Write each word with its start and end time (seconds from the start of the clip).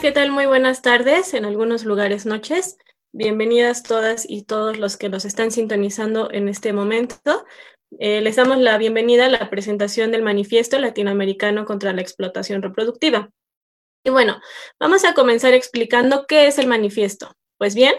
¿qué 0.00 0.12
tal? 0.12 0.30
Muy 0.30 0.44
buenas 0.44 0.82
tardes, 0.82 1.32
en 1.32 1.46
algunos 1.46 1.84
lugares 1.84 2.26
noches. 2.26 2.76
Bienvenidas 3.12 3.82
todas 3.82 4.28
y 4.28 4.42
todos 4.42 4.78
los 4.78 4.98
que 4.98 5.08
nos 5.08 5.24
están 5.24 5.50
sintonizando 5.50 6.30
en 6.30 6.48
este 6.48 6.74
momento. 6.74 7.46
Eh, 7.98 8.20
les 8.20 8.36
damos 8.36 8.58
la 8.58 8.76
bienvenida 8.76 9.24
a 9.24 9.30
la 9.30 9.48
presentación 9.48 10.10
del 10.10 10.22
Manifiesto 10.22 10.78
Latinoamericano 10.78 11.64
contra 11.64 11.94
la 11.94 12.02
Explotación 12.02 12.60
Reproductiva. 12.60 13.30
Y 14.04 14.10
bueno, 14.10 14.38
vamos 14.78 15.04
a 15.06 15.14
comenzar 15.14 15.54
explicando 15.54 16.26
qué 16.26 16.46
es 16.46 16.58
el 16.58 16.66
manifiesto. 16.66 17.32
Pues 17.56 17.74
bien, 17.74 17.94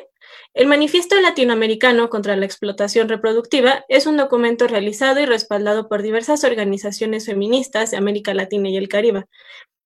el 0.54 0.68
Manifiesto 0.68 1.20
Latinoamericano 1.20 2.09
contra 2.09 2.36
la 2.36 2.45
Explotación 2.45 3.09
Reproductiva 3.09 3.86
es 3.89 4.05
un 4.05 4.18
documento 4.18 4.68
realizado 4.68 5.20
y 5.20 5.25
respaldado 5.25 5.89
por 5.89 6.04
diversas 6.04 6.43
organizaciones 6.43 7.25
feministas 7.25 7.89
de 7.89 7.98
América 7.98 8.36
Latina 8.36 8.70
y 8.70 8.77
el 8.77 8.88
Caribe, 8.88 9.25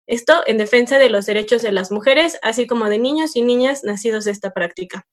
esto 0.09 0.41
en 0.47 0.57
defensa 0.57 0.97
de 0.97 1.09
los 1.09 1.27
derechos 1.27 1.61
de 1.61 1.71
las 1.71 1.91
mujeres, 1.91 2.39
así 2.41 2.65
como 2.65 2.89
de 2.89 2.97
niños 2.97 3.35
y 3.35 3.43
niñas 3.43 3.83
nacidos 3.83 4.25
de 4.25 4.31
esta 4.31 4.51
práctica. 4.51 5.05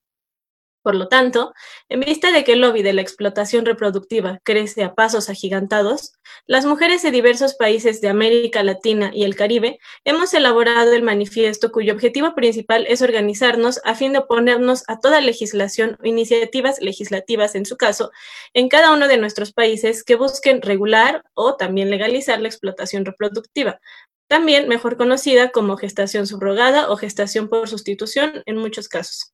Por 0.87 0.95
lo 0.95 1.09
tanto, 1.09 1.52
en 1.88 1.98
vista 1.98 2.30
de 2.30 2.45
que 2.45 2.52
el 2.52 2.60
lobby 2.60 2.84
de 2.84 2.92
la 2.92 3.01
explotación 3.01 3.66
reproductiva 3.66 4.38
crece 4.45 4.84
a 4.84 4.95
pasos 4.95 5.28
agigantados, 5.28 6.12
las 6.46 6.64
mujeres 6.64 7.02
de 7.02 7.10
diversos 7.10 7.54
países 7.54 8.01
de 8.01 8.09
América 8.09 8.62
Latina 8.62 9.10
y 9.12 9.24
el 9.24 9.34
Caribe 9.34 9.80
hemos 10.04 10.32
elaborado 10.32 10.92
el 10.92 11.02
manifiesto 11.02 11.73
cuyo 11.73 11.92
objetivo 11.92 12.37
principal 12.37 12.87
es 12.88 13.02
organizarnos 13.02 13.80
a 13.84 13.96
fin 13.96 14.12
de 14.12 14.20
oponernos 14.20 14.84
a 14.87 15.01
toda 15.01 15.20
legislación 15.20 15.98
o 16.01 16.06
iniciativas 16.06 16.80
legislativas, 16.80 17.56
en 17.56 17.66
su 17.66 17.76
caso, 17.76 18.12
en 18.54 18.68
cada 18.68 18.92
uno 18.92 19.09
de 19.09 19.18
nuestros 19.18 19.52
países 19.52 20.04
que 20.04 20.15
busquen 20.15 20.62
regular 20.62 21.24
o 21.34 21.56
también 21.56 21.90
legalizar 21.90 22.40
la 22.40 22.46
explotación 22.46 23.04
reproductiva, 23.04 23.80
también 24.29 24.69
mejor 24.69 24.97
conocida 24.97 25.51
como 25.51 25.77
gestación 25.77 26.27
subrogada 26.27 26.91
o 26.91 26.97
gestación 26.97 27.48
por 27.48 27.69
sustitución 27.69 28.43
en 28.46 28.57
muchos 28.57 28.88
casos. 28.88 29.33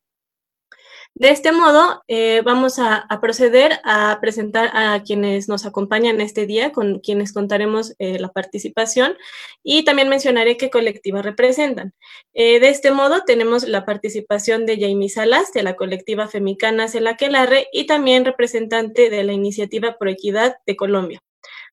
De 1.15 1.29
este 1.29 1.53
modo, 1.53 2.03
eh, 2.09 2.41
vamos 2.43 2.79
a, 2.79 3.07
proceder 3.21 3.81
a 3.85 4.19
presentar 4.23 4.71
a 4.73 5.03
quienes 5.03 5.47
nos 5.47 5.67
acompañan 5.67 6.23
este 6.23 6.47
día, 6.47 6.73
con 6.73 7.01
quienes 7.01 7.35
contaremos 7.35 7.95
eh, 7.99 8.19
la 8.19 8.29
participación 8.29 9.17
y 9.63 9.85
también 9.85 10.09
mencionaré 10.09 10.57
qué 10.57 10.71
colectiva 10.71 11.21
representan. 11.21 11.93
Eh, 12.33 12.61
de 12.61 12.71
este 12.71 12.93
modo, 12.93 13.25
tenemos 13.27 13.69
la 13.69 13.85
participación 13.85 14.65
de 14.65 14.81
Jamie 14.81 15.11
Salas, 15.11 15.53
de 15.53 15.63
la 15.63 15.77
colectiva 15.77 16.29
Femicana 16.29 16.89
Celaquelarre 16.89 17.69
y 17.73 17.87
también 17.87 18.25
representante 18.25 19.11
de 19.11 19.23
la 19.23 19.35
Iniciativa 19.35 19.99
Pro 19.99 20.11
Equidad 20.11 20.57
de 20.67 20.77
Colombia. 20.77 21.21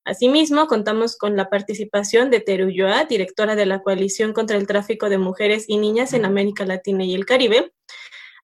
Asimismo, 0.04 0.66
contamos 0.66 1.16
con 1.16 1.36
la 1.36 1.50
participación 1.50 2.30
de 2.30 2.40
Teru 2.40 2.70
Yoa, 2.70 3.04
directora 3.04 3.54
de 3.54 3.66
la 3.66 3.82
Coalición 3.82 4.32
contra 4.32 4.56
el 4.56 4.66
Tráfico 4.66 5.08
de 5.08 5.18
Mujeres 5.18 5.66
y 5.68 5.76
Niñas 5.76 6.14
en 6.14 6.24
América 6.24 6.64
Latina 6.64 7.04
y 7.04 7.14
el 7.14 7.26
Caribe. 7.26 7.72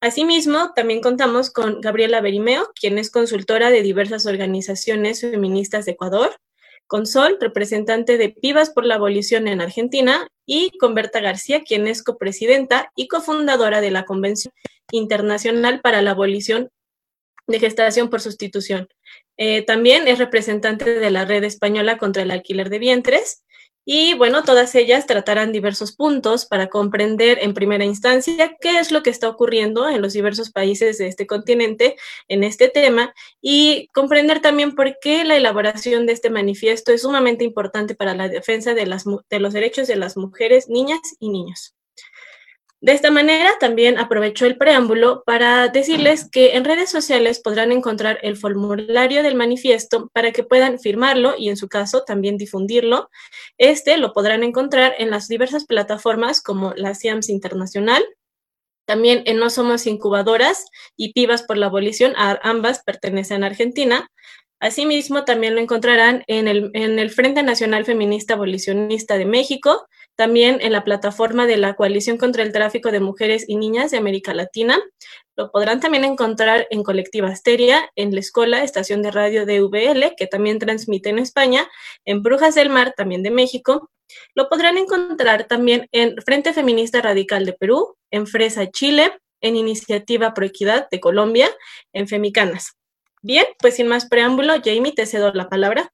Asimismo, 0.01 0.73
también 0.75 1.01
contamos 1.01 1.51
con 1.51 1.81
Gabriela 1.81 2.21
Berimeo, 2.21 2.71
quien 2.79 2.99
es 2.99 3.11
consultora 3.11 3.71
de 3.71 3.83
diversas 3.83 4.27
organizaciones 4.27 5.23
feministas 5.23 5.87
de 5.87 5.93
Ecuador, 5.93 6.37
con 6.87 7.07
Sol, 7.07 7.39
representante 7.41 8.19
de 8.19 8.29
Pibas 8.29 8.71
por 8.71 8.85
la 8.85 8.97
Abolición 8.97 9.49
en 9.49 9.61
Argentina, 9.63 10.29
y 10.45 10.77
con 10.79 10.95
Berta 10.95 11.21
García, 11.21 11.65
quien 11.65 11.89
es 11.89 12.03
copresidenta 12.03 12.93
y 12.95 13.09
cofundadora 13.09 13.81
de 13.81 13.91
la 13.91 14.05
Convención 14.05 14.53
Internacional 14.93 15.81
para 15.81 16.03
la 16.03 16.13
Abolición 16.13 16.71
de 17.47 17.59
Gestación 17.59 18.11
por 18.11 18.21
Sustitución. 18.21 18.89
Eh, 19.37 19.63
también 19.63 20.09
es 20.09 20.19
representante 20.19 20.99
de 20.99 21.11
la 21.11 21.25
Red 21.25 21.45
Española 21.45 21.99
contra 21.99 22.23
el 22.23 22.31
Alquiler 22.31 22.71
de 22.71 22.79
Vientres. 22.79 23.43
Y 23.89 24.15
bueno, 24.15 24.43
todas 24.43 24.75
ellas 24.75 25.07
tratarán 25.07 25.53
diversos 25.53 25.95
puntos 25.95 26.45
para 26.45 26.67
comprender 26.67 27.39
en 27.41 27.55
primera 27.55 27.85
instancia 27.85 28.57
qué 28.61 28.81
es 28.81 28.91
lo 28.91 29.05
que 29.05 29.11
está 29.11 29.29
ocurriendo 29.29 29.89
en 29.89 30.03
los 30.03 30.13
diversos 30.13 30.51
países 30.51 30.99
de 30.99 31.07
este 31.07 31.29
continente 31.29 31.95
en 32.27 32.43
este 32.43 32.69
tema 32.69 33.15
y 33.41 33.89
comprender 33.95 34.41
también 34.41 34.75
por 34.75 34.99
qué 35.01 35.23
la 35.23 35.37
elaboración 35.37 36.05
de 36.07 36.15
este 36.15 36.31
manifiesto 36.31 36.91
es 36.91 37.03
sumamente 37.03 37.45
importante 37.45 37.95
para 37.95 38.17
la 38.17 38.29
defensa 38.29 38.75
de, 38.75 38.87
las, 38.87 39.05
de 39.05 39.39
los 39.39 39.53
derechos 39.53 39.87
de 39.87 39.95
las 39.95 40.17
mujeres, 40.17 40.69
niñas 40.69 40.99
y 41.21 41.29
niños. 41.29 41.77
De 42.83 42.93
esta 42.93 43.11
manera, 43.11 43.53
también 43.59 43.99
aprovecho 43.99 44.45
el 44.45 44.59
preámbulo 44.59 45.23
para 45.25 45.69
decirles 45.69 46.29
que 46.31 46.57
en 46.57 46.65
redes 46.65 46.91
sociales 46.91 47.41
podrán 47.41 47.73
encontrar 47.73 48.19
el 48.23 48.37
formulario 48.37 49.23
del 49.23 49.35
manifiesto 49.35 50.11
para 50.13 50.31
que 50.31 50.45
puedan 50.45 50.79
firmarlo 50.79 51.35
y, 51.39 51.49
en 51.49 51.57
su 51.57 51.69
caso, 51.69 52.05
también 52.05 52.37
difundirlo. 52.37 53.09
Este 53.57 53.97
lo 53.97 54.13
podrán 54.13 54.43
encontrar 54.43 54.95
en 54.99 55.11
las 55.11 55.27
diversas 55.27 55.65
plataformas 55.65 56.43
como 56.43 56.75
la 56.77 56.95
CIAMS 56.95 57.31
Internacional, 57.31 58.05
también 58.87 59.23
en 59.27 59.39
No 59.39 59.51
Somos 59.51 59.87
Incubadoras 59.87 60.67
y 60.97 61.13
Pibas 61.13 61.43
por 61.43 61.57
la 61.57 61.67
Abolición, 61.67 62.13
ambas 62.17 62.83
pertenecen 62.85 63.43
a 63.43 63.49
Argentina. 63.49 64.11
Asimismo, 64.61 65.25
también 65.25 65.55
lo 65.55 65.61
encontrarán 65.61 66.25
en 66.29 66.47
el, 66.47 66.71
en 66.73 66.99
el 66.99 67.11
Frente 67.11 67.43
Nacional 67.43 67.85
Feminista 67.85 68.35
Abolicionista 68.35 69.19
de 69.19 69.27
México, 69.27 69.87
también 70.17 70.59
en 70.63 70.73
la 70.73 70.83
plataforma 70.83 71.47
de 71.47 71.59
la 71.59 71.75
Coalición 71.75 72.17
contra 72.17 72.43
el 72.43 72.53
Tráfico 72.53 72.91
de 72.91 73.01
Mujeres 73.01 73.45
y 73.47 73.57
Niñas 73.57 73.91
de 73.91 73.99
América 73.99 74.35
Latina. 74.35 74.79
Lo 75.37 75.53
podrán 75.53 75.81
también 75.81 76.05
encontrar 76.05 76.67
en 76.71 76.83
Colectiva 76.83 77.29
Asteria, 77.29 77.91
en 77.95 78.13
la 78.15 78.21
Escuela 78.21 78.65
Estación 78.65 79.03
de 79.03 79.11
Radio 79.11 79.45
de 79.45 79.61
VL, 79.63 80.15
que 80.17 80.27
también 80.27 80.59
transmite 80.59 81.11
en 81.11 81.19
España, 81.19 81.69
en 82.05 82.23
Brujas 82.23 82.55
del 82.55 82.71
Mar, 82.71 82.95
también 82.97 83.23
de 83.23 83.31
México. 83.31 83.91
Lo 84.35 84.49
podrán 84.49 84.79
encontrar 84.79 85.45
también 85.45 85.87
en 85.93 86.17
Frente 86.23 86.55
Feminista 86.55 87.03
Radical 87.03 87.45
de 87.45 87.53
Perú, 87.53 87.97
en 88.11 88.27
Fresa 88.27 88.71
Chile, 88.71 89.13
en 89.43 89.57
Iniciativa 89.57 90.33
Proequidad 90.33 90.89
de 90.91 91.01
Colombia, 91.01 91.49
en 91.93 92.09
Femicanas. 92.09 92.77
Bien, 93.23 93.45
pues 93.59 93.77
sin 93.77 93.89
más 93.89 94.09
preámbulo, 94.09 94.55
Jamie, 94.65 94.93
te 94.93 95.05
cedo 95.05 95.33
la 95.35 95.49
palabra. 95.49 95.93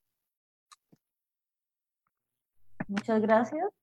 Muchas 2.86 3.20
gracias. 3.22 3.81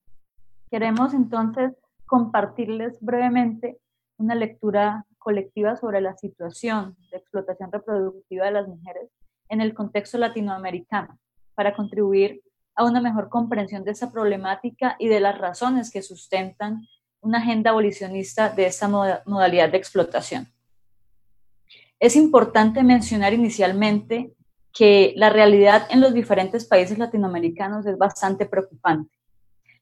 Queremos 0.69 1.13
entonces 1.13 1.73
compartirles 2.05 2.97
brevemente 3.01 3.79
una 4.17 4.35
lectura 4.35 5.05
colectiva 5.17 5.75
sobre 5.75 6.01
la 6.01 6.15
situación 6.15 6.95
de 7.11 7.17
explotación 7.17 7.71
reproductiva 7.71 8.45
de 8.45 8.51
las 8.51 8.67
mujeres 8.67 9.09
en 9.49 9.61
el 9.61 9.73
contexto 9.73 10.17
latinoamericano 10.17 11.19
para 11.55 11.75
contribuir 11.75 12.41
a 12.75 12.85
una 12.85 13.01
mejor 13.01 13.29
comprensión 13.29 13.83
de 13.83 13.91
esa 13.91 14.11
problemática 14.11 14.95
y 14.99 15.07
de 15.07 15.19
las 15.19 15.37
razones 15.37 15.91
que 15.91 16.01
sustentan 16.01 16.87
una 17.21 17.39
agenda 17.39 17.71
abolicionista 17.71 18.49
de 18.49 18.67
esta 18.67 18.87
modalidad 18.87 19.69
de 19.69 19.77
explotación. 19.77 20.47
Es 21.99 22.15
importante 22.15 22.81
mencionar 22.83 23.33
inicialmente 23.33 24.33
que 24.71 25.13
la 25.17 25.29
realidad 25.29 25.87
en 25.89 25.99
los 25.99 26.13
diferentes 26.13 26.63
países 26.65 26.97
latinoamericanos 26.97 27.85
es 27.85 27.97
bastante 27.97 28.45
preocupante. 28.45 29.18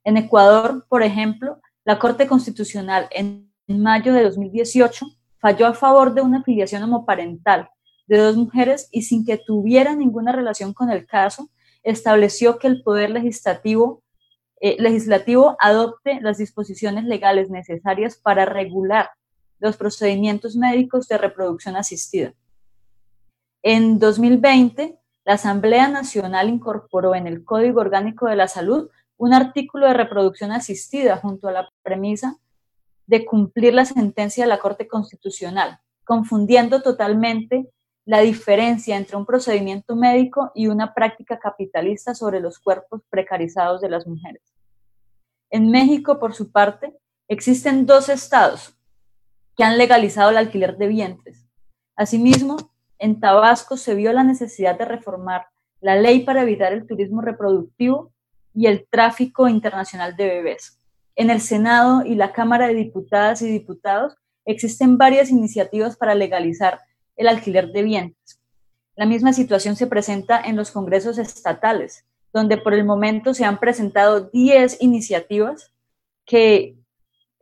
En 0.08 0.16
Ecuador, 0.16 0.86
por 0.88 1.04
ejemplo, 1.04 1.60
la 1.84 2.00
Corte 2.00 2.28
Constitucional 2.28 3.10
en 3.12 3.52
mayo 3.68 4.14
de 4.14 4.24
2018 4.24 5.06
falló 5.38 5.68
a 5.68 5.74
favor 5.74 6.14
de 6.14 6.22
una 6.22 6.40
afiliación 6.40 6.82
homoparental 6.84 7.70
de 8.08 8.18
dos 8.18 8.38
mujeres 8.38 8.88
y 8.94 9.02
sin 9.02 9.26
que 9.26 9.38
tuviera 9.38 9.94
ninguna 9.96 10.32
relación 10.32 10.74
con 10.74 10.92
el 10.92 11.06
caso, 11.06 11.50
estableció 11.84 12.58
que 12.58 12.68
el 12.68 12.84
Poder 12.84 13.10
Legislativo, 13.10 14.02
eh, 14.62 14.78
legislativo 14.80 15.58
adopte 15.60 16.22
las 16.22 16.38
disposiciones 16.38 17.04
legales 17.04 17.50
necesarias 17.50 18.16
para 18.16 18.46
regular 18.46 19.10
los 19.60 19.76
procedimientos 19.76 20.56
médicos 20.56 21.10
de 21.10 21.18
reproducción 21.18 21.76
asistida. 21.76 22.34
En 23.62 24.00
2020, 24.00 24.98
la 25.26 25.34
Asamblea 25.34 25.90
Nacional 25.90 26.48
incorporó 26.48 27.14
en 27.14 27.28
el 27.28 27.44
Código 27.44 27.82
Orgánico 27.82 28.28
de 28.28 28.38
la 28.38 28.48
Salud 28.48 28.90
un 29.18 29.34
artículo 29.34 29.88
de 29.88 29.94
reproducción 29.94 30.52
asistida 30.52 31.18
junto 31.18 31.48
a 31.48 31.52
la 31.52 31.70
premisa 31.82 32.38
de 33.08 33.26
cumplir 33.26 33.74
la 33.74 33.86
sentencia 33.86 34.44
de 34.44 34.50
la 34.50 34.60
Corte 34.60 34.88
Constitucional, 34.88 35.80
confundiendo 36.04 36.82
totalmente 36.82 37.70
la 38.06 38.22
diferencia 38.22 38.96
entre 38.96 39.18
un 39.18 39.26
procedimiento 39.26 39.96
médico 39.96 40.52
y 40.56 40.68
una 40.68 40.94
práctica 40.94 41.40
capitalista 41.40 42.16
sobre 42.16 42.40
los 42.40 42.60
cuerpos 42.60 43.02
precarizados 43.10 43.82
de 43.82 43.90
las 43.90 44.08
mujeres. 44.08 44.42
En 45.50 45.72
México, 45.72 46.20
por 46.20 46.34
su 46.34 46.52
parte, 46.52 46.96
existen 47.28 47.86
dos 47.86 48.10
estados 48.10 48.78
que 49.56 49.64
han 49.64 49.78
legalizado 49.78 50.30
el 50.30 50.38
alquiler 50.38 50.78
de 50.78 50.88
vientres. 50.88 51.46
Asimismo, 51.96 52.58
en 53.00 53.20
Tabasco 53.20 53.76
se 53.76 53.96
vio 53.96 54.14
la 54.14 54.24
necesidad 54.24 54.78
de 54.78 54.86
reformar 54.86 55.48
la 55.82 55.96
ley 55.96 56.24
para 56.24 56.44
evitar 56.44 56.74
el 56.74 56.88
turismo 56.88 57.22
reproductivo 57.22 58.14
y 58.58 58.66
el 58.66 58.88
tráfico 58.90 59.48
internacional 59.48 60.16
de 60.16 60.26
bebés. 60.26 60.80
En 61.16 61.30
el 61.30 61.42
Senado 61.42 62.04
y 62.04 62.16
la 62.16 62.34
Cámara 62.34 62.68
de 62.68 62.74
Diputadas 62.74 63.44
y 63.44 63.52
Diputados 63.52 64.16
existen 64.46 64.98
varias 64.98 65.30
iniciativas 65.30 65.96
para 65.96 66.16
legalizar 66.16 66.80
el 67.18 67.28
alquiler 67.28 67.72
de 67.72 67.84
vientres. 67.84 68.42
La 68.96 69.06
misma 69.06 69.32
situación 69.32 69.76
se 69.76 69.86
presenta 69.86 70.42
en 70.42 70.56
los 70.56 70.72
congresos 70.72 71.20
estatales, 71.20 72.08
donde 72.34 72.58
por 72.58 72.74
el 72.74 72.84
momento 72.84 73.36
se 73.36 73.46
han 73.46 73.60
presentado 73.60 74.22
10 74.34 74.82
iniciativas 74.82 75.72
que 76.26 76.80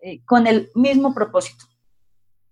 eh, 0.01 0.21
con 0.25 0.47
el 0.47 0.69
mismo 0.75 1.13
propósito. 1.13 1.63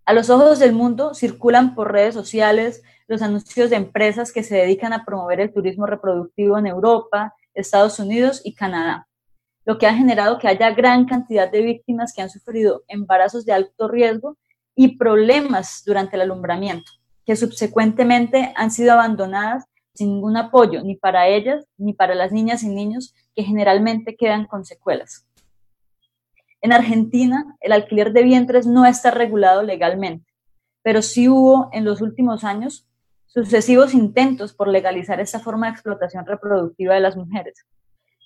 A 0.05 0.13
los 0.13 0.29
ojos 0.29 0.59
del 0.59 0.71
mundo 0.71 1.13
circulan 1.13 1.75
por 1.75 1.91
redes 1.91 2.13
sociales 2.13 2.81
los 3.09 3.21
anuncios 3.21 3.69
de 3.69 3.75
empresas 3.75 4.31
que 4.31 4.41
se 4.41 4.55
dedican 4.55 4.93
a 4.93 5.03
promover 5.03 5.41
el 5.41 5.51
turismo 5.51 5.85
reproductivo 5.85 6.57
en 6.57 6.67
Europa, 6.67 7.33
Estados 7.53 7.99
Unidos 7.99 8.41
y 8.43 8.55
Canadá, 8.55 9.07
lo 9.65 9.77
que 9.77 9.87
ha 9.87 9.93
generado 9.93 10.39
que 10.39 10.47
haya 10.47 10.71
gran 10.71 11.05
cantidad 11.05 11.51
de 11.51 11.61
víctimas 11.61 12.13
que 12.13 12.21
han 12.21 12.29
sufrido 12.29 12.83
embarazos 12.87 13.45
de 13.45 13.53
alto 13.53 13.87
riesgo 13.87 14.37
y 14.75 14.97
problemas 14.97 15.83
durante 15.85 16.15
el 16.15 16.23
alumbramiento, 16.23 16.91
que 17.25 17.35
subsecuentemente 17.35 18.53
han 18.55 18.71
sido 18.71 18.93
abandonadas 18.93 19.65
sin 19.93 20.09
ningún 20.09 20.37
apoyo, 20.37 20.83
ni 20.83 20.95
para 20.95 21.27
ellas, 21.27 21.65
ni 21.77 21.93
para 21.93 22.15
las 22.15 22.31
niñas 22.31 22.63
y 22.63 22.69
niños 22.69 23.13
que 23.35 23.43
generalmente 23.43 24.15
quedan 24.15 24.45
con 24.47 24.65
secuelas. 24.65 25.27
En 26.61 26.73
Argentina, 26.73 27.57
el 27.59 27.73
alquiler 27.73 28.13
de 28.13 28.23
vientres 28.23 28.65
no 28.65 28.85
está 28.85 29.11
regulado 29.11 29.63
legalmente, 29.63 30.25
pero 30.81 31.01
sí 31.01 31.29
hubo 31.29 31.69
en 31.73 31.85
los 31.85 32.01
últimos 32.01 32.43
años 32.43 32.87
sucesivos 33.33 33.95
intentos 33.95 34.53
por 34.53 34.67
legalizar 34.67 35.19
esta 35.19 35.39
forma 35.39 35.65
de 35.65 35.73
explotación 35.73 36.25
reproductiva 36.25 36.93
de 36.93 36.99
las 36.99 37.17
mujeres. 37.17 37.65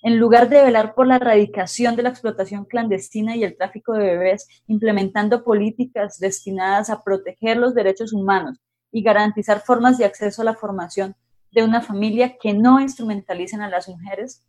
En 0.02 0.18
lugar 0.18 0.48
de 0.48 0.62
velar 0.62 0.94
por 0.94 1.06
la 1.06 1.16
erradicación 1.16 1.96
de 1.96 2.02
la 2.02 2.10
explotación 2.10 2.66
clandestina 2.66 3.34
y 3.34 3.42
el 3.42 3.56
tráfico 3.56 3.94
de 3.94 4.04
bebés, 4.04 4.46
implementando 4.66 5.42
políticas 5.42 6.18
destinadas 6.18 6.90
a 6.90 7.02
proteger 7.02 7.56
los 7.56 7.74
derechos 7.74 8.12
humanos 8.12 8.60
y 8.92 9.02
garantizar 9.02 9.60
formas 9.60 9.96
de 9.98 10.04
acceso 10.04 10.42
a 10.42 10.44
la 10.44 10.54
formación 10.54 11.16
de 11.50 11.64
una 11.64 11.80
familia 11.80 12.36
que 12.38 12.52
no 12.52 12.78
instrumentalicen 12.78 13.62
a 13.62 13.70
las 13.70 13.88
mujeres, 13.88 14.44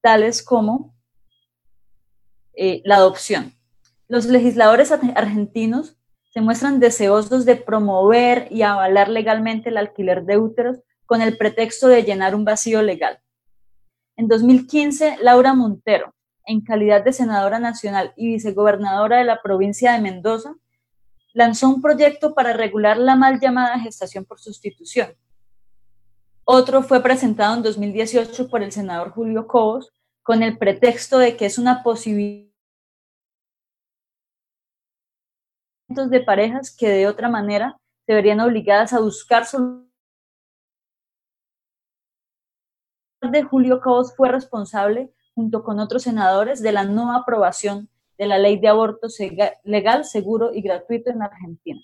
tales 0.00 0.42
como 0.42 0.94
eh, 2.54 2.82
la 2.84 2.96
adopción. 2.96 3.52
Los 4.06 4.26
legisladores 4.26 4.92
argentinos 4.92 5.96
se 6.34 6.40
muestran 6.40 6.80
deseosos 6.80 7.44
de 7.44 7.54
promover 7.54 8.48
y 8.50 8.62
avalar 8.62 9.08
legalmente 9.08 9.68
el 9.68 9.76
alquiler 9.76 10.24
de 10.24 10.36
úteros 10.36 10.78
con 11.06 11.22
el 11.22 11.38
pretexto 11.38 11.86
de 11.86 12.02
llenar 12.02 12.34
un 12.34 12.44
vacío 12.44 12.82
legal. 12.82 13.20
En 14.16 14.26
2015, 14.26 15.18
Laura 15.22 15.54
Montero, 15.54 16.12
en 16.44 16.60
calidad 16.60 17.04
de 17.04 17.12
senadora 17.12 17.60
nacional 17.60 18.12
y 18.16 18.32
vicegobernadora 18.32 19.18
de 19.18 19.24
la 19.24 19.40
provincia 19.42 19.92
de 19.92 20.00
Mendoza, 20.00 20.56
lanzó 21.34 21.68
un 21.68 21.80
proyecto 21.80 22.34
para 22.34 22.52
regular 22.52 22.96
la 22.96 23.14
mal 23.14 23.38
llamada 23.38 23.78
gestación 23.78 24.24
por 24.24 24.40
sustitución. 24.40 25.14
Otro 26.42 26.82
fue 26.82 27.00
presentado 27.00 27.54
en 27.54 27.62
2018 27.62 28.48
por 28.48 28.60
el 28.64 28.72
senador 28.72 29.10
Julio 29.10 29.46
Cobos 29.46 29.92
con 30.24 30.42
el 30.42 30.58
pretexto 30.58 31.18
de 31.18 31.36
que 31.36 31.46
es 31.46 31.58
una 31.58 31.84
posibilidad 31.84 32.53
de 35.94 36.20
parejas 36.20 36.74
que 36.76 36.88
de 36.88 37.06
otra 37.06 37.28
manera 37.28 37.78
se 38.06 38.14
verían 38.14 38.40
obligadas 38.40 38.92
a 38.92 39.00
buscar 39.00 39.46
soluciones. 39.46 39.84
de 43.30 43.42
Julio 43.42 43.80
Cabos 43.80 44.14
fue 44.14 44.30
responsable, 44.30 45.10
junto 45.34 45.64
con 45.64 45.78
otros 45.78 46.02
senadores, 46.02 46.60
de 46.60 46.72
la 46.72 46.84
no 46.84 47.16
aprobación 47.16 47.88
de 48.18 48.26
la 48.26 48.38
ley 48.38 48.58
de 48.58 48.68
aborto 48.68 49.08
legal, 49.64 50.04
seguro 50.04 50.52
y 50.52 50.62
gratuito 50.62 51.10
en 51.10 51.22
Argentina. 51.22 51.80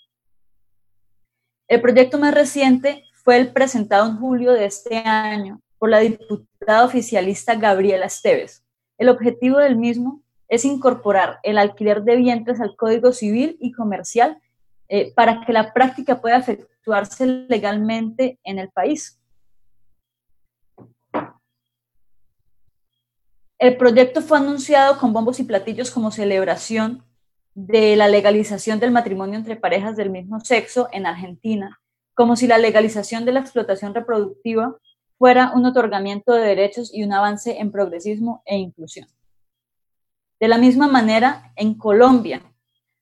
El 1.66 1.80
proyecto 1.80 2.18
más 2.18 2.34
reciente 2.34 3.04
fue 3.24 3.38
el 3.38 3.52
presentado 3.52 4.06
en 4.06 4.18
julio 4.18 4.52
de 4.52 4.66
este 4.66 4.98
año 4.98 5.60
por 5.78 5.90
la 5.90 6.00
diputada 6.00 6.84
oficialista 6.84 7.54
Gabriela 7.54 8.06
Esteves. 8.06 8.64
El 8.98 9.08
objetivo 9.08 9.58
del 9.58 9.76
mismo 9.76 10.22
es 10.50 10.64
incorporar 10.64 11.38
el 11.44 11.56
alquiler 11.56 12.02
de 12.02 12.16
vientres 12.16 12.60
al 12.60 12.74
Código 12.76 13.12
Civil 13.12 13.56
y 13.60 13.70
Comercial 13.70 14.42
eh, 14.88 15.14
para 15.14 15.46
que 15.46 15.52
la 15.52 15.72
práctica 15.72 16.20
pueda 16.20 16.38
efectuarse 16.38 17.24
legalmente 17.48 18.40
en 18.42 18.58
el 18.58 18.68
país. 18.68 19.20
El 23.60 23.76
proyecto 23.76 24.22
fue 24.22 24.38
anunciado 24.38 24.98
con 24.98 25.12
bombos 25.12 25.38
y 25.38 25.44
platillos 25.44 25.92
como 25.92 26.10
celebración 26.10 27.04
de 27.54 27.94
la 27.94 28.08
legalización 28.08 28.80
del 28.80 28.90
matrimonio 28.90 29.38
entre 29.38 29.54
parejas 29.54 29.96
del 29.96 30.10
mismo 30.10 30.40
sexo 30.40 30.88
en 30.92 31.06
Argentina, 31.06 31.80
como 32.14 32.34
si 32.34 32.48
la 32.48 32.58
legalización 32.58 33.24
de 33.24 33.32
la 33.32 33.40
explotación 33.40 33.94
reproductiva 33.94 34.76
fuera 35.16 35.52
un 35.54 35.64
otorgamiento 35.64 36.32
de 36.32 36.42
derechos 36.42 36.92
y 36.92 37.04
un 37.04 37.12
avance 37.12 37.60
en 37.60 37.70
progresismo 37.70 38.42
e 38.46 38.56
inclusión. 38.56 39.06
De 40.40 40.48
la 40.48 40.56
misma 40.56 40.88
manera, 40.88 41.52
en 41.54 41.74
Colombia, 41.74 42.42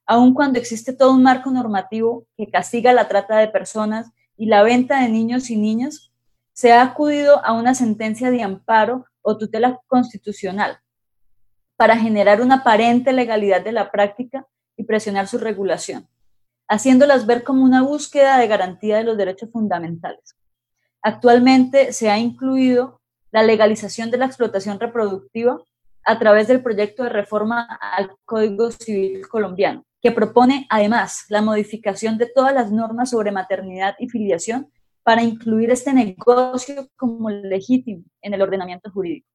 aun 0.05 0.35
cuando 0.35 0.59
existe 0.59 0.93
todo 0.93 1.13
un 1.13 1.23
marco 1.23 1.53
normativo 1.53 2.27
que 2.37 2.51
castiga 2.51 2.93
la 2.93 3.07
trata 3.07 3.39
de 3.39 3.47
personas 3.47 4.11
y 4.37 4.47
la 4.47 4.65
venta 4.65 5.01
de 5.01 5.09
niños 5.09 5.49
y 5.49 5.57
niñas, 5.57 6.11
se 6.53 6.73
ha 6.73 6.83
acudido 6.83 7.45
a 7.45 7.53
una 7.53 7.77
sentencia 7.77 8.33
de 8.33 8.43
amparo 8.43 9.07
o 9.23 9.39
tutela 9.39 9.81
constitucional 9.87 10.81
para 11.77 11.97
generar 11.97 12.43
una 12.43 12.57
aparente 12.57 13.13
legalidad 13.13 13.63
de 13.63 13.71
la 13.71 13.93
práctica 13.93 14.45
y 14.77 14.83
presionar 14.83 15.29
su 15.29 15.39
regulación, 15.39 16.09
haciéndolas 16.67 17.25
ver 17.25 17.45
como 17.45 17.63
una 17.63 17.83
búsqueda 17.83 18.37
de 18.39 18.49
garantía 18.49 18.97
de 18.97 19.05
los 19.05 19.17
derechos 19.17 19.51
fundamentales. 19.53 20.35
Actualmente 21.03 21.93
se 21.93 22.11
ha 22.11 22.19
incluido 22.19 23.01
la 23.31 23.45
legalización 23.45 24.11
de 24.11 24.19
la 24.19 24.27
explotación 24.27 24.81
reproductiva 24.81 25.63
a 26.09 26.19
través 26.19 26.49
del 26.49 26.63
proyecto 26.63 27.03
de 27.03 27.11
reforma 27.11 27.69
al 27.83 28.13
Código 28.25 28.71
Civil 28.71 29.29
colombiano, 29.29 29.85
que 30.01 30.11
propone 30.11 30.67
además 30.71 31.27
la 31.29 31.43
modificación 31.43 32.17
de 32.17 32.25
todas 32.35 32.55
las 32.55 32.73
normas 32.73 33.11
sobre 33.11 33.31
maternidad 33.31 33.95
y 33.99 34.09
filiación 34.09 34.73
para 35.03 35.23
incluir 35.23 35.71
este 35.71 35.93
negocio 35.93 36.89
como 36.97 37.29
legítimo 37.29 38.05
en 38.23 38.33
el 38.33 38.41
ordenamiento 38.41 38.91
jurídico. 38.91 39.29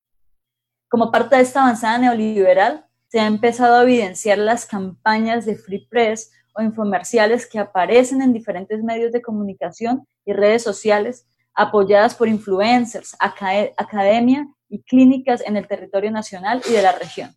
Como 0.90 1.12
parte 1.12 1.36
de 1.36 1.44
esta 1.44 1.62
avanzada 1.62 2.00
neoliberal, 2.00 2.88
se 3.08 3.20
ha 3.20 3.28
empezado 3.28 3.75
a 3.75 3.84
evidenciar 3.84 4.40
las 4.40 4.66
campañas 4.66 5.46
de 5.46 5.56
free 5.56 5.86
press 5.88 6.31
o 6.56 6.64
infomerciales 6.64 7.48
que 7.48 7.60
aparecen 7.60 8.24
en 8.24 8.34
diferentes 8.34 8.81
medios 8.81 9.12
de 9.12 9.22
comunicación 9.22 10.08
y 10.25 10.34
redes 10.34 10.64
sociales 10.64 11.28
apoyadas 11.54 12.16
por 12.16 12.28
influencers, 12.28 13.16
academia 13.20 14.48
y 14.74 14.81
clínicas 14.81 15.42
en 15.46 15.56
el 15.56 15.68
territorio 15.68 16.10
nacional 16.10 16.64
y 16.68 16.72
de 16.72 16.81
la 16.81 16.94
región. 16.94 17.36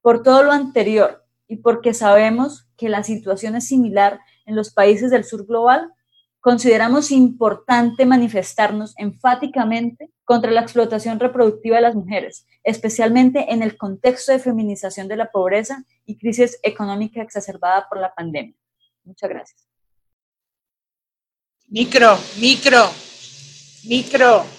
Por 0.00 0.22
todo 0.22 0.44
lo 0.44 0.52
anterior 0.52 1.24
y 1.48 1.56
porque 1.56 1.92
sabemos 1.92 2.68
que 2.76 2.88
la 2.88 3.02
situación 3.02 3.56
es 3.56 3.66
similar 3.66 4.20
en 4.46 4.54
los 4.54 4.72
países 4.72 5.10
del 5.10 5.24
sur 5.24 5.44
global, 5.44 5.92
consideramos 6.38 7.10
importante 7.10 8.06
manifestarnos 8.06 8.94
enfáticamente 8.96 10.12
contra 10.24 10.52
la 10.52 10.60
explotación 10.60 11.18
reproductiva 11.18 11.76
de 11.76 11.82
las 11.82 11.96
mujeres, 11.96 12.46
especialmente 12.62 13.52
en 13.52 13.64
el 13.64 13.76
contexto 13.76 14.30
de 14.30 14.38
feminización 14.38 15.08
de 15.08 15.16
la 15.16 15.32
pobreza 15.32 15.84
y 16.06 16.16
crisis 16.16 16.60
económica 16.62 17.20
exacerbada 17.22 17.88
por 17.88 17.98
la 17.98 18.14
pandemia. 18.14 18.54
Muchas 19.02 19.28
gracias. 19.28 19.68
Micro, 21.66 22.16
micro, 22.38 22.84
micro. 23.84 24.57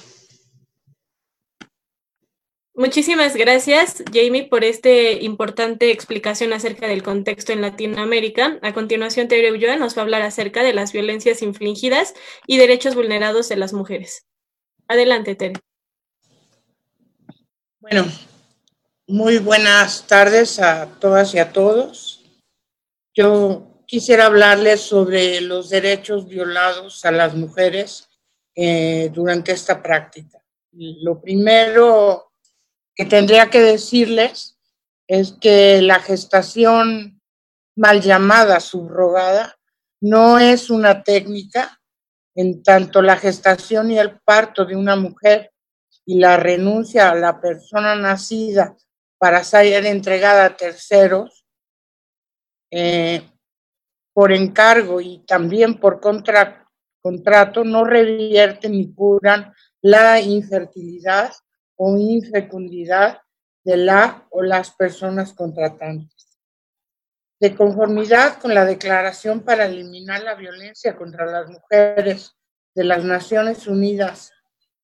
Muchísimas 2.80 3.36
gracias, 3.36 4.06
Jamie, 4.14 4.48
por 4.48 4.64
esta 4.64 4.90
importante 4.90 5.92
explicación 5.92 6.54
acerca 6.54 6.88
del 6.88 7.04
contexto 7.04 7.52
en 7.52 7.60
Latinoamérica. 7.60 8.58
A 8.62 8.74
continuación, 8.74 9.28
Tere 9.28 9.52
Ulloa 9.52 9.76
nos 9.76 9.98
va 9.98 10.02
a 10.02 10.06
hablar 10.06 10.22
acerca 10.22 10.64
de 10.64 10.72
las 10.72 10.94
violencias 10.94 11.42
infligidas 11.42 12.14
y 12.48 12.58
derechos 12.58 12.96
vulnerados 12.96 13.50
de 13.50 13.58
las 13.58 13.74
mujeres. 13.74 14.26
Adelante, 14.88 15.36
Tere. 15.36 15.60
Bueno, 17.82 18.06
muy 19.08 19.40
buenas 19.40 20.08
tardes 20.08 20.58
a 20.60 20.88
todas 21.02 21.36
y 21.36 21.40
a 21.40 21.52
todos. 21.52 22.24
Yo 23.14 23.84
quisiera 23.88 24.28
hablarles 24.28 24.80
sobre 24.80 25.42
los 25.42 25.70
derechos 25.70 26.30
violados 26.30 27.04
a 27.04 27.12
las 27.12 27.36
mujeres 27.36 28.08
eh, 28.56 29.10
durante 29.14 29.52
esta 29.52 29.84
práctica. 29.84 30.42
Lo 30.72 31.20
primero 31.20 32.29
que 33.00 33.06
tendría 33.06 33.50
que 33.50 33.62
decirles 33.62 34.58
es 35.08 35.32
que 35.40 35.82
la 35.82 36.02
gestación 36.02 37.22
mal 37.78 38.02
llamada 38.02 38.60
subrogada 38.60 39.58
no 40.02 40.38
es 40.38 40.70
una 40.70 41.02
técnica 41.02 41.80
en 42.36 42.62
tanto 42.62 43.02
la 43.02 43.16
gestación 43.16 43.90
y 43.90 43.98
el 43.98 44.20
parto 44.20 44.66
de 44.66 44.76
una 44.76 44.98
mujer 44.98 45.54
y 46.06 46.20
la 46.20 46.36
renuncia 46.36 47.10
a 47.10 47.16
la 47.16 47.40
persona 47.40 47.96
nacida 47.96 48.76
para 49.18 49.46
ser 49.46 49.86
entregada 49.86 50.44
a 50.44 50.58
terceros 50.58 51.46
eh, 52.70 53.22
por 54.12 54.34
encargo 54.34 55.00
y 55.00 55.20
también 55.20 55.80
por 55.80 56.02
contrato 56.02 57.64
no 57.64 57.86
revierten 57.86 58.74
ni 58.74 58.94
curan 58.94 59.54
la 59.82 60.20
infertilidad 60.20 61.32
o 61.82 61.98
infecundidad 61.98 63.22
de 63.64 63.78
la 63.78 64.28
o 64.32 64.42
las 64.42 64.72
personas 64.72 65.32
contratantes. 65.32 66.38
De 67.40 67.56
conformidad 67.56 68.38
con 68.40 68.54
la 68.54 68.66
Declaración 68.66 69.40
para 69.42 69.66
eliminar 69.66 70.24
la 70.24 70.36
violencia 70.36 70.98
contra 70.98 71.26
las 71.26 71.48
mujeres 71.48 72.36
de 72.76 72.84
las 72.84 73.06
Naciones 73.06 73.66
Unidas, 73.66 74.34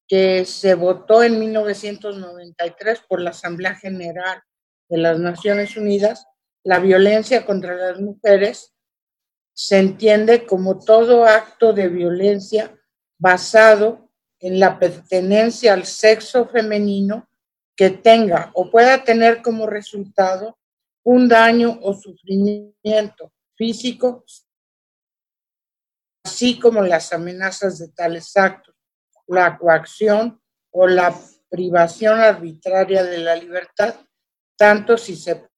que 0.08 0.46
se 0.46 0.74
votó 0.74 1.22
en 1.22 1.38
1993 1.38 3.02
por 3.10 3.20
la 3.20 3.32
Asamblea 3.32 3.76
General 3.76 4.42
de 4.88 4.98
las 4.98 5.20
Naciones 5.20 5.76
Unidas, 5.76 6.26
la 6.64 6.80
violencia 6.80 7.46
contra 7.46 7.76
las 7.76 8.00
mujeres 8.00 8.74
se 9.54 9.80
entiende 9.80 10.46
como 10.46 10.80
todo 10.80 11.26
acto 11.26 11.74
de 11.74 11.90
violencia 11.90 12.74
basado 13.18 14.05
en 14.46 14.60
la 14.60 14.78
pertenencia 14.78 15.74
al 15.74 15.88
sexo 15.88 16.48
femenino 16.48 17.28
que 17.76 17.90
tenga 17.90 18.52
o 18.54 18.70
pueda 18.70 19.04
tener 19.04 19.42
como 19.42 19.66
resultado 19.66 20.60
un 21.04 21.28
daño 21.28 21.80
o 21.82 21.96
sufrimiento 21.96 23.34
físico, 23.56 24.24
así 26.24 26.60
como 26.60 26.84
las 26.84 27.12
amenazas 27.12 27.80
de 27.80 27.88
tales 27.88 28.38
actos, 28.38 28.76
la 29.26 29.58
coacción 29.58 30.40
o 30.70 30.88
la 30.88 31.20
privación 31.50 32.20
arbitraria 32.20 33.04
de 33.04 33.18
la 33.18 33.36
libertad, 33.36 33.96
tanto 34.56 34.96
si 34.96 35.16
se 35.16 35.50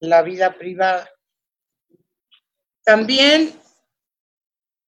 la 0.00 0.22
vida 0.22 0.56
privada. 0.56 1.10
También 2.82 3.60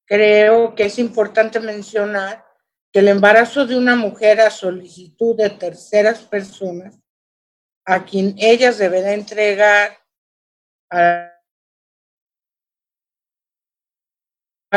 creo 0.08 0.74
que 0.74 0.86
es 0.86 0.98
importante 0.98 1.60
mencionar 1.60 2.44
que 2.90 3.00
el 3.00 3.08
embarazo 3.08 3.66
de 3.66 3.76
una 3.76 3.94
mujer 3.94 4.40
a 4.40 4.50
solicitud 4.50 5.36
de 5.36 5.50
terceras 5.50 6.20
personas, 6.20 6.98
a 7.84 8.04
quien 8.04 8.34
ellas 8.38 8.78
deberá 8.78 9.12
entregar 9.12 9.98
a 10.90 11.30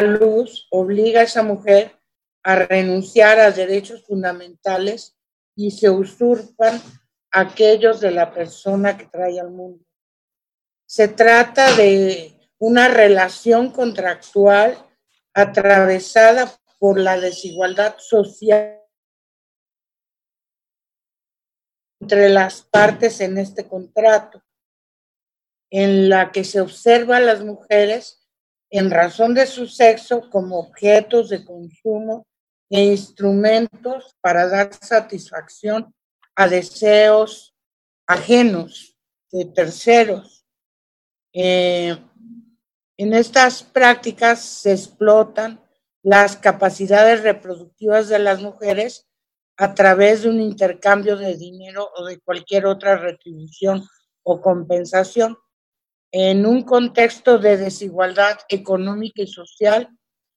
luz, 0.01 0.67
obliga 0.69 1.21
a 1.21 1.23
esa 1.23 1.43
mujer 1.43 1.97
a 2.43 2.55
renunciar 2.55 3.39
a 3.39 3.51
derechos 3.51 4.03
fundamentales 4.05 5.17
y 5.55 5.71
se 5.71 5.89
usurpan 5.89 6.81
aquellos 7.31 8.01
de 8.01 8.11
la 8.11 8.33
persona 8.33 8.97
que 8.97 9.05
trae 9.05 9.39
al 9.39 9.51
mundo. 9.51 9.85
Se 10.85 11.07
trata 11.07 11.73
de 11.77 12.33
una 12.57 12.89
relación 12.89 13.71
contractual 13.71 14.90
atravesada 15.33 16.51
por 16.79 16.99
la 16.99 17.19
desigualdad 17.19 17.97
social 17.99 18.81
entre 22.01 22.29
las 22.29 22.63
partes 22.63 23.21
en 23.21 23.37
este 23.37 23.67
contrato, 23.67 24.43
en 25.69 26.09
la 26.09 26.31
que 26.31 26.43
se 26.43 26.59
observa 26.59 27.17
a 27.17 27.21
las 27.21 27.43
mujeres 27.43 28.27
en 28.71 28.89
razón 28.89 29.33
de 29.33 29.45
su 29.45 29.67
sexo 29.67 30.29
como 30.29 30.57
objetos 30.59 31.29
de 31.29 31.45
consumo 31.45 32.25
e 32.69 32.85
instrumentos 32.85 34.17
para 34.21 34.47
dar 34.47 34.73
satisfacción 34.73 35.93
a 36.35 36.47
deseos 36.47 37.53
ajenos 38.07 38.97
de 39.31 39.45
terceros. 39.45 40.45
Eh, 41.33 41.97
en 43.01 43.13
estas 43.15 43.63
prácticas 43.63 44.45
se 44.45 44.73
explotan 44.73 45.59
las 46.03 46.37
capacidades 46.37 47.23
reproductivas 47.23 48.09
de 48.09 48.19
las 48.19 48.43
mujeres 48.43 49.09
a 49.57 49.73
través 49.73 50.21
de 50.21 50.29
un 50.29 50.39
intercambio 50.39 51.17
de 51.17 51.35
dinero 51.35 51.89
o 51.95 52.05
de 52.05 52.19
cualquier 52.19 52.67
otra 52.67 52.97
retribución 52.97 53.83
o 54.21 54.39
compensación 54.39 55.35
en 56.11 56.45
un 56.45 56.61
contexto 56.61 57.39
de 57.39 57.57
desigualdad 57.57 58.37
económica 58.49 59.23
y 59.23 59.27
social 59.27 59.89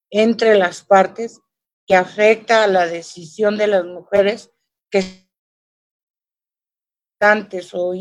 entre 0.09 0.57
las 0.57 0.83
partes 0.83 1.43
que 1.87 1.97
afecta 1.97 2.65
a 2.65 2.67
la 2.67 2.87
decisión 2.87 3.59
de 3.59 3.67
las 3.67 3.85
mujeres 3.85 4.51
que 4.89 5.05
antes 7.21 7.75
o 7.75 7.93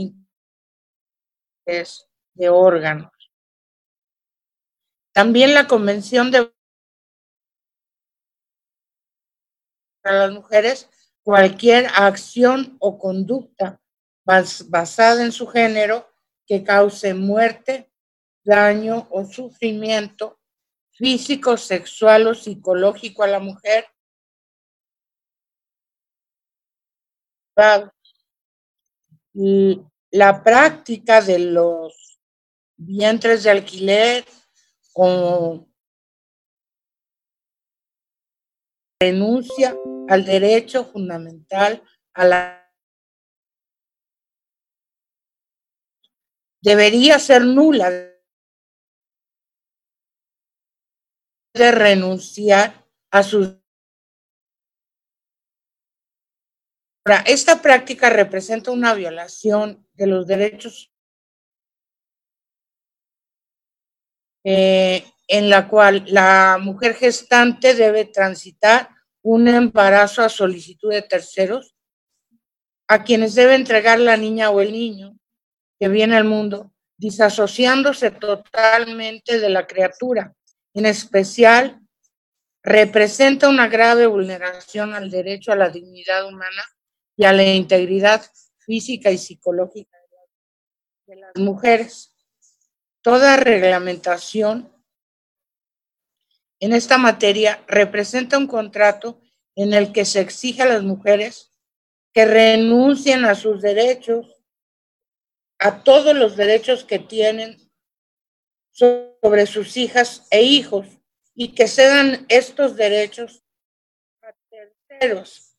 de 1.65 2.49
órganos. 2.49 3.12
También 5.13 5.53
la 5.53 5.67
Convención 5.67 6.31
de 6.31 6.51
para 10.01 10.27
las 10.27 10.31
mujeres 10.31 10.89
cualquier 11.23 11.87
acción 11.95 12.75
o 12.79 12.99
conducta 12.99 13.79
basada 14.25 15.23
en 15.23 15.31
su 15.31 15.47
género 15.47 16.09
que 16.45 16.63
cause 16.63 17.13
muerte, 17.13 17.89
daño 18.43 19.07
o 19.11 19.25
sufrimiento 19.25 20.39
físico, 20.91 21.55
sexual 21.55 22.27
o 22.27 22.35
psicológico 22.35 23.23
a 23.23 23.27
la 23.27 23.39
mujer. 23.39 23.85
La 30.11 30.43
práctica 30.43 31.21
de 31.21 31.39
los 31.39 32.19
vientres 32.75 33.43
de 33.43 33.51
alquiler 33.51 34.25
o 34.93 35.67
renuncia 39.01 39.75
al 40.07 40.25
derecho 40.25 40.85
fundamental 40.85 41.83
a 42.13 42.25
la 42.25 42.63
debería 46.61 47.19
ser 47.19 47.43
nula. 47.45 48.09
De 51.55 51.71
renunciar 51.71 52.87
a 53.11 53.21
sus 53.21 53.57
esta 57.25 57.61
práctica 57.61 58.09
representa 58.09 58.71
una 58.71 58.93
violación 58.93 59.85
de 59.93 60.07
los 60.07 60.25
derechos 60.25 60.92
Eh, 64.43 65.05
en 65.27 65.49
la 65.49 65.67
cual 65.69 66.03
la 66.07 66.57
mujer 66.61 66.95
gestante 66.95 67.75
debe 67.75 68.05
transitar 68.05 68.89
un 69.21 69.47
embarazo 69.47 70.21
a 70.21 70.29
solicitud 70.29 70.91
de 70.91 71.01
terceros, 71.01 71.75
a 72.87 73.03
quienes 73.03 73.35
debe 73.35 73.55
entregar 73.55 73.99
la 73.99 74.17
niña 74.17 74.49
o 74.49 74.59
el 74.59 74.73
niño 74.73 75.17
que 75.79 75.87
viene 75.87 76.17
al 76.17 76.25
mundo, 76.25 76.73
disasociándose 76.97 78.11
totalmente 78.11 79.39
de 79.39 79.49
la 79.49 79.65
criatura. 79.65 80.35
En 80.73 80.85
especial, 80.85 81.79
representa 82.61 83.49
una 83.49 83.67
grave 83.67 84.07
vulneración 84.07 84.93
al 84.93 85.09
derecho 85.09 85.51
a 85.51 85.55
la 85.55 85.69
dignidad 85.69 86.27
humana 86.27 86.63
y 87.15 87.25
a 87.25 87.33
la 87.33 87.43
integridad 87.43 88.23
física 88.59 89.11
y 89.11 89.17
psicológica 89.17 89.97
de 91.05 91.15
las 91.17 91.35
mujeres 91.35 92.12
toda 93.03 93.35
reglamentación 93.35 94.73
en 96.59 96.73
esta 96.73 96.97
materia 96.97 97.61
representa 97.67 98.37
un 98.37 98.47
contrato 98.47 99.21
en 99.55 99.73
el 99.73 99.91
que 99.91 100.05
se 100.05 100.21
exige 100.21 100.63
a 100.63 100.67
las 100.67 100.81
mujeres 100.81 101.51
que 102.13 102.25
renuncien 102.25 103.25
a 103.25 103.35
sus 103.35 103.61
derechos, 103.61 104.41
a 105.59 105.83
todos 105.83 106.15
los 106.15 106.37
derechos 106.37 106.85
que 106.85 106.99
tienen 106.99 107.69
sobre 108.71 109.45
sus 109.45 109.75
hijas 109.75 110.25
e 110.31 110.41
hijos 110.41 110.87
y 111.35 111.53
que 111.53 111.67
cedan 111.67 112.25
estos 112.29 112.77
derechos 112.77 113.43
a 114.21 114.33
terceros, 114.49 115.57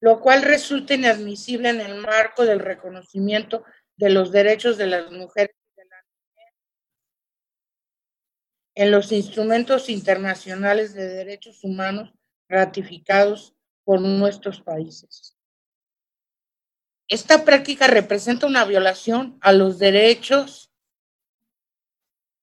lo 0.00 0.20
cual 0.20 0.42
resulta 0.42 0.94
inadmisible 0.94 1.68
en 1.68 1.80
el 1.80 1.96
marco 1.96 2.44
del 2.44 2.60
reconocimiento 2.60 3.64
de 3.96 4.10
los 4.10 4.32
derechos 4.32 4.76
de 4.76 4.86
las 4.86 5.10
mujeres 5.10 5.54
y 5.56 5.80
de 5.80 5.84
la 5.86 6.04
en 8.76 8.90
los 8.90 9.12
instrumentos 9.12 9.88
internacionales 9.88 10.94
de 10.94 11.06
derechos 11.06 11.62
humanos 11.62 12.12
ratificados 12.48 13.54
por 13.84 14.00
nuestros 14.00 14.60
países. 14.60 15.36
Esta 17.06 17.44
práctica 17.44 17.86
representa 17.86 18.46
una 18.46 18.64
violación 18.64 19.38
a 19.40 19.52
los 19.52 19.78
derechos 19.78 20.72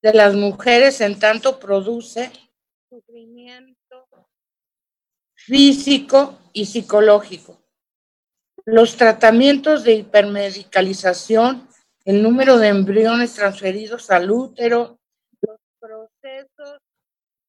de 0.01 0.13
las 0.13 0.36
mujeres 0.36 1.01
en 1.01 1.20
tanto 1.20 1.60
produce 1.60 2.31
sufrimiento 2.89 4.08
físico 5.34 6.38
y 6.53 6.65
psicológico 6.65 7.60
los 8.65 8.95
tratamientos 8.95 9.83
de 9.83 9.93
hipermedicalización, 9.93 11.67
el 12.05 12.21
número 12.23 12.57
de 12.57 12.69
embriones 12.69 13.33
transferidos 13.33 14.11
al 14.11 14.31
útero, 14.31 14.99
los 15.41 15.57
procesos 15.79 16.79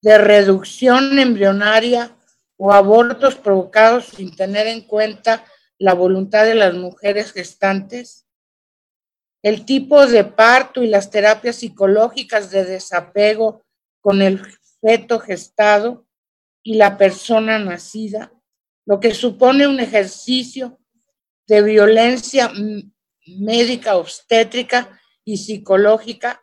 de 0.01 0.19
reducción 0.19 1.19
embrionaria 1.19 2.17
o 2.57 2.73
abortos 2.73 3.35
provocados 3.37 4.07
sin 4.07 4.35
tener 4.35 4.67
en 4.67 4.83
cuenta 4.83 5.45
la 5.79 5.95
voluntad 5.95 6.45
de 6.45 6.55
las 6.55 6.75
mujeres 6.75 7.33
gestantes, 7.33 8.27
el 9.43 9.65
tipo 9.65 10.07
de 10.07 10.25
parto 10.25 10.83
y 10.83 10.87
las 10.87 11.11
terapias 11.11 11.57
psicológicas 11.57 12.51
de 12.51 12.65
desapego 12.65 13.65
con 14.01 14.23
el 14.23 14.41
feto 14.81 15.19
gestado 15.19 16.07
y 16.63 16.75
la 16.75 16.97
persona 16.97 17.59
nacida, 17.59 18.33
lo 18.87 19.01
que 19.01 19.15
supone 19.15 19.67
un 19.67 19.81
ejercicio 19.81 20.79
de 21.47 21.63
violencia 21.63 22.53
médica, 23.27 23.97
obstétrica 23.97 25.01
y 25.25 25.37
psicológica, 25.39 26.43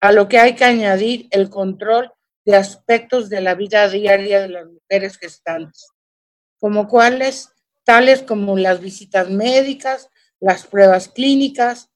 a 0.00 0.12
lo 0.12 0.28
que 0.28 0.38
hay 0.38 0.54
que 0.54 0.64
añadir 0.64 1.28
el 1.30 1.48
control 1.48 2.12
de 2.44 2.56
aspectos 2.56 3.30
de 3.30 3.40
la 3.40 3.54
vida 3.54 3.88
diaria 3.88 4.40
de 4.40 4.48
las 4.48 4.66
mujeres 4.66 5.16
gestantes, 5.16 5.88
como 6.58 6.88
cuáles, 6.88 7.50
tales 7.84 8.22
como 8.22 8.56
las 8.56 8.80
visitas 8.80 9.30
médicas, 9.30 10.10
las 10.40 10.66
pruebas 10.66 11.08
clínicas, 11.08 11.90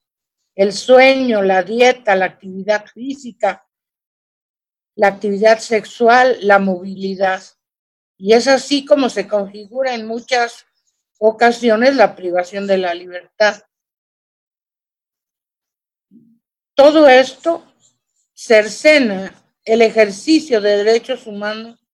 el 0.54 0.72
sueño, 0.72 1.42
la 1.42 1.62
dieta, 1.62 2.16
la 2.16 2.24
actividad 2.24 2.86
física, 2.86 3.66
la 4.96 5.08
actividad 5.08 5.58
sexual, 5.58 6.38
la 6.40 6.58
movilidad. 6.58 7.42
Y 8.16 8.32
es 8.32 8.48
así 8.48 8.84
como 8.84 9.08
se 9.10 9.28
configura 9.28 9.94
en 9.94 10.06
muchas 10.06 10.66
ocasiones 11.18 11.96
la 11.96 12.14
privación 12.16 12.66
de 12.66 12.78
la 12.78 12.94
libertad. 12.94 13.62
Todo 16.74 17.08
esto 17.08 17.64
cercena 18.32 19.34
el 19.64 19.82
ejercicio 19.82 20.60
de 20.60 20.76
derechos 20.78 21.26
humanos 21.26 21.84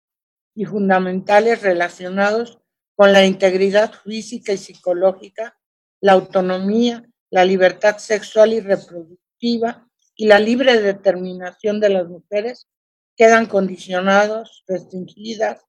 y 0.54 0.66
fundamentales 0.66 1.62
relacionados 1.62 2.60
con 2.94 3.12
la 3.12 3.24
integridad 3.24 3.92
física 4.04 4.52
y 4.52 4.58
psicológica, 4.58 5.58
la 6.00 6.12
autonomía, 6.12 7.04
la 7.30 7.44
libertad 7.44 7.98
sexual 7.98 8.52
y 8.52 8.60
reproductiva 8.60 9.88
y 10.14 10.26
la 10.26 10.38
libre 10.38 10.80
determinación 10.80 11.80
de 11.80 11.88
las 11.88 12.06
mujeres 12.06 12.68
quedan 13.16 13.46
condicionados, 13.46 14.64
restringidas 14.68 15.64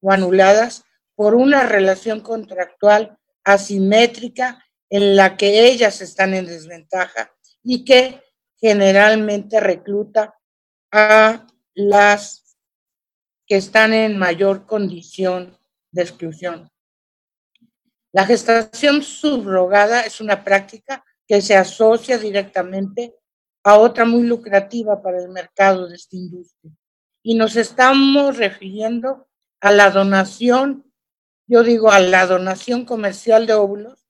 o 0.00 0.10
anuladas 0.10 0.84
por 1.14 1.34
una 1.34 1.64
relación 1.64 2.20
contractual 2.20 3.18
asimétrica 3.44 4.64
en 4.90 5.16
la 5.16 5.36
que 5.36 5.66
ellas 5.66 6.00
están 6.00 6.34
en 6.34 6.46
desventaja 6.46 7.32
y 7.62 7.84
que 7.84 8.22
generalmente 8.56 9.60
recluta 9.60 10.34
a 10.92 11.46
las 11.74 12.56
que 13.46 13.56
están 13.56 13.92
en 13.92 14.18
mayor 14.18 14.66
condición 14.66 15.58
de 15.90 16.02
exclusión. 16.02 16.70
La 18.12 18.24
gestación 18.24 19.02
subrogada 19.02 20.02
es 20.02 20.20
una 20.20 20.44
práctica 20.44 21.04
que 21.26 21.42
se 21.42 21.56
asocia 21.56 22.16
directamente 22.16 23.14
a 23.64 23.78
otra 23.78 24.04
muy 24.04 24.22
lucrativa 24.22 25.02
para 25.02 25.18
el 25.18 25.30
mercado 25.30 25.88
de 25.88 25.96
esta 25.96 26.16
industria. 26.16 26.72
Y 27.22 27.34
nos 27.34 27.56
estamos 27.56 28.36
refiriendo 28.36 29.26
a 29.60 29.72
la 29.72 29.90
donación, 29.90 30.84
yo 31.46 31.62
digo 31.62 31.90
a 31.90 32.00
la 32.00 32.26
donación 32.26 32.84
comercial 32.84 33.46
de 33.46 33.54
óvulos, 33.54 34.06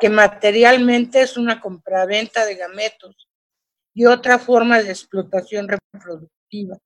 que 0.00 0.08
materialmente 0.08 1.22
es 1.22 1.36
una 1.36 1.60
compraventa 1.60 2.44
de 2.44 2.56
gametos 2.56 3.28
y 3.94 4.06
otra 4.06 4.38
forma 4.38 4.82
de 4.82 4.90
explotación 4.90 5.68
reproductiva. 5.68 6.78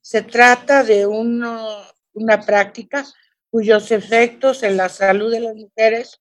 Se 0.00 0.22
trata 0.22 0.82
de 0.82 1.06
una 1.06 2.40
práctica 2.46 3.04
cuyos 3.50 3.90
efectos 3.90 4.62
en 4.62 4.76
la 4.76 4.88
salud 4.88 5.30
de 5.30 5.40
las 5.40 5.54
mujeres 5.54 6.20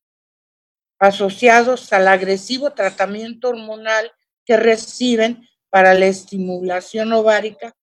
asociados 1.00 1.94
al 1.94 2.08
agresivo 2.08 2.72
tratamiento 2.72 3.50
hormonal 3.50 4.12
que 4.46 4.58
reciben 4.58 5.48
para 5.70 5.94
la 5.94 6.08
estimulación 6.08 7.14
ovárica 7.14 7.76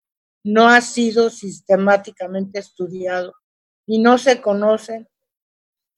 no 0.43 0.67
ha 0.67 0.81
sido 0.81 1.29
sistemáticamente 1.29 2.59
estudiado 2.59 3.33
y 3.87 3.99
no 3.99 4.17
se 4.17 4.41
conocen 4.41 5.07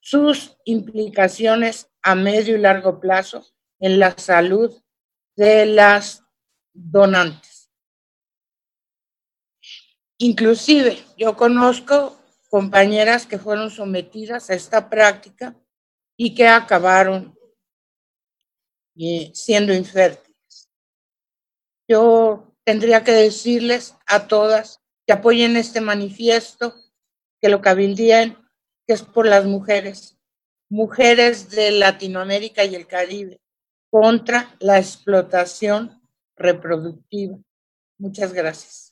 sus 0.08 0.58
implicaciones 0.64 1.90
a 2.02 2.16
medio 2.16 2.56
y 2.56 2.62
largo 2.62 3.02
plazo 3.02 3.46
en 3.78 4.00
la 4.00 4.18
salud 4.18 4.74
de 5.36 5.66
las 5.66 6.24
donantes. 6.74 7.70
Inclusive 10.18 10.98
yo 11.18 11.36
conozco 11.36 12.18
compañeras 12.50 13.26
que 13.26 13.38
fueron 13.38 13.70
sometidas 13.70 14.50
a 14.50 14.54
esta 14.54 14.90
práctica 14.90 15.54
y 16.16 16.34
que 16.34 16.48
acabaron 16.48 17.38
eh, 18.96 19.30
siendo 19.34 19.74
infértiles. 19.74 20.70
Yo 21.86 22.56
tendría 22.64 23.04
que 23.04 23.12
decirles 23.12 23.94
a 24.06 24.26
todas 24.30 24.80
que 25.06 25.12
apoyen 25.12 25.58
este 25.58 25.82
manifiesto, 25.82 26.74
que 27.42 27.50
lo 27.50 27.62
cabildeen, 27.62 28.47
que 28.88 28.94
es 28.94 29.04
por 29.04 29.28
las 29.28 29.46
mujeres, 29.46 30.18
mujeres 30.70 31.50
de 31.50 31.72
Latinoamérica 31.72 32.64
y 32.64 32.76
el 32.76 32.88
Caribe, 32.88 33.42
contra 33.90 34.56
la 34.60 34.80
explotación 34.80 36.02
reproductiva. 36.36 37.38
Muchas 37.98 38.34
gracias. 38.34 38.88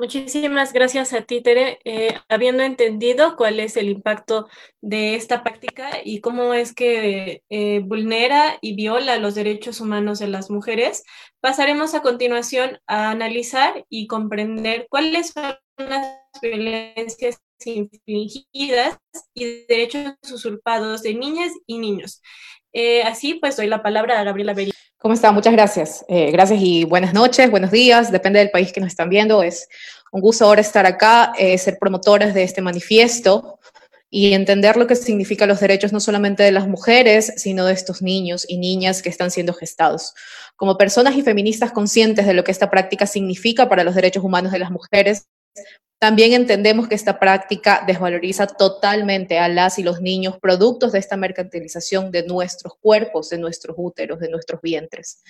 Muchísimas 0.00 0.72
gracias 0.72 1.12
a 1.12 1.20
ti, 1.20 1.42
Tere. 1.42 1.78
Eh, 1.84 2.18
habiendo 2.30 2.62
entendido 2.62 3.36
cuál 3.36 3.60
es 3.60 3.76
el 3.76 3.90
impacto 3.90 4.48
de 4.80 5.14
esta 5.14 5.42
práctica 5.42 5.90
y 6.02 6.22
cómo 6.22 6.54
es 6.54 6.74
que 6.74 7.42
eh, 7.50 7.80
vulnera 7.80 8.56
y 8.62 8.74
viola 8.76 9.18
los 9.18 9.34
derechos 9.34 9.78
humanos 9.78 10.18
de 10.18 10.28
las 10.28 10.50
mujeres, 10.50 11.04
pasaremos 11.40 11.94
a 11.94 12.00
continuación 12.00 12.78
a 12.86 13.10
analizar 13.10 13.84
y 13.90 14.06
comprender 14.06 14.86
cuáles 14.88 15.32
son 15.32 15.56
las 15.88 16.18
violencias 16.42 17.40
infligidas 17.64 18.98
y 19.34 19.64
derechos 19.66 20.14
usurpados 20.32 21.02
de 21.02 21.14
niñas 21.14 21.52
y 21.66 21.78
niños. 21.78 22.22
Eh, 22.72 23.02
así 23.02 23.34
pues 23.34 23.56
doy 23.56 23.66
la 23.66 23.82
palabra 23.82 24.20
a 24.20 24.24
Gabriela 24.24 24.54
Beri. 24.54 24.72
¿Cómo 24.98 25.14
está? 25.14 25.32
Muchas 25.32 25.52
gracias. 25.52 26.04
Eh, 26.08 26.30
gracias 26.30 26.60
y 26.62 26.84
buenas 26.84 27.14
noches, 27.14 27.50
buenos 27.50 27.70
días, 27.70 28.12
depende 28.12 28.38
del 28.38 28.50
país 28.50 28.72
que 28.72 28.80
nos 28.80 28.88
están 28.88 29.08
viendo. 29.08 29.42
Es 29.42 29.68
un 30.12 30.20
gusto 30.20 30.44
ahora 30.44 30.60
estar 30.60 30.86
acá, 30.86 31.32
eh, 31.38 31.56
ser 31.58 31.78
promotores 31.78 32.34
de 32.34 32.42
este 32.42 32.60
manifiesto 32.60 33.58
y 34.10 34.34
entender 34.34 34.76
lo 34.76 34.86
que 34.86 34.96
significan 34.96 35.48
los 35.48 35.60
derechos 35.60 35.92
no 35.92 36.00
solamente 36.00 36.42
de 36.42 36.50
las 36.52 36.66
mujeres, 36.66 37.32
sino 37.36 37.64
de 37.64 37.72
estos 37.72 38.02
niños 38.02 38.44
y 38.48 38.58
niñas 38.58 39.02
que 39.02 39.08
están 39.08 39.30
siendo 39.30 39.54
gestados. 39.54 40.14
Como 40.56 40.76
personas 40.76 41.16
y 41.16 41.22
feministas 41.22 41.70
conscientes 41.70 42.26
de 42.26 42.34
lo 42.34 42.42
que 42.42 42.50
esta 42.50 42.70
práctica 42.70 43.06
significa 43.06 43.68
para 43.68 43.84
los 43.84 43.94
derechos 43.94 44.24
humanos 44.24 44.50
de 44.50 44.58
las 44.58 44.72
mujeres, 44.72 45.28
también 46.00 46.32
entendemos 46.32 46.88
que 46.88 46.94
esta 46.94 47.18
práctica 47.18 47.84
desvaloriza 47.86 48.46
totalmente 48.46 49.38
a 49.38 49.48
las 49.48 49.78
y 49.78 49.82
los 49.82 50.00
niños 50.00 50.38
productos 50.40 50.92
de 50.92 50.98
esta 50.98 51.18
mercantilización 51.18 52.10
de 52.10 52.22
nuestros 52.22 52.72
cuerpos, 52.80 53.28
de 53.28 53.36
nuestros 53.36 53.76
úteros, 53.78 54.18
de 54.18 54.30
nuestros 54.30 54.62
vientres. 54.62 55.22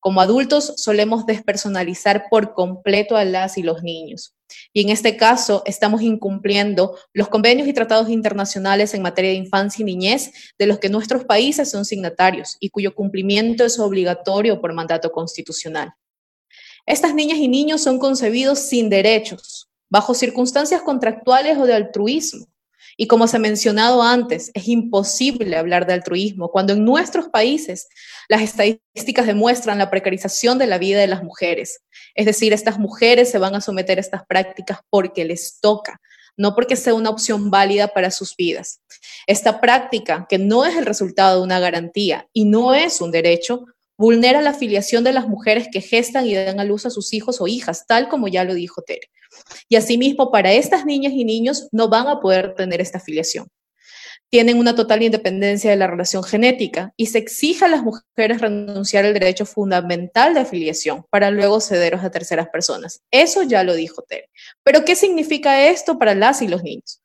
Como 0.00 0.20
adultos 0.20 0.74
solemos 0.76 1.24
despersonalizar 1.24 2.24
por 2.28 2.52
completo 2.52 3.16
a 3.16 3.24
las 3.24 3.56
y 3.56 3.62
los 3.62 3.82
niños. 3.82 4.34
Y 4.74 4.82
en 4.82 4.90
este 4.90 5.16
caso 5.16 5.62
estamos 5.64 6.02
incumpliendo 6.02 6.98
los 7.14 7.28
convenios 7.28 7.66
y 7.66 7.72
tratados 7.72 8.10
internacionales 8.10 8.92
en 8.92 9.00
materia 9.00 9.30
de 9.30 9.36
infancia 9.38 9.82
y 9.82 9.86
niñez 9.86 10.30
de 10.58 10.66
los 10.66 10.78
que 10.78 10.90
nuestros 10.90 11.24
países 11.24 11.70
son 11.70 11.86
signatarios 11.86 12.58
y 12.60 12.68
cuyo 12.68 12.94
cumplimiento 12.94 13.64
es 13.64 13.78
obligatorio 13.78 14.60
por 14.60 14.74
mandato 14.74 15.10
constitucional. 15.10 15.94
Estas 16.86 17.14
niñas 17.14 17.38
y 17.38 17.48
niños 17.48 17.82
son 17.82 17.98
concebidos 17.98 18.58
sin 18.58 18.90
derechos, 18.90 19.68
bajo 19.88 20.14
circunstancias 20.14 20.82
contractuales 20.82 21.56
o 21.58 21.64
de 21.64 21.74
altruismo. 21.74 22.46
Y 22.96 23.06
como 23.06 23.26
se 23.26 23.36
ha 23.36 23.40
mencionado 23.40 24.02
antes, 24.02 24.50
es 24.54 24.68
imposible 24.68 25.56
hablar 25.56 25.86
de 25.86 25.94
altruismo 25.94 26.50
cuando 26.50 26.72
en 26.72 26.84
nuestros 26.84 27.28
países 27.28 27.88
las 28.28 28.42
estadísticas 28.42 29.26
demuestran 29.26 29.78
la 29.78 29.90
precarización 29.90 30.58
de 30.58 30.66
la 30.66 30.78
vida 30.78 31.00
de 31.00 31.06
las 31.06 31.22
mujeres. 31.22 31.80
Es 32.14 32.26
decir, 32.26 32.52
estas 32.52 32.78
mujeres 32.78 33.30
se 33.30 33.38
van 33.38 33.54
a 33.54 33.60
someter 33.60 33.98
a 33.98 34.00
estas 34.00 34.26
prácticas 34.26 34.80
porque 34.90 35.24
les 35.24 35.58
toca, 35.60 36.00
no 36.36 36.54
porque 36.54 36.76
sea 36.76 36.94
una 36.94 37.10
opción 37.10 37.50
válida 37.50 37.88
para 37.88 38.10
sus 38.10 38.36
vidas. 38.36 38.80
Esta 39.26 39.60
práctica, 39.60 40.26
que 40.28 40.38
no 40.38 40.64
es 40.64 40.76
el 40.76 40.84
resultado 40.84 41.38
de 41.38 41.44
una 41.44 41.60
garantía 41.60 42.28
y 42.32 42.44
no 42.44 42.74
es 42.74 43.00
un 43.00 43.10
derecho, 43.10 43.64
vulnera 44.02 44.42
la 44.42 44.50
afiliación 44.50 45.04
de 45.04 45.12
las 45.12 45.28
mujeres 45.28 45.68
que 45.72 45.80
gestan 45.80 46.26
y 46.26 46.34
dan 46.34 46.58
a 46.58 46.64
luz 46.64 46.86
a 46.86 46.90
sus 46.90 47.14
hijos 47.14 47.40
o 47.40 47.46
hijas, 47.46 47.86
tal 47.86 48.08
como 48.08 48.26
ya 48.26 48.42
lo 48.42 48.52
dijo 48.52 48.82
Tere. 48.82 49.08
Y 49.68 49.76
asimismo, 49.76 50.32
para 50.32 50.52
estas 50.52 50.84
niñas 50.84 51.12
y 51.12 51.24
niños 51.24 51.68
no 51.70 51.88
van 51.88 52.08
a 52.08 52.18
poder 52.18 52.56
tener 52.56 52.80
esta 52.80 52.98
afiliación. 52.98 53.46
Tienen 54.28 54.58
una 54.58 54.74
total 54.74 55.02
independencia 55.02 55.70
de 55.70 55.76
la 55.76 55.86
relación 55.86 56.24
genética 56.24 56.92
y 56.96 57.06
se 57.06 57.18
exige 57.18 57.64
a 57.64 57.68
las 57.68 57.84
mujeres 57.84 58.40
renunciar 58.40 59.04
al 59.04 59.14
derecho 59.14 59.46
fundamental 59.46 60.34
de 60.34 60.40
afiliación 60.40 61.04
para 61.08 61.30
luego 61.30 61.60
cederos 61.60 62.02
a 62.02 62.10
terceras 62.10 62.48
personas. 62.48 63.02
Eso 63.12 63.44
ya 63.44 63.62
lo 63.62 63.74
dijo 63.74 64.02
Tere. 64.02 64.30
Pero 64.64 64.84
¿qué 64.84 64.96
significa 64.96 65.68
esto 65.68 65.96
para 65.96 66.16
las 66.16 66.42
y 66.42 66.48
los 66.48 66.64
niños? 66.64 67.01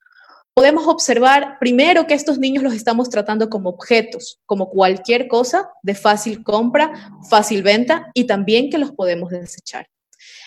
Podemos 0.57 0.87
observar 0.87 1.59
primero 1.59 2.07
que 2.07 2.15
estos 2.15 2.39
niños 2.39 2.63
los 2.63 2.73
estamos 2.73 3.11
tratando 3.11 3.47
como 3.47 3.69
objetos, 3.69 4.39
como 4.47 4.71
cualquier 4.71 5.27
cosa 5.27 5.69
de 5.83 5.93
fácil 5.93 6.43
compra, 6.43 7.11
fácil 7.29 7.61
venta 7.61 8.09
y 8.15 8.23
también 8.23 8.71
que 8.71 8.79
los 8.79 8.91
podemos 8.91 9.29
desechar. 9.29 9.87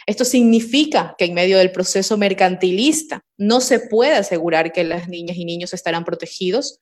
Esto 0.06 0.24
significa 0.24 1.14
que 1.16 1.26
en 1.26 1.34
medio 1.34 1.58
del 1.58 1.70
proceso 1.70 2.18
mercantilista 2.18 3.20
no 3.38 3.60
se 3.60 3.78
puede 3.78 4.16
asegurar 4.16 4.72
que 4.72 4.82
las 4.82 5.06
niñas 5.06 5.36
y 5.36 5.44
niños 5.44 5.74
estarán 5.74 6.04
protegidos 6.04 6.80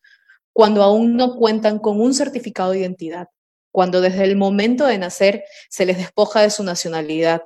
cuando 0.55 0.83
aún 0.83 1.15
no 1.15 1.37
cuentan 1.37 1.81
con 1.81 2.01
un 2.01 2.15
certificado 2.15 2.71
de 2.71 2.79
identidad, 2.79 3.29
cuando 3.71 4.01
desde 4.01 4.25
el 4.25 4.37
momento 4.37 4.87
de 4.87 4.97
nacer 4.97 5.45
se 5.69 5.85
les 5.85 5.99
despoja 5.99 6.41
de 6.41 6.49
su 6.49 6.65
nacionalidad, 6.65 7.43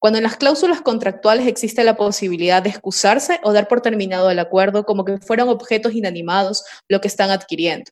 cuando 0.00 0.16
en 0.16 0.24
las 0.24 0.36
cláusulas 0.36 0.80
contractuales 0.80 1.46
existe 1.46 1.84
la 1.84 1.96
posibilidad 1.96 2.62
de 2.62 2.70
excusarse 2.70 3.38
o 3.44 3.52
dar 3.52 3.68
por 3.68 3.82
terminado 3.82 4.30
el 4.30 4.38
acuerdo 4.38 4.84
como 4.84 5.04
que 5.04 5.18
fueran 5.18 5.48
objetos 5.48 5.94
inanimados 5.94 6.64
lo 6.88 7.02
que 7.02 7.08
están 7.08 7.30
adquiriendo. 7.30 7.90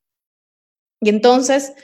Y 1.03 1.11
entonces, 1.11 1.75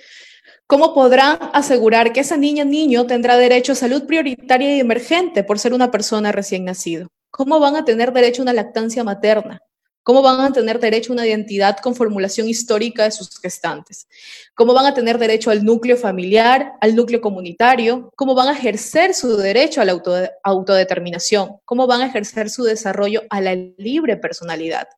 ¿cómo 0.66 0.94
podrán 0.94 1.38
asegurar 1.52 2.14
que 2.14 2.20
esa 2.20 2.38
niña 2.38 2.64
niño 2.64 3.06
tendrá 3.06 3.36
derecho 3.36 3.72
a 3.72 3.76
salud 3.76 4.06
prioritaria 4.06 4.76
y 4.76 4.80
emergente 4.80 5.44
por 5.44 5.58
ser 5.58 5.74
una 5.74 5.90
persona 5.90 6.32
recién 6.32 6.64
nacido? 6.64 7.08
¿Cómo 7.30 7.60
van 7.60 7.76
a 7.76 7.84
tener 7.84 8.12
derecho 8.12 8.40
a 8.40 8.44
una 8.44 8.54
lactancia 8.54 9.04
materna? 9.04 9.60
¿Cómo 10.04 10.20
van 10.20 10.38
a 10.38 10.52
tener 10.52 10.78
derecho 10.80 11.12
a 11.12 11.14
una 11.14 11.26
identidad 11.26 11.78
con 11.78 11.94
formulación 11.94 12.46
histórica 12.46 13.04
de 13.04 13.10
sus 13.10 13.40
gestantes? 13.40 14.06
¿Cómo 14.54 14.74
van 14.74 14.84
a 14.84 14.92
tener 14.92 15.16
derecho 15.16 15.50
al 15.50 15.64
núcleo 15.64 15.96
familiar, 15.96 16.74
al 16.82 16.94
núcleo 16.94 17.22
comunitario? 17.22 18.12
¿Cómo 18.14 18.34
van 18.34 18.48
a 18.48 18.52
ejercer 18.52 19.14
su 19.14 19.34
derecho 19.38 19.80
a 19.80 19.86
la 19.86 19.98
autodeterminación? 20.42 21.56
¿Cómo 21.64 21.86
van 21.86 22.02
a 22.02 22.06
ejercer 22.06 22.50
su 22.50 22.64
desarrollo 22.64 23.22
a 23.30 23.40
la 23.40 23.54
libre 23.54 24.18
personalidad, 24.18 24.88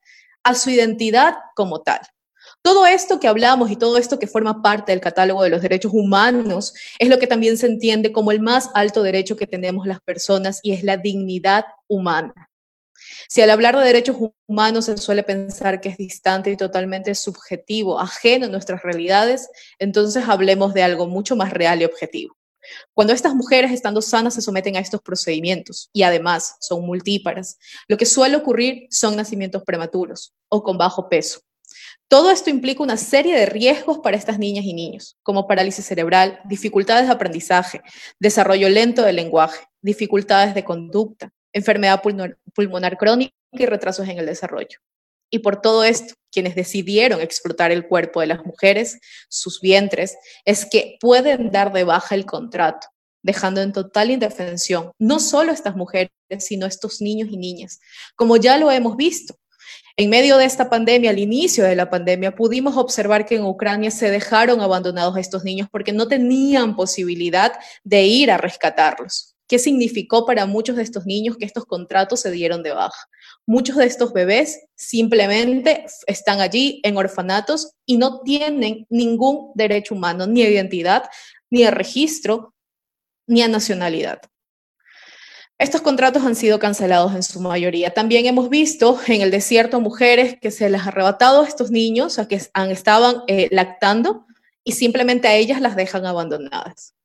a 0.42 0.57
su 0.57 0.71
identidad 0.71 1.37
como 1.55 1.83
tal? 1.83 2.01
Todo 2.61 2.85
esto 2.85 3.21
que 3.21 3.29
hablamos 3.29 3.71
y 3.71 3.77
todo 3.77 3.99
esto 3.99 4.19
que 4.19 4.27
forma 4.27 4.61
parte 4.61 4.90
del 4.90 5.01
catálogo 5.01 5.45
de 5.45 5.51
los 5.51 5.62
derechos 5.62 5.92
humanos 5.95 6.75
es 6.99 7.09
lo 7.09 7.21
que 7.21 7.29
también 7.29 7.59
se 7.59 7.66
entiende 7.66 8.11
como 8.11 8.33
el 8.33 8.40
más 8.40 8.71
alto 8.75 9.05
derecho 9.05 9.37
que 9.37 9.47
tenemos 9.47 9.87
las 9.87 10.01
personas 10.01 10.59
y 10.64 10.73
es 10.73 10.83
la 10.83 10.97
dignidad 10.97 11.64
humana. 11.87 12.51
Si 13.29 13.41
al 13.41 13.51
hablar 13.51 13.77
de 13.77 13.85
derechos 13.85 14.17
humanos 14.47 14.87
se 14.87 14.97
suele 14.97 15.23
pensar 15.23 15.81
que 15.81 15.89
es 15.89 15.97
distante 15.97 16.51
y 16.51 16.57
totalmente 16.57 17.15
subjetivo, 17.15 17.99
ajeno 17.99 18.47
a 18.47 18.51
nuestras 18.51 18.83
realidades, 18.83 19.49
entonces 19.79 20.25
hablemos 20.29 20.75
de 20.75 20.83
algo 20.83 21.07
mucho 21.07 21.37
más 21.37 21.53
real 21.53 21.83
y 21.83 21.85
objetivo. 21.85 22.37
Cuando 22.95 23.12
estas 23.12 23.35
mujeres, 23.35 23.71
estando 23.71 24.03
sanas, 24.03 24.35
se 24.35 24.43
someten 24.43 24.77
a 24.77 24.81
estos 24.81 25.01
procedimientos 25.01 25.89
y 25.93 26.03
además 26.03 26.57
son 26.61 26.85
multíparas, 26.85 27.59
lo 27.89 27.97
que 27.97 28.07
suele 28.07 28.37
ocurrir 28.37 28.87
son 28.91 29.17
nacimientos 29.17 29.62
prematuros 29.65 30.33
o 30.49 30.62
con 30.62 30.79
bajo 30.79 31.09
peso. 31.09 31.41
Todo 32.09 32.31
esto 32.31 32.51
implica 32.51 32.83
una 32.83 32.97
serie 32.97 33.37
de 33.37 33.47
riesgos 33.47 33.99
para 33.99 34.17
estas 34.17 34.39
niñas 34.39 34.65
y 34.65 34.75
niños, 34.75 35.17
como 35.23 35.49
parálisis 35.49 35.85
cerebral, 35.85 36.41
dificultades 36.45 37.07
de 37.07 37.12
aprendizaje, 37.12 37.83
desarrollo 38.21 38.69
lento 38.69 39.03
del 39.03 39.17
lenguaje, 39.17 39.67
dificultades 39.81 40.55
de 40.55 40.65
conducta, 40.65 41.33
enfermedad 41.57 42.03
pulmonar 42.55 42.97
crónica 42.97 43.35
y 43.53 43.66
retrasos 43.66 44.07
en 44.09 44.19
el 44.19 44.27
desarrollo. 44.27 44.79
Y 45.31 45.40
por 45.40 45.61
todo 45.61 45.85
esto, 45.85 46.14
quienes 46.31 46.55
decidieron 46.55 47.21
explotar 47.21 47.73
el 47.73 47.88
cuerpo 47.88 48.21
de 48.21 48.27
las 48.27 48.45
mujeres, 48.45 49.01
sus 49.29 49.61
vientres, 49.61 50.16
es 50.45 50.66
que 50.71 50.99
pueden 51.01 51.51
dar 51.51 51.73
de 51.73 51.85
baja 51.85 52.14
el 52.14 52.27
contrato, 52.27 52.87
dejando 53.23 53.61
en 53.62 53.73
total 53.73 54.11
indefensión 54.11 54.92
no 54.99 55.19
solo 55.19 55.51
a 55.51 55.55
estas 55.55 55.75
mujeres, 55.75 56.11
sino 56.38 56.66
a 56.66 56.69
estos 56.69 57.01
niños 57.01 57.29
y 57.33 57.38
niñas, 57.38 57.81
como 58.14 58.37
ya 58.37 58.59
lo 58.59 58.71
hemos 58.71 58.97
visto. 58.97 59.35
En 59.97 60.11
medio 60.11 60.37
de 60.37 60.45
esta 60.45 60.69
pandemia, 60.69 61.11
al 61.11 61.19
inicio 61.19 61.64
de 61.64 61.75
la 61.75 61.88
pandemia, 61.88 62.37
pudimos 62.37 62.77
observar 62.77 63.25
que 63.25 63.37
en 63.37 63.45
Ucrania 63.45 63.90
se 63.90 64.11
dejaron 64.11 64.61
abandonados 64.61 65.16
a 65.16 65.21
estos 65.21 65.42
niños 65.42 65.69
porque 65.73 65.95
no 65.95 66.07
tenían 66.07 66.77
posibilidad 66.77 67.59
de 67.83 68.05
ir 68.05 68.31
a 68.31 68.37
rescatarlos. 68.37 69.36
¿Qué 69.48 69.59
significó 69.59 70.26
para 70.26 70.46
muchos 70.46 70.76
de 70.76 70.82
estos 70.82 71.06
niños 71.06 71.37
que 71.37 71.44
estos 71.44 71.64
contratos 71.66 72.20
se 72.20 72.30
dieron 72.30 72.62
de 72.62 72.72
baja? 72.72 73.09
Muchos 73.46 73.76
de 73.76 73.87
estos 73.87 74.12
bebés 74.12 74.61
simplemente 74.74 75.87
están 76.06 76.40
allí 76.40 76.80
en 76.82 76.96
orfanatos 76.96 77.72
y 77.85 77.96
no 77.96 78.22
tienen 78.22 78.87
ningún 78.90 79.52
derecho 79.54 79.94
humano, 79.94 80.26
ni 80.26 80.42
a 80.42 80.50
identidad, 80.50 81.04
ni 81.48 81.62
a 81.62 81.70
registro, 81.70 82.54
ni 83.26 83.42
a 83.42 83.48
nacionalidad. 83.48 84.20
Estos 85.59 85.80
contratos 85.80 86.24
han 86.24 86.35
sido 86.35 86.59
cancelados 86.59 87.14
en 87.14 87.22
su 87.22 87.40
mayoría. 87.40 87.94
También 87.94 88.26
hemos 88.26 88.50
visto 88.50 88.98
en 89.06 89.22
el 89.22 89.30
desierto 89.30 89.80
mujeres 89.80 90.37
que 90.40 90.50
se 90.50 90.68
les 90.68 90.82
ha 90.82 90.88
arrebatado 90.88 91.42
a 91.42 91.48
estos 91.48 91.70
niños, 91.70 92.18
a 92.18 92.28
que 92.28 92.35
estaban 92.35 93.22
eh, 93.26 93.48
lactando, 93.52 94.26
y 94.64 94.72
simplemente 94.72 95.28
a 95.28 95.37
ellas 95.37 95.61
las 95.61 95.76
dejan 95.76 96.04
abandonadas. 96.04 96.95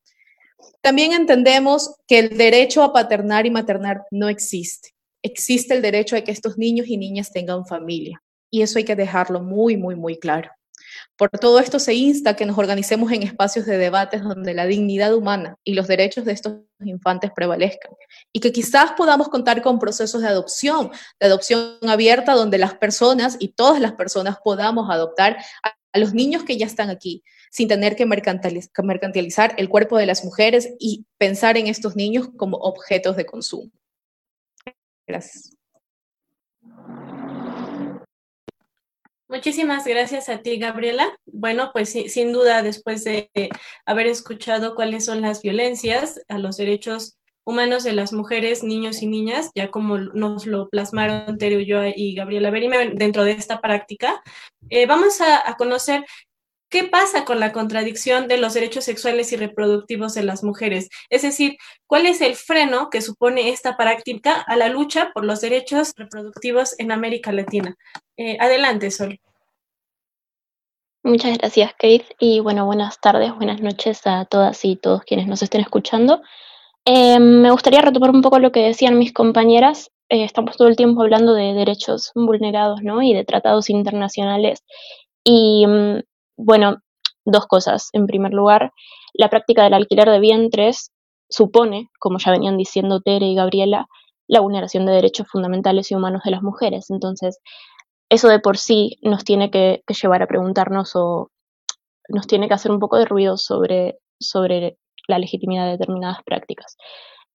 También 0.82 1.13
entendemos 1.13 1.96
que 2.08 2.20
el 2.20 2.38
derecho 2.38 2.84
a 2.84 2.91
paternar 2.91 3.46
y 3.46 3.52
maternar 3.52 4.04
no 4.12 4.30
existe. 4.30 4.96
Existe 5.24 5.76
el 5.76 5.82
derecho 5.82 6.15
a 6.15 6.22
que 6.22 6.32
estos 6.32 6.58
niños 6.58 6.88
y 6.88 6.98
niñas 6.98 7.32
tengan 7.32 7.65
familia. 7.65 8.22
Y 8.50 8.63
eso 8.63 8.80
hay 8.80 8.84
que 8.84 8.96
dejarlo 8.96 9.41
muy, 9.41 9.78
muy, 9.78 9.96
muy 9.96 10.17
claro. 10.17 10.50
Por 11.15 11.30
todo 11.30 11.60
esto 11.60 11.80
se 11.80 11.94
insta 11.94 12.36
que 12.36 12.46
nos 12.46 12.58
organicemos 12.58 13.12
en 13.12 13.24
espacios 13.24 13.65
de 13.65 13.78
debates 13.78 14.24
donde 14.24 14.54
la 14.54 14.65
dignidad 14.65 15.13
humana 15.13 15.56
y 15.63 15.74
los 15.74 15.88
derechos 15.88 16.26
de 16.26 16.34
estos 16.34 16.56
infantes 16.84 17.32
prevalezcan 17.34 17.94
y 18.34 18.39
que 18.39 18.52
quizás 18.52 18.94
podamos 18.94 19.30
contar 19.30 19.62
con 19.62 19.80
procesos 19.80 20.22
de 20.22 20.28
adopción, 20.28 20.91
de 21.20 21.28
adopción 21.28 21.78
abierta 21.88 22.34
donde 22.34 22.58
las 22.58 22.74
personas 22.74 23.38
y 23.39 23.50
todas 23.50 23.80
las 23.80 23.94
personas 23.94 24.38
podamos 24.44 24.89
adoptar 24.89 25.38
a 25.93 25.99
los 25.99 26.13
niños 26.13 26.43
que 26.43 26.58
ya 26.58 26.65
están 26.65 26.89
aquí, 26.89 27.23
sin 27.49 27.67
tener 27.67 27.95
que 27.95 28.06
mercantilizar 28.06 29.54
el 29.58 29.69
cuerpo 29.69 29.97
de 29.97 30.06
las 30.06 30.23
mujeres 30.23 30.73
y 30.80 31.06
pensar 31.17 31.58
en 31.58 31.67
estos 31.67 31.95
niños 31.95 32.30
como 32.38 32.58
objetos 32.58 33.15
de 33.15 33.25
consumo. 33.25 33.71
Gracias. 35.08 35.56
Muchísimas 39.27 39.86
gracias 39.86 40.27
a 40.27 40.41
ti, 40.41 40.58
Gabriela. 40.58 41.17
Bueno, 41.25 41.71
pues 41.71 41.89
sin 41.89 42.34
duda, 42.34 42.63
después 42.63 43.06
de 43.06 43.30
haber 43.86 44.08
escuchado 44.08 44.75
cuáles 44.75 45.06
son 45.06 45.21
las 45.21 45.41
violencias 45.41 46.19
a 46.27 46.38
los 46.38 46.58
derechos 46.58 47.17
humanos 47.52 47.84
de 47.84 47.94
las 47.94 48.14
mujeres, 48.14 48.64
niños 48.64 49.02
y 49.02 49.08
niñas, 49.08 49.52
ya 49.54 49.70
como 49.70 49.98
nos 49.98 50.48
lo 50.48 50.70
plasmaron 50.70 51.38
Terio 51.38 51.60
yo 51.60 51.84
y 51.96 52.16
Gabriela 52.16 52.50
Berime 52.50 52.92
dentro 52.96 53.24
de 53.24 53.32
esta 53.32 53.62
práctica, 53.62 54.24
eh, 54.70 54.86
vamos 54.88 55.22
a, 55.22 55.56
conocer 55.58 56.06
¿Qué 56.70 56.86
pasa 56.86 57.26
con 57.26 57.42
la 57.42 57.52
contradicción 57.52 58.30
de 58.30 58.38
los 58.38 58.54
derechos 58.54 58.86
sexuales 58.86 59.34
y 59.34 59.36
reproductivos 59.36 60.14
de 60.14 60.24
las 60.24 60.42
mujeres? 60.42 60.88
Es 61.10 61.22
decir, 61.22 61.58
¿cuál 61.86 62.06
es 62.06 62.22
el 62.22 62.36
freno 62.36 62.90
que 62.90 63.02
supone 63.02 63.50
esta 63.50 63.76
práctica 63.76 64.40
a 64.40 64.56
la 64.56 64.70
lucha 64.70 65.12
por 65.14 65.26
los 65.26 65.42
derechos 65.42 65.92
reproductivos 65.98 66.80
en 66.80 66.94
América 66.94 67.34
Latina? 67.34 67.76
Eh, 68.16 68.38
adelante, 68.40 68.90
Sol. 68.90 69.20
Muchas 71.04 71.38
gracias, 71.40 71.72
Kate. 71.74 72.06
Y 72.20 72.40
bueno, 72.40 72.66
buenas 72.66 73.02
tardes, 73.02 73.36
buenas 73.36 73.60
noches 73.60 74.02
a 74.06 74.24
todas 74.24 74.64
y 74.64 74.78
todos 74.78 75.04
quienes 75.04 75.28
nos 75.28 75.42
estén 75.42 75.60
escuchando. 75.60 76.22
Eh, 76.86 77.20
me 77.20 77.52
gustaría 77.52 77.82
retomar 77.82 78.12
un 78.12 78.22
poco 78.22 78.39
lo 78.39 78.52
que 78.52 78.62
decían 78.62 78.98
mis 78.98 79.13
compañeras. 79.13 79.91
Eh, 80.10 80.24
estamos 80.24 80.58
todo 80.58 80.67
el 80.67 80.76
tiempo 80.76 81.02
hablando 81.02 81.34
de 81.34 81.54
derechos 81.54 82.12
vulnerados, 82.15 82.82
¿no? 82.82 83.02
Y 83.02 83.13
de 83.13 83.24
tratados 83.26 83.70
internacionales. 83.70 84.63
Y 85.24 85.65
mm, 85.67 86.02
bueno, 86.38 86.78
dos 87.26 87.48
cosas. 87.48 87.89
En 87.94 88.08
primer 88.08 88.34
lugar, 88.34 88.72
la 89.13 89.30
práctica 89.30 89.63
del 89.63 89.74
alquiler 89.74 90.10
de 90.10 90.20
vientres 90.20 90.91
supone, 91.30 91.89
como 92.00 92.17
ya 92.20 92.32
venían 92.32 92.58
diciendo 92.58 93.02
Tere 93.02 93.28
y 93.28 93.36
Gabriela, 93.36 93.88
la 94.28 94.41
vulneración 94.41 94.86
de 94.86 94.94
derechos 94.94 95.28
fundamentales 95.30 95.91
y 95.91 95.96
humanos 95.96 96.24
de 96.26 96.32
las 96.32 96.41
mujeres. 96.41 96.89
Entonces, 96.89 97.39
eso 98.10 98.28
de 98.28 98.39
por 98.39 98.58
sí 98.58 98.98
nos 99.02 99.24
tiene 99.24 99.52
que, 99.52 99.84
llevar 100.02 100.24
a 100.24 100.28
preguntarnos 100.28 100.91
o 100.96 101.30
nos 102.10 102.28
tiene 102.28 102.48
que 102.48 102.54
hacer 102.54 102.72
un 102.72 102.80
poco 102.80 102.98
de 102.98 103.06
ruido 103.06 103.38
sobre, 103.38 104.00
sobre 104.20 104.78
la 105.08 105.20
legitimidad 105.20 105.66
de 105.66 105.72
determinadas 105.72 106.24
prácticas. 106.26 106.78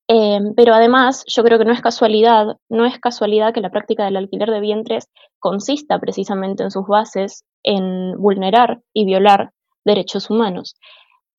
Eh, 0.08 0.38
pero 0.56 0.72
además, 0.74 1.24
yo 1.26 1.42
creo 1.42 1.58
que 1.58 1.64
no 1.64 1.72
es 1.72 1.80
casualidad, 1.80 2.56
no 2.68 2.84
es 2.84 2.98
casualidad 3.00 3.52
que 3.52 3.60
la 3.60 3.70
práctica 3.70 4.04
del 4.04 4.16
alquiler 4.16 4.50
de 4.50 4.60
vientres 4.60 5.08
consista 5.40 5.98
precisamente 5.98 6.62
en 6.62 6.70
sus 6.70 6.86
bases 6.86 7.44
en 7.64 8.16
vulnerar 8.18 8.80
y 8.92 9.04
violar 9.04 9.50
derechos 9.84 10.30
humanos. 10.30 10.76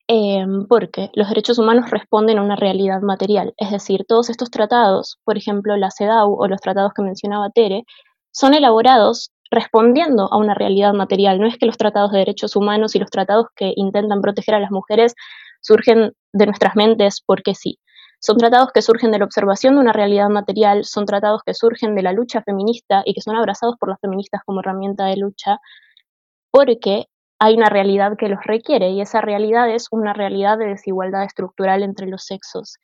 Eh, 0.10 0.46
porque 0.70 1.12
los 1.16 1.28
derechos 1.28 1.60
humanos 1.60 1.90
responden 1.92 2.38
a 2.38 2.42
una 2.42 2.56
realidad 2.56 3.02
material, 3.02 3.54
es 3.58 3.72
decir, 3.72 4.06
todos 4.08 4.30
estos 4.30 4.50
tratados, 4.50 5.20
por 5.26 5.38
ejemplo 5.38 5.76
la 5.76 5.92
CEDAW 5.92 6.34
o 6.34 6.48
los 6.48 6.62
tratados 6.62 6.94
que 6.94 7.02
mencionaba 7.02 7.50
Tere, 7.50 7.84
son 8.32 8.54
elaborados 8.54 9.32
respondiendo 9.52 10.30
a 10.32 10.38
una 10.38 10.54
realidad 10.54 10.94
material. 10.94 11.40
No 11.40 11.48
es 11.48 11.58
que 11.58 11.66
los 11.66 11.78
tratados 11.78 12.12
de 12.12 12.20
derechos 12.20 12.56
humanos 12.56 12.96
y 12.96 13.00
los 13.00 13.10
tratados 13.10 13.48
que 13.56 13.74
intentan 13.76 14.22
proteger 14.22 14.56
a 14.56 14.60
las 14.60 14.72
mujeres 14.72 15.14
surgen 15.62 16.14
de 16.34 16.46
nuestras 16.46 16.76
mentes 16.76 17.22
porque 17.26 17.56
sí, 17.56 17.80
Son 18.20 18.38
tratados 18.38 18.72
que 18.74 18.82
surgen 18.82 19.12
de 19.12 19.20
la 19.20 19.26
observación 19.26 19.76
de 19.76 19.82
una 19.82 19.94
realidad 19.94 20.30
material, 20.30 20.86
son 20.86 21.06
tratados 21.06 21.42
que 21.46 21.54
surgen 21.54 21.96
de 21.96 22.02
la 22.04 22.14
lucha 22.14 22.42
feminista 22.42 23.04
y 23.06 23.14
que 23.14 23.22
son 23.22 23.36
abrazados 23.36 23.76
por 23.80 23.90
las 23.90 24.00
feministas 24.02 24.42
como 24.46 24.62
herramienta 24.62 25.06
de 25.06 25.18
lucha, 25.18 25.60
porque 26.52 27.06
hay 27.40 27.56
una 27.56 27.70
realidad 27.70 28.18
que 28.18 28.30
los 28.30 28.44
requiere 28.44 28.90
y 28.92 29.02
esa 29.02 29.22
realidad 29.22 29.70
es 29.70 29.88
una 29.92 30.14
realidad 30.14 30.58
de 30.58 30.68
desigualdad 30.68 31.24
estructural 31.24 31.84
entre 31.84 32.08
los 32.08 32.24
sexos. 32.26 32.78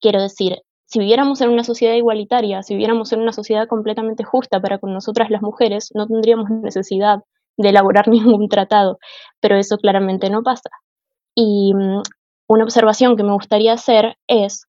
Quiero 0.00 0.20
decir, 0.22 0.58
si 0.86 0.98
viviéramos 0.98 1.40
en 1.40 1.50
una 1.50 1.64
sociedad 1.64 1.94
igualitaria, 1.94 2.62
si 2.62 2.74
viviéramos 2.74 3.12
en 3.12 3.20
una 3.20 3.32
sociedad 3.32 3.66
completamente 3.68 4.24
justa 4.24 4.60
para 4.60 4.78
con 4.78 4.92
nosotras 4.92 5.30
las 5.30 5.42
mujeres, 5.42 5.90
no 5.94 6.06
tendríamos 6.06 6.50
necesidad 6.50 7.20
de 7.56 7.70
elaborar 7.70 8.08
ningún 8.08 8.48
tratado, 8.48 8.98
pero 9.40 9.56
eso 9.56 9.78
claramente 9.78 10.30
no 10.30 10.42
pasa. 10.42 10.70
Y 11.34 11.74
mm, 11.74 12.02
una 12.48 12.64
observación 12.64 13.16
que 13.16 13.24
me 13.24 13.32
gustaría 13.32 13.72
hacer 13.72 14.16
es 14.28 14.66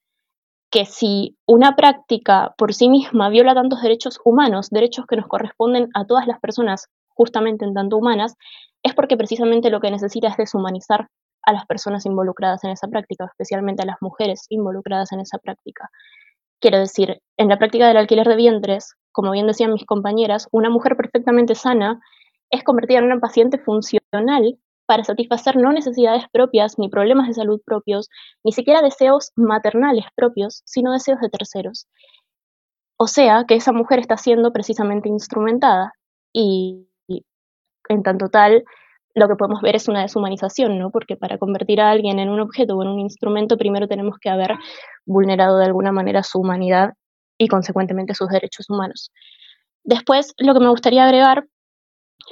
que 0.71 0.85
si 0.85 1.37
una 1.45 1.75
práctica 1.75 2.53
por 2.57 2.73
sí 2.73 2.89
misma 2.89 3.29
viola 3.29 3.53
tantos 3.53 3.81
derechos 3.81 4.19
humanos, 4.25 4.69
derechos 4.69 5.05
que 5.05 5.15
nos 5.15 5.27
corresponden 5.27 5.89
a 5.93 6.05
todas 6.05 6.27
las 6.27 6.39
personas 6.39 6.87
justamente 7.09 7.65
en 7.65 7.73
tanto 7.73 7.97
humanas, 7.97 8.35
es 8.83 8.93
porque 8.93 9.17
precisamente 9.17 9.69
lo 9.69 9.79
que 9.79 9.91
necesita 9.91 10.27
es 10.27 10.37
deshumanizar 10.37 11.07
a 11.43 11.53
las 11.53 11.65
personas 11.65 12.05
involucradas 12.05 12.63
en 12.63 12.71
esa 12.71 12.87
práctica, 12.87 13.25
especialmente 13.25 13.83
a 13.83 13.85
las 13.85 13.97
mujeres 14.01 14.45
involucradas 14.49 15.11
en 15.11 15.21
esa 15.21 15.37
práctica. 15.37 15.89
Quiero 16.59 16.79
decir, 16.79 17.21
en 17.37 17.49
la 17.49 17.57
práctica 17.57 17.87
del 17.87 17.97
alquiler 17.97 18.27
de 18.27 18.35
vientres, 18.35 18.95
como 19.11 19.31
bien 19.31 19.47
decían 19.47 19.73
mis 19.73 19.85
compañeras, 19.85 20.47
una 20.51 20.69
mujer 20.69 20.97
perfectamente 20.97 21.55
sana 21.55 22.01
es 22.49 22.63
convertida 22.63 22.99
en 22.99 23.05
una 23.05 23.19
paciente 23.19 23.59
funcional 23.59 24.57
para 24.85 25.03
satisfacer 25.03 25.57
no 25.57 25.71
necesidades 25.71 26.23
propias, 26.31 26.77
ni 26.77 26.89
problemas 26.89 27.27
de 27.27 27.33
salud 27.33 27.61
propios, 27.65 28.09
ni 28.43 28.51
siquiera 28.51 28.81
deseos 28.81 29.31
maternales 29.35 30.05
propios, 30.15 30.61
sino 30.65 30.91
deseos 30.91 31.19
de 31.21 31.29
terceros. 31.29 31.87
O 32.97 33.07
sea 33.07 33.45
que 33.47 33.55
esa 33.55 33.73
mujer 33.73 33.99
está 33.99 34.17
siendo 34.17 34.53
precisamente 34.53 35.09
instrumentada 35.09 35.93
y, 36.33 36.87
en 37.89 38.03
tanto 38.03 38.29
tal, 38.29 38.63
lo 39.13 39.27
que 39.27 39.35
podemos 39.35 39.61
ver 39.61 39.75
es 39.75 39.87
una 39.87 40.01
deshumanización, 40.01 40.77
¿no? 40.77 40.91
Porque 40.91 41.15
para 41.15 41.37
convertir 41.37 41.81
a 41.81 41.89
alguien 41.89 42.19
en 42.19 42.29
un 42.29 42.39
objeto 42.41 42.75
o 42.75 42.83
en 42.83 42.89
un 42.89 42.99
instrumento, 42.99 43.57
primero 43.57 43.87
tenemos 43.87 44.17
que 44.19 44.29
haber 44.29 44.55
vulnerado 45.05 45.57
de 45.57 45.65
alguna 45.65 45.91
manera 45.91 46.23
su 46.23 46.39
humanidad 46.39 46.93
y 47.37 47.47
consecuentemente 47.47 48.13
sus 48.13 48.29
derechos 48.29 48.69
humanos. 48.69 49.11
Después, 49.83 50.33
lo 50.37 50.53
que 50.53 50.59
me 50.59 50.69
gustaría 50.69 51.05
agregar 51.05 51.47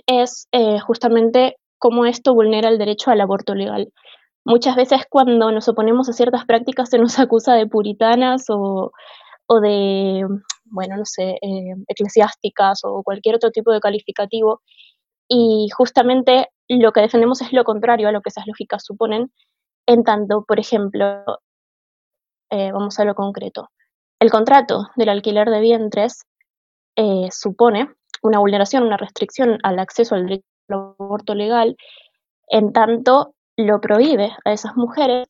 es 0.08 0.48
eh, 0.52 0.80
justamente 0.80 1.58
cómo 1.84 2.06
esto 2.06 2.34
vulnera 2.34 2.70
el 2.70 2.78
derecho 2.78 3.12
al 3.12 3.20
aborto 3.20 3.56
legal. 3.56 3.92
Muchas 4.46 4.78
veces 4.78 5.02
cuando 5.10 5.52
nos 5.52 5.68
oponemos 5.68 6.08
a 6.08 6.14
ciertas 6.14 6.46
prácticas 6.46 6.90
se 6.90 6.98
nos 6.98 7.20
acusa 7.20 7.56
de 7.56 7.68
puritanas 7.68 8.46
o, 8.48 8.94
de, 9.62 10.26
bueno, 10.64 10.96
no 10.96 11.04
sé, 11.04 11.32
eh, 11.42 11.76
eclesiásticas 11.90 12.80
o 12.86 13.04
cualquier 13.04 13.36
otro 13.36 13.52
tipo 13.52 13.74
de 13.74 13.82
calificativo. 13.82 14.62
Y 15.28 15.68
justamente 15.76 16.48
lo 16.70 16.94
que 16.94 17.02
defendemos 17.02 17.42
es 17.42 17.52
lo 17.52 17.66
contrario 17.66 18.08
a 18.08 18.14
lo 18.14 18.22
que 18.22 18.30
esas 18.30 18.48
lógicas 18.48 18.86
suponen, 18.86 19.34
en 19.86 20.06
tanto, 20.06 20.46
por 20.48 20.62
ejemplo, 20.62 21.22
eh, 22.50 22.72
vamos 22.72 22.98
a 22.98 23.04
lo 23.04 23.14
concreto. 23.14 23.72
El 24.22 24.32
contrato 24.32 24.88
del 24.96 25.10
alquiler 25.10 25.50
de 25.50 25.60
vientres 25.60 26.24
supone 27.32 27.90
una 28.22 28.40
vulneración, 28.40 28.84
una 28.84 28.96
restricción 28.96 29.58
al 29.64 29.80
acceso 29.80 30.16
al 30.16 30.28
derecho 30.28 30.53
aborto 30.74 31.36
legal, 31.36 31.76
en 32.48 32.74
tanto 32.74 33.36
lo 33.58 33.82
prohíbe 33.82 34.32
a 34.46 34.54
esas 34.54 34.76
mujeres 34.76 35.28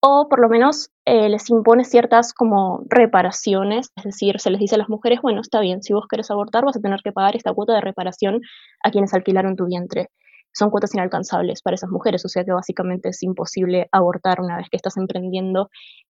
o 0.00 0.28
por 0.28 0.40
lo 0.40 0.48
menos 0.48 0.90
eh, 1.04 1.28
les 1.28 1.50
impone 1.50 1.84
ciertas 1.84 2.32
como 2.32 2.84
reparaciones, 2.88 3.90
es 3.96 4.04
decir, 4.04 4.38
se 4.38 4.50
les 4.50 4.60
dice 4.60 4.76
a 4.76 4.78
las 4.78 4.88
mujeres, 4.88 5.20
bueno, 5.22 5.40
está 5.40 5.60
bien, 5.60 5.82
si 5.82 5.92
vos 5.92 6.06
querés 6.08 6.30
abortar 6.30 6.64
vas 6.64 6.76
a 6.76 6.80
tener 6.80 7.00
que 7.02 7.12
pagar 7.12 7.34
esta 7.34 7.52
cuota 7.52 7.74
de 7.74 7.80
reparación 7.80 8.40
a 8.84 8.90
quienes 8.90 9.14
alquilaron 9.14 9.56
tu 9.56 9.66
vientre. 9.66 10.08
Son 10.52 10.70
cuotas 10.70 10.94
inalcanzables 10.94 11.60
para 11.60 11.74
esas 11.74 11.90
mujeres, 11.90 12.24
o 12.24 12.28
sea 12.28 12.44
que 12.44 12.52
básicamente 12.52 13.08
es 13.10 13.22
imposible 13.22 13.88
abortar 13.92 14.40
una 14.40 14.56
vez 14.56 14.68
que 14.70 14.76
estás 14.76 14.96
emprendiendo, 14.96 15.70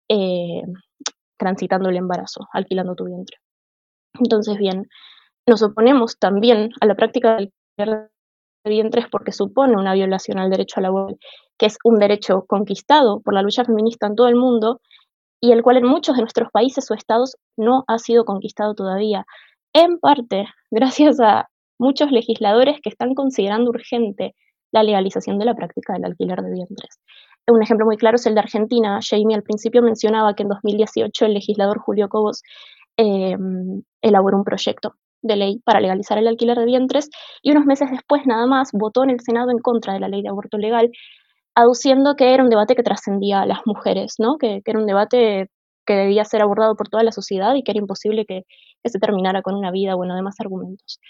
eh, 0.09 0.63
transitando 1.39 1.89
el 1.89 1.97
embarazo, 1.97 2.49
alquilando 2.53 2.95
tu 2.95 3.05
vientre. 3.05 3.39
Entonces, 4.21 4.59
bien, 4.59 4.89
nos 5.47 5.63
oponemos 5.63 6.19
también 6.19 6.71
a 6.81 6.87
la 6.87 6.95
práctica 6.95 7.37
del 7.37 8.09
vientres 8.69 9.07
porque 9.11 9.33
supone 9.33 9.77
una 9.77 9.95
violación 9.95 10.39
al 10.39 10.51
derecho 10.51 10.79
a 10.79 10.83
la 10.83 10.89
aborto, 10.89 11.19
que 11.59 11.67
es 11.67 11.79
un 11.85 11.99
derecho 11.99 12.45
conquistado 12.47 13.21
por 13.21 13.35
la 13.35 13.43
lucha 13.43 13.65
feminista 13.65 14.07
en 14.07 14.17
todo 14.17 14.29
el 14.29 14.37
mundo 14.37 14.81
y 15.41 15.53
el 15.53 15.63
cual 15.63 15.77
en 15.79 15.87
muchos 15.87 16.17
de 16.17 16.23
nuestros 16.23 16.51
países 16.51 16.91
o 16.91 16.95
estados 16.95 17.37
no 17.57 17.85
ha 17.87 17.99
sido 17.99 18.25
conquistado 18.25 18.75
todavía, 18.75 19.27
en 19.73 19.99
parte 19.99 20.47
gracias 20.71 21.21
a 21.21 21.49
muchos 21.79 22.11
legisladores 22.11 22.81
que 22.83 22.89
están 22.89 23.15
considerando 23.15 23.71
urgente 23.71 24.35
la 24.73 24.83
legalización 24.83 25.39
de 25.39 25.45
la 25.45 25.55
práctica 25.55 25.93
del 25.93 26.05
alquiler 26.05 26.41
de 26.41 26.51
vientres. 26.51 26.99
Un 27.47 27.63
ejemplo 27.63 27.87
muy 27.87 27.97
claro 27.97 28.17
es 28.17 28.27
el 28.27 28.35
de 28.35 28.41
Argentina. 28.41 28.99
Jamie 29.09 29.37
al 29.37 29.43
principio 29.43 29.83
mencionaba 29.83 30.35
que 30.35 30.43
en 30.43 30.49
2018 30.49 31.27
el 31.27 31.35
legislador 31.35 31.79
Julio 31.79 32.09
Cobos 32.09 32.43
eh, 32.97 33.37
elaboró 34.01 34.39
un 34.39 34.45
proyecto 34.45 34.95
de 35.25 35.37
ley 35.37 35.61
para 35.65 35.81
legalizar 35.81 36.19
el 36.19 36.29
alquiler 36.29 36.59
de 36.59 36.67
vientres 36.67 37.11
y 37.43 37.51
unos 37.51 37.67
meses 37.67 37.91
después 37.91 38.27
nada 38.27 38.47
más 38.47 38.71
votó 38.73 39.03
en 39.03 39.11
el 39.11 39.21
Senado 39.21 39.51
en 39.51 39.59
contra 39.59 39.95
de 39.95 40.01
la 40.01 40.09
ley 40.09 40.23
de 40.23 40.29
aborto 40.29 40.59
legal, 40.59 40.91
aduciendo 41.55 42.15
que 42.15 42.35
era 42.35 42.43
un 42.43 42.51
debate 42.51 42.75
que 42.75 42.83
trascendía 42.83 43.43
a 43.43 43.47
las 43.47 43.61
mujeres, 43.67 44.15
¿no? 44.19 44.39
que, 44.39 44.63
era 44.65 44.79
un 44.79 44.87
debate 44.87 45.51
que 45.87 45.95
debía 45.95 46.25
ser 46.25 46.43
abordado 46.43 46.77
por 46.77 46.89
toda 46.89 47.03
la 47.03 47.13
sociedad 47.13 47.55
y 47.55 47.63
que 47.63 47.73
era 47.73 47.81
imposible 47.81 48.25
que, 48.27 48.43
se 48.87 48.99
terminara 48.99 49.41
con 49.41 49.55
una 49.55 49.71
vida, 49.71 49.95
bueno, 49.95 50.15
demás 50.15 50.35
argumentos. 50.41 51.01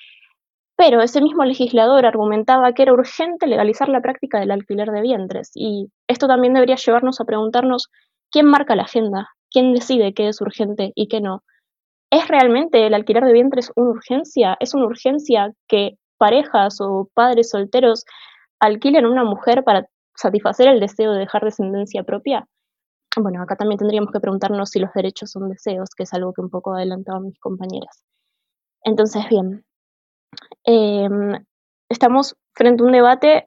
Pero 0.77 1.01
ese 1.03 1.21
mismo 1.21 1.45
legislador 1.45 2.07
argumentaba 2.07 2.73
que 2.73 2.83
era 2.83 2.93
urgente 2.93 3.49
legalizar 3.49 3.89
la 3.89 4.01
práctica 4.01 4.39
del 4.39 4.53
alquiler 4.53 4.91
de 4.91 5.03
vientres 5.03 5.51
y 5.55 5.89
esto 6.07 6.29
también 6.29 6.55
debería 6.55 6.77
llevarnos 6.77 7.21
a 7.21 7.25
preguntarnos 7.25 7.89
quién 8.31 8.47
marca 8.47 8.77
la 8.77 8.85
agenda, 8.85 9.31
quién 9.51 9.73
decide 9.73 10.15
qué 10.15 10.29
es 10.29 10.41
urgente 10.41 10.93
y 10.95 11.09
qué 11.09 11.21
no. 11.21 11.43
¿Es 12.15 12.29
realmente 12.29 12.87
el 12.87 12.95
alquiler 12.95 13.25
de 13.25 13.33
vientres 13.33 13.73
una 13.75 13.91
urgencia? 13.91 14.57
¿Es 14.61 14.73
una 14.73 14.87
urgencia 14.87 15.53
que 15.67 15.99
parejas 16.17 16.81
o 16.81 17.11
padres 17.13 17.51
solteros 17.51 18.05
alquilen 18.61 19.05
a 19.05 19.11
una 19.11 19.25
mujer 19.25 19.65
para 19.65 19.89
satisfacer 20.15 20.69
el 20.69 20.79
deseo 20.79 21.13
de 21.13 21.19
dejar 21.19 21.43
descendencia 21.43 22.05
propia? 22.05 22.47
Bueno, 23.17 23.43
acá 23.43 23.57
también 23.57 23.81
tendríamos 23.81 24.13
que 24.13 24.21
preguntarnos 24.21 24.71
si 24.71 24.79
los 24.79 24.93
derechos 24.93 25.33
son 25.33 25.49
deseos, 25.49 25.91
que 25.97 26.05
es 26.05 26.15
algo 26.15 26.33
que 26.33 26.41
un 26.41 26.51
poco 26.51 26.73
adelantaban 26.75 27.25
mis 27.25 27.41
compañeras. 27.41 28.05
Entonces, 28.85 29.29
bien, 29.29 29.65
em, 30.63 31.45
estamos 31.89 32.37
frente 32.53 32.85
a 32.85 32.87
un 32.87 32.93
debate 32.93 33.45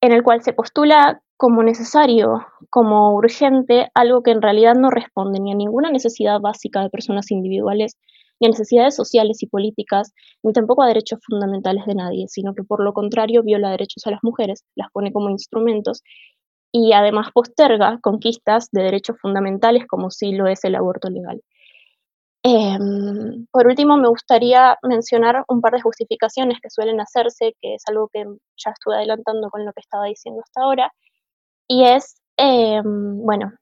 en 0.00 0.12
el 0.12 0.22
cual 0.22 0.44
se 0.44 0.52
postula 0.52 1.23
como 1.36 1.62
necesario, 1.62 2.46
como 2.70 3.14
urgente, 3.14 3.90
algo 3.94 4.22
que 4.22 4.30
en 4.30 4.42
realidad 4.42 4.74
no 4.74 4.90
responde 4.90 5.40
ni 5.40 5.52
a 5.52 5.56
ninguna 5.56 5.90
necesidad 5.90 6.40
básica 6.40 6.82
de 6.82 6.90
personas 6.90 7.30
individuales, 7.30 7.96
ni 8.40 8.46
a 8.46 8.50
necesidades 8.50 8.96
sociales 8.96 9.42
y 9.42 9.46
políticas, 9.46 10.12
ni 10.42 10.52
tampoco 10.52 10.82
a 10.82 10.88
derechos 10.88 11.20
fundamentales 11.26 11.86
de 11.86 11.94
nadie, 11.94 12.28
sino 12.28 12.54
que 12.54 12.62
por 12.62 12.82
lo 12.82 12.92
contrario 12.92 13.42
viola 13.42 13.70
derechos 13.70 14.06
a 14.06 14.10
las 14.10 14.20
mujeres, 14.22 14.64
las 14.74 14.90
pone 14.92 15.12
como 15.12 15.30
instrumentos 15.30 16.02
y 16.72 16.92
además 16.92 17.28
posterga 17.32 17.98
conquistas 18.02 18.68
de 18.72 18.82
derechos 18.82 19.16
fundamentales 19.20 19.86
como 19.86 20.10
sí 20.10 20.32
lo 20.32 20.48
es 20.48 20.64
el 20.64 20.74
aborto 20.74 21.08
legal. 21.08 21.40
Em, 22.46 23.46
por 23.50 23.66
último, 23.66 23.96
me 23.96 24.08
gustaría 24.08 24.76
mencionar 24.82 25.44
un 25.48 25.60
par 25.62 25.72
de 25.72 25.80
justificaciones 25.80 26.58
que 26.60 26.68
suelen 26.68 27.00
hacerse, 27.00 27.54
que 27.60 27.76
es 27.76 27.82
algo 27.88 28.08
que 28.12 28.24
ya 28.56 28.70
estuve 28.70 28.96
adelantando 28.96 29.48
con 29.50 29.64
lo 29.64 29.72
que 29.72 29.80
estaba 29.80 30.04
diciendo 30.04 30.42
hasta 30.44 30.62
ahora, 30.62 30.92
y 31.68 31.84
es, 31.84 32.16
em, 32.36 33.18
bueno, 33.24 33.52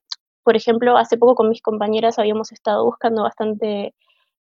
por 0.45 0.57
ejemplo, 0.57 0.97
hace 0.97 1.17
poco 1.17 1.35
con 1.35 1.49
mis 1.49 1.63
compañeras 1.63 2.19
habíamos 2.19 2.53
estado 2.53 2.85
buscando 2.85 3.23
bastante 3.23 3.95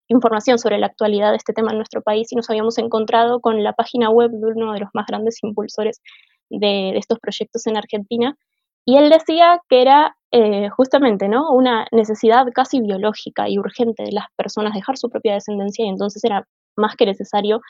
información 0.07 0.59
sobre 0.59 0.77
la 0.77 0.87
actualidad 0.87 1.31
de 1.31 1.37
este 1.37 1.53
tema 1.53 1.71
en 1.71 1.77
nuestro 1.77 2.01
país 2.01 2.31
y 2.31 2.35
nos 2.35 2.49
habíamos 2.49 2.77
encontrado 2.77 3.39
con 3.39 3.63
la 3.63 3.73
página 3.73 4.09
web 4.09 4.31
de 4.31 4.47
uno 4.47 4.73
de 4.73 4.81
los 4.81 4.89
más 4.93 5.07
grandes 5.07 5.41
impulsores 5.43 6.01
de, 6.49 6.97
estos 6.97 7.19
proyectos 7.19 7.65
en 7.67 7.77
Argentina. 7.77 8.37
Y 8.85 8.97
él 8.97 9.09
decía 9.09 9.61
que 9.67 9.81
era 9.81 10.15
eh, 10.31 10.69
justamente 10.69 11.27
¿no? 11.27 11.51
una 11.51 11.87
necesidad 11.91 12.45
casi 12.53 12.81
biológica 12.81 13.49
y 13.49 13.57
urgente 13.57 14.03
de 14.03 14.11
las 14.11 14.25
personas 14.35 14.73
dejar 14.75 14.97
su 14.97 15.09
propia 15.09 15.33
descendencia 15.33 15.85
y 15.85 15.89
entonces 15.89 16.23
era 16.23 16.47
más 16.75 16.95
que 16.95 17.05
necesario 17.05 17.61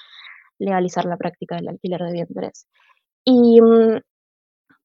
legalizar 0.60 1.06
la 1.06 1.18
práctica 1.18 1.56
del 1.56 1.70
alquiler 1.70 2.02
de 2.02 2.12
vientres. 2.12 2.68
Y 3.24 3.62
mm, 3.62 4.00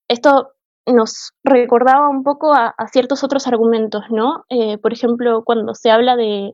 esto 0.09 0.53
nos 0.87 1.33
recordaba 1.45 2.09
un 2.09 2.23
poco 2.25 2.55
a, 2.55 2.75
ciertos 2.93 3.25
otros 3.25 3.47
argumentos, 3.47 4.05
¿no? 4.11 4.45
Eh, 4.49 4.79
por 4.79 4.93
ejemplo, 4.93 5.43
cuando 5.45 5.75
se 5.75 5.91
habla 5.91 6.17
de, 6.17 6.53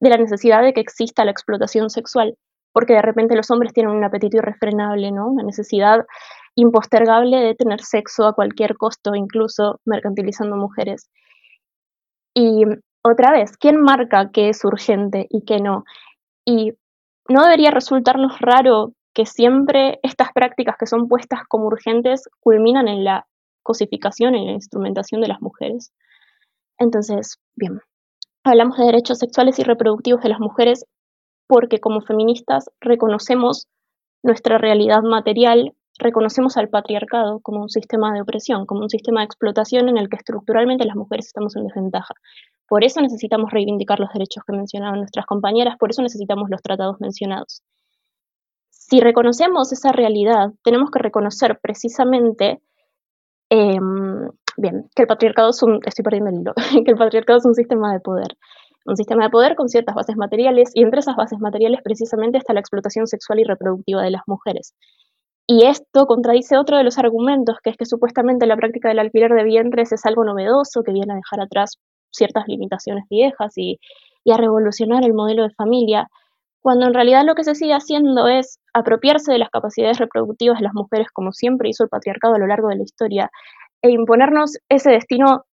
la 0.00 0.16
necesidad 0.16 0.62
de 0.62 0.72
que 0.72 0.80
exista 0.80 1.24
la 1.24 1.30
explotación 1.30 1.90
sexual, 1.90 2.36
porque 2.72 2.94
de 2.94 3.02
repente 3.02 3.36
los 3.36 3.50
hombres 3.50 3.72
tienen 3.72 3.92
un 3.92 4.04
apetito 4.04 4.38
irrefrenable, 4.38 5.10
¿no? 5.12 5.28
Una 5.28 5.42
necesidad 5.42 6.04
impostergable 6.54 7.38
de 7.38 7.54
tener 7.54 7.80
sexo 7.82 8.26
a 8.26 8.34
cualquier 8.34 8.76
costo, 8.76 9.14
incluso 9.14 9.80
mercantilizando 9.84 10.56
mujeres. 10.56 11.08
Y 12.34 12.64
otra 13.02 13.32
vez, 13.32 13.56
¿quién 13.56 13.80
marca 13.80 14.30
qué 14.32 14.48
es 14.50 14.64
urgente 14.64 15.26
y 15.30 15.44
qué 15.44 15.58
no? 15.60 15.84
Y 16.44 16.72
no 17.28 17.42
debería 17.44 17.70
resultarnos 17.70 18.40
raro 18.40 18.92
que 19.14 19.26
siempre 19.26 19.98
estas 20.02 20.32
prácticas 20.32 20.76
que 20.78 20.86
son 20.86 21.08
puestas 21.08 21.40
como 21.48 21.66
urgentes 21.66 22.28
culminan 22.40 22.88
en 22.88 23.04
la 23.04 23.26
cosificación, 23.68 24.34
en 24.34 24.46
la 24.46 24.52
instrumentación 24.52 25.20
de 25.20 25.28
las 25.28 25.42
mujeres. 25.42 25.92
Entonces, 26.78 27.38
bien, 27.54 27.80
hablamos 28.44 28.78
de 28.78 28.86
derechos 28.86 29.18
sexuales 29.18 29.58
y 29.58 29.62
reproductivos 29.62 30.22
de 30.22 30.30
las 30.30 30.40
mujeres 30.40 30.86
porque 31.46 31.78
como 31.78 32.00
feministas 32.00 32.70
reconocemos 32.80 33.66
nuestra 34.22 34.56
realidad 34.56 35.02
material, 35.02 35.74
reconocemos 35.98 36.56
al 36.56 36.70
patriarcado 36.70 37.40
como 37.40 37.60
un 37.60 37.68
sistema 37.68 38.14
de 38.14 38.22
opresión, 38.22 38.64
como 38.64 38.80
un 38.80 38.90
sistema 38.90 39.20
de 39.20 39.26
explotación 39.26 39.90
en 39.90 39.98
el 39.98 40.08
que 40.08 40.16
estructuralmente 40.16 40.86
las 40.86 40.96
mujeres 40.96 41.26
estamos 41.26 41.54
en 41.56 41.66
desventaja. 41.66 42.14
Por 42.66 42.84
eso 42.84 43.02
necesitamos 43.02 43.50
reivindicar 43.50 44.00
los 44.00 44.12
derechos 44.14 44.44
que 44.46 44.56
mencionaban 44.56 44.98
nuestras 45.00 45.26
compañeras, 45.26 45.76
por 45.78 45.90
eso 45.90 46.00
necesitamos 46.00 46.48
los 46.48 46.62
tratados 46.62 46.96
mencionados. 47.00 47.62
Si 48.70 49.00
reconocemos 49.00 49.72
esa 49.72 49.92
realidad, 49.92 50.52
tenemos 50.64 50.90
que 50.90 51.00
reconocer 51.00 51.58
precisamente 51.60 52.62
em, 53.50 54.28
bien, 54.56 54.88
que 54.94 55.02
el 55.02 55.08
patriarcado 55.08 55.50
es 55.50 55.62
un, 55.62 55.80
estoy 55.84 56.02
perdiendo 56.02 56.30
el 56.30 56.40
hilo, 56.40 56.54
que 56.84 56.90
el 56.90 56.96
patriarcado 56.96 57.38
es 57.38 57.46
un 57.46 57.54
sistema 57.54 57.92
de 57.92 58.00
poder, 58.00 58.36
un 58.86 58.96
sistema 58.96 59.24
de 59.24 59.30
poder 59.30 59.54
con 59.54 59.68
ciertas 59.68 59.94
bases 59.94 60.16
materiales 60.16 60.70
y 60.74 60.82
entre 60.82 61.00
esas 61.00 61.16
bases 61.16 61.38
materiales 61.40 61.80
precisamente 61.82 62.38
está 62.38 62.52
la 62.54 62.60
explotación 62.60 63.06
sexual 63.06 63.40
y 63.40 63.44
reproductiva 63.44 64.02
de 64.02 64.10
las 64.10 64.22
mujeres. 64.26 64.74
Y 65.46 65.64
esto 65.64 66.06
contradice 66.06 66.58
otro 66.58 66.76
de 66.76 66.84
los 66.84 66.98
argumentos, 66.98 67.56
que 67.62 67.70
es 67.70 67.76
que 67.78 67.86
supuestamente 67.86 68.46
la 68.46 68.56
práctica 68.56 68.90
del 68.90 68.98
alquiler 68.98 69.32
de 69.32 69.44
vientres 69.44 69.92
es 69.92 70.04
algo 70.04 70.22
novedoso 70.22 70.82
que 70.82 70.92
viene 70.92 71.14
a 71.14 71.16
dejar 71.16 71.40
atrás 71.40 71.78
ciertas 72.10 72.46
limitaciones 72.48 73.04
viejas 73.08 73.52
y, 73.56 73.78
a 74.30 74.36
revolucionar 74.36 75.04
el 75.04 75.14
modelo 75.14 75.44
de 75.44 75.54
familia, 75.54 76.06
cuando 76.60 76.86
en 76.86 76.94
realidad 76.94 77.24
lo 77.24 77.34
que 77.34 77.44
se 77.44 77.54
sigue 77.54 77.72
haciendo 77.72 78.28
es 78.28 78.58
apropiarse 78.72 79.32
de 79.32 79.38
las 79.38 79.50
capacidades 79.50 79.98
reproductivas 79.98 80.58
de 80.58 80.64
las 80.64 80.74
mujeres, 80.74 81.08
como 81.12 81.32
siempre 81.32 81.68
hizo 81.68 81.84
el 81.84 81.88
patriarcado 81.88 82.34
a 82.34 82.38
lo 82.38 82.46
largo 82.46 82.68
de 82.68 82.76
la 82.76 82.82
historia, 82.82 83.30
e 83.82 83.90
imponernos 83.90 84.58
ese 84.68 84.90
destino 84.90 85.44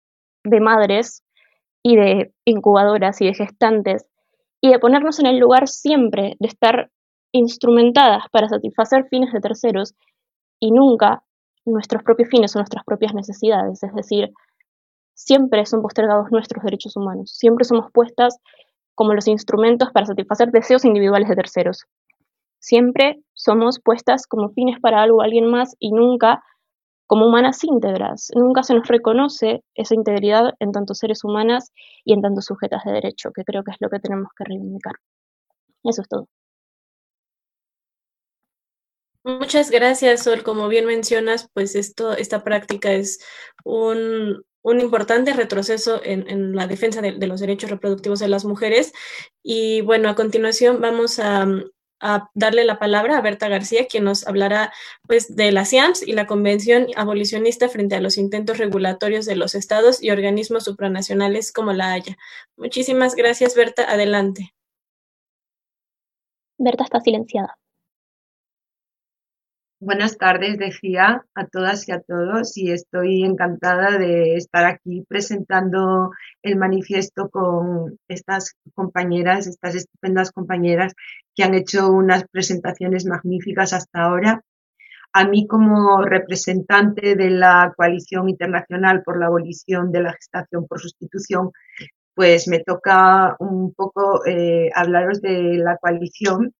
de 0.44 0.60
madres 0.60 1.24
y 1.84 1.96
de 1.96 2.34
incubadoras 2.46 3.22
y 3.22 3.28
de 3.28 3.34
gestantes, 3.36 4.08
y 4.62 4.72
de 4.72 4.80
ponernos 4.80 5.20
en 5.20 5.28
el 5.28 5.38
lugar 5.38 5.68
siempre 5.68 6.36
de 6.39 6.48
estar 6.48 6.89
instrumentadas 7.32 8.24
para 8.32 8.48
satisfacer 8.48 9.06
fines 9.10 9.32
de 9.32 9.41
terceros 9.41 9.94
y 10.60 10.72
nunca 10.72 11.24
nuestros 11.65 12.04
propios 12.04 12.30
fines 12.30 12.56
o 12.56 12.60
nuestras 12.60 12.84
propias 12.84 13.13
necesidades, 13.13 13.84
es 13.84 13.94
decir, 13.94 14.32
siempre 15.13 15.65
son 15.65 15.82
postergados 15.82 16.32
nuestros 16.32 16.63
derechos 16.63 16.96
humanos, 16.96 17.32
siempre 17.32 17.65
somos 17.65 17.91
puestas 17.91 18.39
como 18.96 19.14
los 19.14 19.28
instrumentos 19.28 19.92
para 19.92 20.06
satisfacer 20.06 20.52
deseos 20.52 20.86
individuales 20.86 21.30
de 21.30 21.36
terceros. 21.36 21.86
Siempre 22.60 23.22
somos 23.34 23.80
puestas 23.80 24.26
como 24.26 24.50
fines 24.50 24.80
para 24.80 25.04
algo 25.04 25.18
o 25.18 25.22
alguien 25.22 25.46
más 25.46 25.76
y 25.80 25.92
nunca 25.92 26.44
como 27.08 27.28
humanas 27.28 27.64
íntegras. 27.64 28.32
Nunca 28.34 28.64
se 28.64 28.74
nos 28.74 28.88
reconoce 28.88 29.64
esa 29.76 29.94
integridad 29.94 30.54
en 30.60 30.72
tanto 30.72 30.96
seres 30.96 31.24
humanas 31.24 31.72
y 32.04 32.14
en 32.14 32.22
tanto 32.22 32.42
sujetas 32.42 32.84
de 32.84 32.94
derecho, 32.94 33.32
que 33.32 33.44
creo 33.44 33.64
que 33.64 33.72
es 33.72 33.78
lo 33.80 33.90
que 33.90 34.00
tenemos 34.00 34.30
que 34.36 34.46
reivindicar. 34.46 34.96
Eso 35.84 36.02
es 36.02 36.08
todo. 36.08 36.28
Muchas 39.24 39.72
gracias, 39.72 40.24
Sol. 40.24 40.44
Como 40.44 40.68
bien 40.68 40.86
mencionas, 40.86 41.50
pues 41.54 41.76
esto, 41.76 42.14
esta 42.14 42.44
práctica 42.44 42.92
es 42.92 43.20
un, 43.64 44.44
un 44.65 44.82
importante 44.82 45.32
retroceso 45.34 46.01
en, 46.04 46.56
la 46.56 46.65
defensa 46.65 46.99
de, 46.99 47.28
los 47.28 47.39
derechos 47.39 47.69
reproductivos 47.69 48.19
de 48.19 48.28
las 48.28 48.45
mujeres. 48.45 48.93
Y 49.43 49.82
bueno, 49.82 50.10
a 50.10 50.15
continuación 50.15 50.82
vamos 50.82 51.19
a, 51.19 51.47
darle 52.34 52.65
la 52.65 52.78
palabra 52.78 53.17
a 53.17 53.21
Berta 53.21 53.47
García, 53.47 53.88
quien 53.88 54.04
nos 54.04 54.28
hablará 54.28 54.71
pues, 55.08 55.36
de 55.36 55.51
la 55.51 55.65
CIAMS 55.65 56.08
y 56.08 56.12
la 56.12 56.28
Convención 56.28 56.88
Abolicionista 56.95 57.69
frente 57.69 57.95
a 57.95 58.01
los 58.01 58.17
intentos 58.17 58.58
regulatorios 58.58 59.25
de 59.25 59.36
los 59.36 59.56
estados 59.56 60.04
y 60.04 60.12
organismos 60.12 60.65
supranacionales 60.65 61.51
como 61.51 61.71
la 61.71 61.93
Haya. 61.93 62.17
Muchísimas 62.58 63.15
gracias, 63.15 63.56
Berta. 63.56 63.89
Adelante. 63.89 64.54
Berta 66.58 66.84
está 66.84 66.99
silenciada. 67.01 67.58
Buenas 69.82 70.18
tardes, 70.18 70.58
decía 70.58 71.26
a 71.36 71.48
todas 71.48 71.88
y 71.90 71.92
a 71.92 72.00
todos, 72.00 72.58
y 72.58 72.72
estoy 72.72 73.24
encantada 73.24 73.98
de 73.98 74.38
estar 74.38 74.66
aquí 74.66 75.04
presentando 75.08 76.12
el 76.44 76.56
manifiesto 76.56 77.30
con 77.30 78.00
estas 78.08 78.56
compañeras, 78.74 79.48
estas 79.48 79.76
estupendas 79.76 80.32
compañeras 80.32 80.94
que 81.36 81.44
han 81.44 81.56
hecho 81.56 81.90
unas 81.92 82.26
presentaciones 82.30 83.06
magníficas 83.06 83.74
hasta 83.74 84.04
ahora. 84.04 84.42
A 85.12 85.28
mí 85.28 85.46
como 85.46 86.04
representante 86.04 87.16
de 87.16 87.32
la 87.32 87.74
Coalición 87.76 88.30
Internacional 88.30 89.04
por 89.04 89.20
la 89.20 89.26
Abolición 89.28 89.92
de 89.92 90.04
la 90.04 90.14
Gestación 90.14 90.68
por 90.68 90.80
Sustitución, 90.80 91.52
pues 92.14 92.48
me 92.48 92.60
toca 92.60 93.36
un 93.40 93.74
poco 93.74 94.26
eh, 94.26 94.70
hablaros 94.74 95.22
de 95.22 95.58
la 95.58 95.76
coalición 95.78 96.54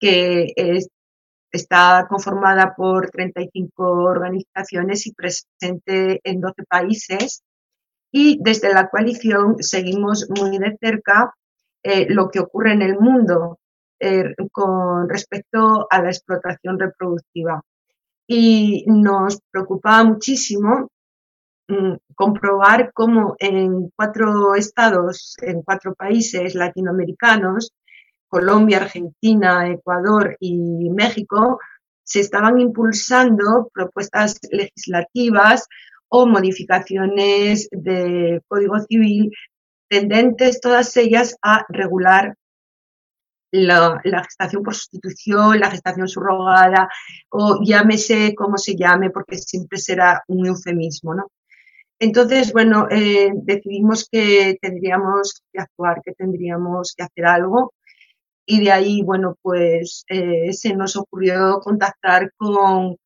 que 0.00 0.52
es, 0.56 0.88
Está 1.54 2.04
conformada 2.08 2.74
por 2.74 3.10
35 3.10 3.84
organizaciones 3.84 5.06
y 5.06 5.14
presente 5.14 6.20
en 6.24 6.40
12 6.40 6.64
países. 6.68 7.44
Y 8.10 8.40
desde 8.42 8.74
la 8.74 8.88
coalición 8.88 9.62
seguimos 9.62 10.28
muy 10.36 10.58
de 10.58 10.76
cerca 10.80 11.32
eh, 11.80 12.06
lo 12.08 12.28
que 12.28 12.40
ocurre 12.40 12.72
en 12.72 12.82
el 12.82 12.98
mundo 12.98 13.60
eh, 14.00 14.34
con 14.50 15.08
respecto 15.08 15.86
a 15.88 16.02
la 16.02 16.08
explotación 16.08 16.76
reproductiva. 16.76 17.62
Y 18.26 18.84
nos 18.88 19.38
preocupaba 19.52 20.02
muchísimo 20.02 20.88
mm, 21.68 21.94
comprobar 22.16 22.90
cómo 22.92 23.36
en 23.38 23.92
cuatro 23.94 24.56
estados, 24.56 25.36
en 25.40 25.62
cuatro 25.62 25.94
países 25.94 26.56
latinoamericanos, 26.56 27.70
Colombia, 28.28 28.78
Argentina, 28.78 29.68
Ecuador 29.68 30.36
y 30.40 30.90
México, 30.90 31.60
se 32.02 32.20
estaban 32.20 32.60
impulsando 32.60 33.70
propuestas 33.72 34.38
legislativas 34.50 35.66
o 36.08 36.26
modificaciones 36.26 37.68
de 37.70 38.42
Código 38.46 38.78
Civil 38.80 39.30
tendentes 39.88 40.60
todas 40.60 40.96
ellas 40.96 41.36
a 41.42 41.64
regular 41.68 42.34
la, 43.52 44.00
gestación 44.24 44.62
por 44.64 44.74
sustitución, 44.74 45.60
la 45.60 45.70
gestación 45.70 46.08
subrogada 46.08 46.88
o 47.30 47.60
llámese 47.62 48.34
como 48.34 48.58
se 48.58 48.74
llame 48.74 49.10
porque 49.10 49.38
siempre 49.38 49.78
será 49.78 50.24
un 50.26 50.46
eufemismo, 50.46 51.14
¿no? 51.14 51.30
Entonces, 52.00 52.52
bueno, 52.52 52.88
eh, 52.90 53.30
decidimos 53.32 54.08
que 54.10 54.58
tendríamos 54.60 55.42
que 55.52 55.60
actuar, 55.60 56.02
que 56.04 56.12
tendríamos 56.12 56.92
que 56.96 57.04
hacer 57.04 57.26
algo 57.26 57.72
y 58.46 58.64
de 58.64 58.72
ahí, 58.72 59.02
bueno, 59.02 59.38
pues 59.42 60.04
eh, 60.08 60.52
se 60.52 60.74
nos 60.74 60.96
ocurrió 60.96 61.60
contactar 61.60 62.32
con 62.36 62.96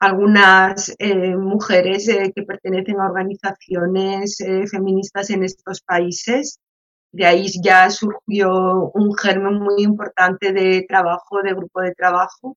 algunas 0.00 0.94
eh, 0.98 1.36
mujeres 1.36 2.08
eh, 2.08 2.32
que 2.34 2.42
pertenecen 2.42 3.00
a 3.00 3.06
organizaciones 3.06 4.38
feministas 4.70 5.30
en 5.30 5.44
estos 5.44 5.82
países. 5.82 6.58
De 7.12 7.26
ahí 7.26 7.46
ya 7.62 7.90
surgió 7.90 8.90
un 8.94 9.14
germen 9.16 9.54
muy 9.60 9.82
importante 9.82 10.52
de 10.52 10.84
trabajo, 10.88 11.42
de 11.42 11.54
grupo 11.54 11.82
de 11.82 11.94
trabajo, 11.94 12.56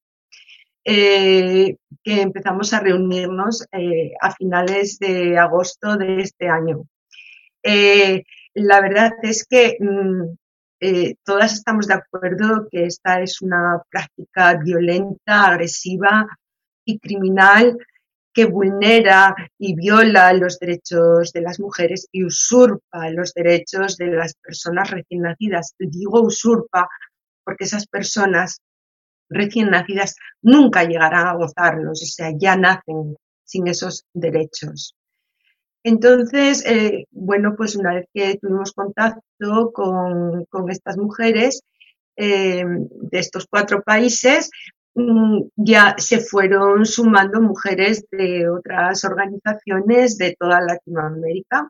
que 0.84 1.78
empezamos 2.06 2.73
a 2.73 2.80
reunirnos 2.80 3.65
a 4.21 4.32
finales 4.32 4.99
de 4.99 5.38
agosto 5.38 5.97
de 5.97 6.21
este 6.21 6.47
año. 6.47 6.86
la 8.53 8.82
verdad 8.82 9.11
es 9.24 9.45
que 9.45 9.78
mm, 9.80 10.36
eh, 10.88 11.15
todas 11.23 11.53
estamos 11.53 11.88
de 11.88 11.95
acuerdo 11.95 12.67
que 12.69 12.86
esta 12.86 13.19
es 13.19 13.41
una 13.41 13.81
práctica 13.89 14.53
violenta, 14.53 15.47
agresiva 15.47 16.27
y 16.86 16.99
criminal 16.99 17.75
que 18.31 18.45
vulnera 18.45 19.36
y 19.57 19.73
viola 19.73 20.31
los 20.33 20.59
derechos 20.59 21.31
de 21.33 21.41
las 21.41 21.59
mujeres 21.59 22.07
y 22.11 22.23
usurpa 22.23 23.09
los 23.09 23.33
derechos 23.33 23.97
de 23.97 24.07
las 24.07 24.36
personas 24.36 24.91
recién 24.91 25.21
nacidas. 25.21 25.73
Digo 25.79 26.21
usurpa 26.21 26.88
porque 27.43 27.63
esas 27.63 27.88
personas 27.88 28.61
recién 29.27 29.71
nacidas 29.71 30.15
nunca 30.43 30.83
llegarán 30.83 31.25
a 31.25 31.33
gozarlos, 31.33 32.03
o 32.03 32.05
sea, 32.05 32.29
ya 32.38 32.55
nacen 32.55 33.17
sin 33.43 33.65
esos 33.67 34.05
derechos. 34.13 34.93
Entonces, 35.86 36.65
eh, 36.65 37.05
bueno, 37.11 37.53
pues 37.55 37.75
una 37.75 37.93
vez 37.93 38.07
que 38.11 38.39
tuvimos 38.41 38.71
contacto 38.73 39.71
con, 39.71 40.47
estas 40.71 40.97
mujeres 40.97 41.61
eh, 42.15 42.65
de 42.65 43.19
estos 43.19 43.45
cuatro 43.47 43.83
países, 43.83 44.49
mm, 44.95 45.41
ya 45.55 45.93
se 45.99 46.21
fueron 46.21 46.88
sumando 46.88 47.39
mujeres 47.39 48.03
de 48.09 48.49
otras 48.49 49.05
organizaciones 49.05 50.17
de 50.17 50.36
toda 50.39 50.59
Latinoamérica. 50.59 51.69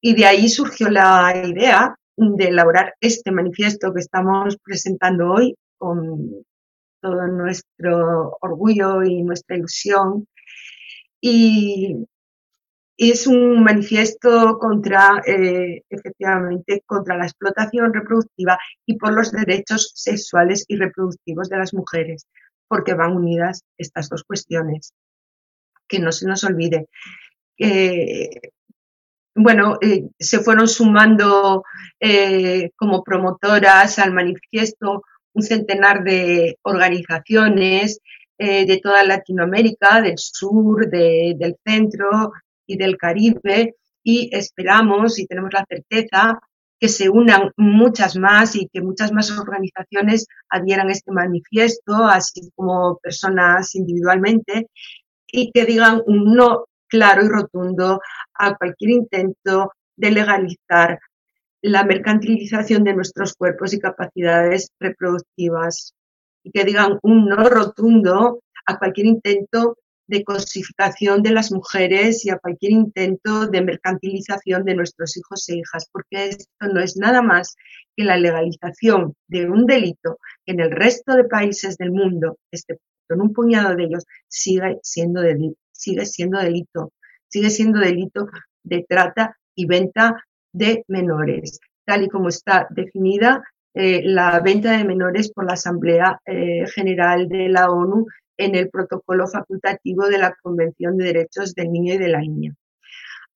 Y 0.00 0.16
de 0.16 0.26
ahí 0.26 0.48
surgió 0.48 0.90
la 0.90 1.32
idea 1.46 1.96
de 2.16 2.44
elaborar 2.46 2.94
este 3.00 3.30
manifiesto 3.30 3.94
que 3.94 4.00
estamos 4.00 4.56
presentando 4.56 5.30
hoy 5.30 5.54
con 5.78 6.44
todo 7.00 7.28
nuestro 7.28 8.38
orgullo 8.40 9.04
y 9.04 9.22
nuestra 9.22 9.56
ilusión. 9.56 10.26
Y, 11.20 12.08
es 12.96 13.26
un 13.26 13.62
manifiesto 13.62 14.58
contra, 14.58 15.22
eh, 15.26 15.82
efectivamente, 15.90 16.82
contra 16.86 17.16
la 17.16 17.24
explotación 17.24 17.92
reproductiva 17.92 18.58
y 18.86 18.96
por 18.96 19.12
los 19.12 19.32
derechos 19.32 19.92
sexuales 19.94 20.64
y 20.68 20.76
reproductivos 20.76 21.48
de 21.48 21.58
las 21.58 21.74
mujeres, 21.74 22.26
porque 22.68 22.94
van 22.94 23.16
unidas 23.16 23.62
estas 23.78 24.08
dos 24.08 24.22
cuestiones. 24.24 24.92
Que 25.88 25.98
no 25.98 26.12
se 26.12 26.26
nos 26.26 26.44
olvide. 26.44 26.88
bueno, 29.36 29.78
eh, 29.82 30.08
se 30.18 30.38
fueron 30.40 30.68
sumando 30.68 31.64
eh, 32.00 32.70
como 32.76 33.02
promotoras 33.02 33.98
al 33.98 34.12
manifiesto 34.12 35.02
un 35.32 35.42
centenar 35.42 36.04
de 36.04 36.58
organizaciones 36.62 37.98
de 38.36 38.80
toda 38.82 39.04
Latinoamérica, 39.04 40.02
del 40.02 40.18
sur, 40.18 40.88
del 40.90 41.56
centro, 41.64 42.32
y 42.66 42.76
del 42.76 42.96
Caribe 42.96 43.76
y 44.02 44.30
esperamos 44.36 45.18
y 45.18 45.26
tenemos 45.26 45.52
la 45.52 45.64
certeza 45.68 46.38
que 46.78 46.88
se 46.88 47.08
unan 47.08 47.50
muchas 47.56 48.16
más 48.16 48.56
y 48.56 48.68
que 48.68 48.82
muchas 48.82 49.12
más 49.12 49.30
organizaciones 49.30 50.26
adhieran 50.50 50.90
este 50.90 51.12
manifiesto, 51.12 51.94
así 51.94 52.50
como 52.54 52.98
personas 52.98 53.74
individualmente, 53.74 54.68
y 55.26 55.50
que 55.52 55.64
digan 55.64 56.02
un 56.06 56.34
no 56.34 56.66
claro 56.88 57.24
y 57.24 57.28
rotundo 57.28 58.00
a 58.34 58.54
cualquier 58.56 58.90
intento 58.90 59.72
de 59.96 60.10
legalizar 60.10 60.98
la 61.62 61.84
mercantilización 61.84 62.84
de 62.84 62.94
nuestros 62.94 63.34
cuerpos 63.34 63.72
y 63.72 63.78
capacidades 63.78 64.68
reproductivas 64.78 65.94
y 66.42 66.50
que 66.50 66.64
digan 66.64 66.98
un 67.02 67.26
no 67.26 67.48
rotundo 67.48 68.40
a 68.66 68.78
cualquier 68.78 69.06
intento 69.06 69.78
de 70.06 70.24
cosificación 70.24 71.22
de 71.22 71.32
las 71.32 71.50
mujeres 71.50 72.24
y 72.24 72.30
a 72.30 72.38
cualquier 72.38 72.72
intento 72.72 73.46
de 73.46 73.62
mercantilización 73.62 74.64
de 74.64 74.74
nuestros 74.74 75.16
hijos 75.16 75.48
e 75.48 75.56
hijas, 75.56 75.88
porque 75.90 76.28
esto 76.28 76.66
no 76.72 76.80
es 76.80 76.96
nada 76.96 77.22
más 77.22 77.56
que 77.96 78.04
la 78.04 78.16
legalización 78.16 79.14
de 79.28 79.48
un 79.48 79.66
delito 79.66 80.18
que 80.44 80.52
en 80.52 80.60
el 80.60 80.70
resto 80.70 81.14
de 81.14 81.24
países 81.24 81.76
del 81.78 81.92
mundo, 81.92 82.38
excepto 82.50 82.84
en 83.08 83.20
un 83.20 83.32
puñado 83.32 83.74
de 83.76 83.84
ellos, 83.84 84.04
sigue 84.28 84.78
siendo, 84.82 85.20
delito, 85.20 85.58
sigue 85.72 86.06
siendo 86.06 86.38
delito, 86.38 86.92
sigue 87.28 87.50
siendo 87.50 87.80
delito 87.80 88.28
de 88.62 88.84
trata 88.88 89.36
y 89.54 89.66
venta 89.66 90.24
de 90.52 90.84
menores, 90.88 91.60
tal 91.84 92.04
y 92.04 92.08
como 92.08 92.28
está 92.28 92.66
definida 92.70 93.42
eh, 93.74 94.02
la 94.04 94.38
venta 94.40 94.76
de 94.78 94.84
menores 94.84 95.32
por 95.32 95.46
la 95.46 95.54
Asamblea 95.54 96.20
eh, 96.26 96.64
General 96.74 97.28
de 97.28 97.48
la 97.48 97.70
ONU 97.70 98.06
en 98.36 98.54
el 98.54 98.70
protocolo 98.70 99.26
facultativo 99.26 100.06
de 100.06 100.18
la 100.18 100.34
Convención 100.42 100.96
de 100.96 101.06
Derechos 101.06 101.54
del 101.54 101.72
Niño 101.72 101.94
y 101.94 101.98
de 101.98 102.08
la 102.08 102.20
Niña. 102.20 102.54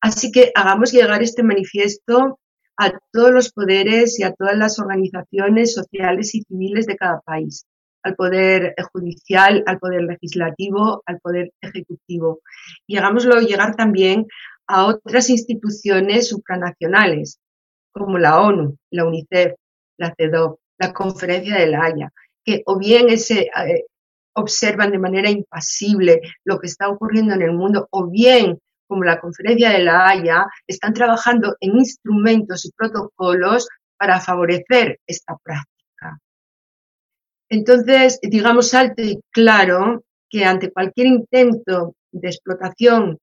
Así 0.01 0.31
que 0.31 0.53
hagamos 0.55 0.93
llegar 0.93 1.23
este 1.23 1.43
manifiesto 1.43 2.39
a 2.77 2.93
todos 3.13 3.33
los 3.33 3.53
poderes 3.53 4.19
y 4.21 4.23
a 4.23 4.33
todas 4.33 4.57
las 4.57 4.79
organizaciones 4.79 5.75
sociales 5.75 6.35
y 6.35 6.43
civiles 6.43 6.87
de 6.87 6.97
cada 6.97 7.21
país, 7.21 7.67
al 8.05 8.15
poder 8.15 8.75
judicial, 8.93 9.65
al 9.67 9.79
poder 9.81 10.03
legislativo, 10.03 11.03
al 11.05 11.19
poder 11.19 11.51
ejecutivo. 11.61 12.41
Y 12.87 12.97
hagámoslo 12.97 13.41
llegar 13.41 13.75
también 13.75 14.27
a 14.69 14.87
otras 14.87 15.29
instituciones 15.31 16.29
supranacionales, 16.29 17.41
como 17.91 18.19
la 18.19 18.41
ONU, 18.41 18.77
la 18.91 19.05
UNICEF, 19.07 19.55
la 19.97 20.15
CEDOC, 20.17 20.61
la 20.79 20.93
Conferencia 20.93 21.57
de 21.57 21.67
la 21.67 21.83
Haya, 21.85 22.13
que 22.45 22.63
o 22.67 22.79
bien 22.79 23.09
ese, 23.09 23.51
eh, 23.67 23.87
observan 24.39 24.91
de 24.91 24.99
manera 24.99 25.31
impasible 25.31 26.21
lo 26.45 26.59
que 26.59 26.67
está 26.67 26.89
ocurriendo 26.89 27.35
en 27.35 27.43
el 27.43 27.53
mundo 27.53 27.89
o 27.91 28.09
bien 28.09 28.59
como 28.89 29.05
la 29.05 29.21
conferencia 29.21 29.71
de 29.71 29.81
la 29.81 30.09
Haya, 30.09 30.47
están 30.67 30.95
trabajando 30.95 31.57
en 31.61 31.77
instrumentos 31.77 32.65
y 32.65 32.73
protocolos 32.73 33.69
para 33.99 34.19
favorecer 34.19 34.99
esta 35.07 35.37
práctica. 35.37 36.19
Entonces, 37.51 38.19
digamos 38.23 38.75
alto 38.75 39.03
y 39.03 39.21
claro 39.31 40.05
que 40.31 40.45
ante 40.45 40.73
cualquier 40.73 41.07
intento 41.07 41.95
de 42.13 42.29
explotación 42.29 43.19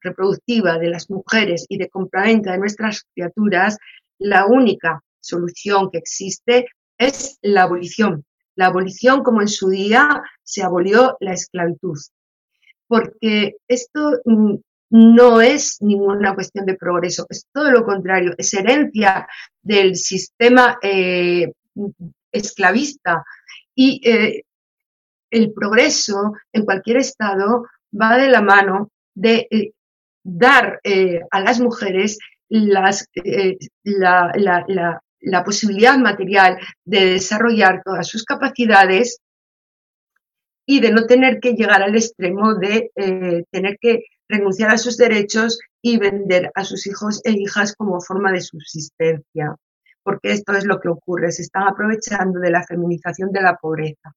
reproductiva 0.00 0.78
de 0.78 0.90
las 0.90 1.10
mujeres 1.10 1.64
y 1.68 1.78
de 1.78 1.88
compraventa 1.88 2.52
de 2.52 2.58
nuestras 2.58 3.04
criaturas, 3.14 3.78
la 4.18 4.46
única 4.46 5.00
solución 5.20 5.90
que 5.90 5.98
existe 5.98 6.66
es 6.98 7.38
la 7.42 7.64
abolición 7.64 8.24
la 8.58 8.66
abolición 8.66 9.22
como 9.22 9.40
en 9.40 9.48
su 9.48 9.70
día 9.70 10.20
se 10.42 10.64
abolió 10.64 11.16
la 11.20 11.32
esclavitud. 11.32 11.96
Porque 12.88 13.56
esto 13.68 14.20
no 14.90 15.40
es 15.40 15.80
ninguna 15.80 16.34
cuestión 16.34 16.66
de 16.66 16.74
progreso, 16.74 17.24
es 17.30 17.46
todo 17.52 17.70
lo 17.70 17.84
contrario, 17.84 18.34
es 18.36 18.52
herencia 18.54 19.28
del 19.62 19.94
sistema 19.94 20.76
eh, 20.82 21.52
esclavista. 22.32 23.24
Y 23.76 24.00
eh, 24.04 24.42
el 25.30 25.52
progreso 25.52 26.32
en 26.52 26.64
cualquier 26.64 26.96
estado 26.96 27.64
va 27.92 28.18
de 28.18 28.28
la 28.28 28.42
mano 28.42 28.90
de 29.14 29.46
eh, 29.52 29.70
dar 30.24 30.80
a 31.30 31.40
las 31.40 31.60
mujeres 31.60 32.18
las, 32.48 33.08
la, 33.84 34.32
la 34.66 35.00
posibilidad 35.44 35.98
material 35.98 36.58
de 36.84 37.12
desarrollar 37.12 37.82
todas 37.84 38.06
sus 38.06 38.24
capacidades 38.24 39.20
y 40.66 40.80
de 40.80 40.92
no 40.92 41.06
tener 41.06 41.40
que 41.40 41.54
llegar 41.54 41.82
al 41.82 41.96
extremo 41.96 42.54
de 42.54 42.90
eh, 42.94 43.44
tener 43.50 43.78
que 43.80 44.04
renunciar 44.28 44.70
a 44.70 44.78
sus 44.78 44.96
derechos 44.96 45.58
y 45.80 45.98
vender 45.98 46.50
a 46.54 46.64
sus 46.64 46.86
hijos 46.86 47.20
e 47.24 47.32
hijas 47.32 47.74
como 47.74 48.00
forma 48.00 48.32
de 48.32 48.42
subsistencia, 48.42 49.56
porque 50.02 50.32
esto 50.32 50.52
es 50.52 50.66
lo 50.66 50.78
que 50.80 50.88
ocurre, 50.88 51.32
se 51.32 51.42
están 51.42 51.66
aprovechando 51.66 52.38
de 52.40 52.50
la 52.50 52.64
feminización 52.64 53.32
de 53.32 53.42
la 53.42 53.56
pobreza. 53.56 54.12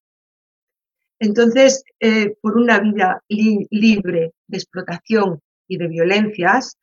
Entonces, 1.20 1.84
eh, 2.00 2.36
por 2.42 2.58
una 2.58 2.80
vida 2.80 3.22
libre 3.30 4.34
de 4.48 4.58
explotación 4.58 5.40
y 5.68 5.78
de 5.78 5.88
violencias, 5.88 6.78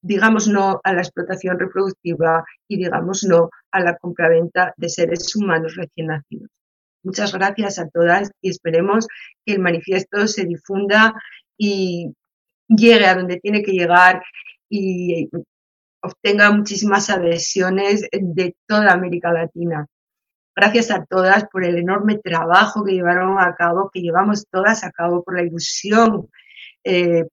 digamos 0.00 0.48
no 0.48 0.80
a 0.84 0.92
la 0.92 1.00
explotación 1.00 1.58
reproductiva 1.58 2.44
y 2.68 2.76
digamos 2.76 3.24
no 3.24 3.50
a 3.70 3.80
la 3.80 3.96
compraventa 3.96 4.74
de 4.76 4.88
seres 4.88 5.34
humanos 5.34 5.74
recién 5.76 6.08
nacidos. 6.08 6.48
Muchas 7.02 7.32
gracias 7.32 7.78
a 7.78 7.88
todas 7.88 8.30
y 8.40 8.50
esperemos 8.50 9.06
que 9.44 9.54
el 9.54 9.60
manifiesto 9.60 10.26
se 10.26 10.44
difunda 10.44 11.14
y 11.56 12.12
llegue 12.68 13.06
a 13.06 13.14
donde 13.14 13.40
tiene 13.40 13.62
que 13.62 13.72
llegar 13.72 14.22
y 14.68 15.28
obtenga 16.00 16.50
muchísimas 16.50 17.10
adhesiones 17.10 18.06
de 18.12 18.54
toda 18.66 18.92
América 18.92 19.32
Latina. 19.32 19.86
Gracias 20.54 20.90
a 20.90 21.04
todas 21.04 21.44
por 21.52 21.64
el 21.64 21.78
enorme 21.78 22.18
trabajo 22.18 22.84
que 22.84 22.92
llevaron 22.92 23.38
a 23.38 23.54
cabo, 23.54 23.90
que 23.92 24.00
llevamos 24.00 24.46
todas 24.50 24.84
a 24.84 24.90
cabo, 24.90 25.22
por 25.22 25.36
la 25.36 25.44
ilusión 25.44 26.28
eh, 26.84 27.26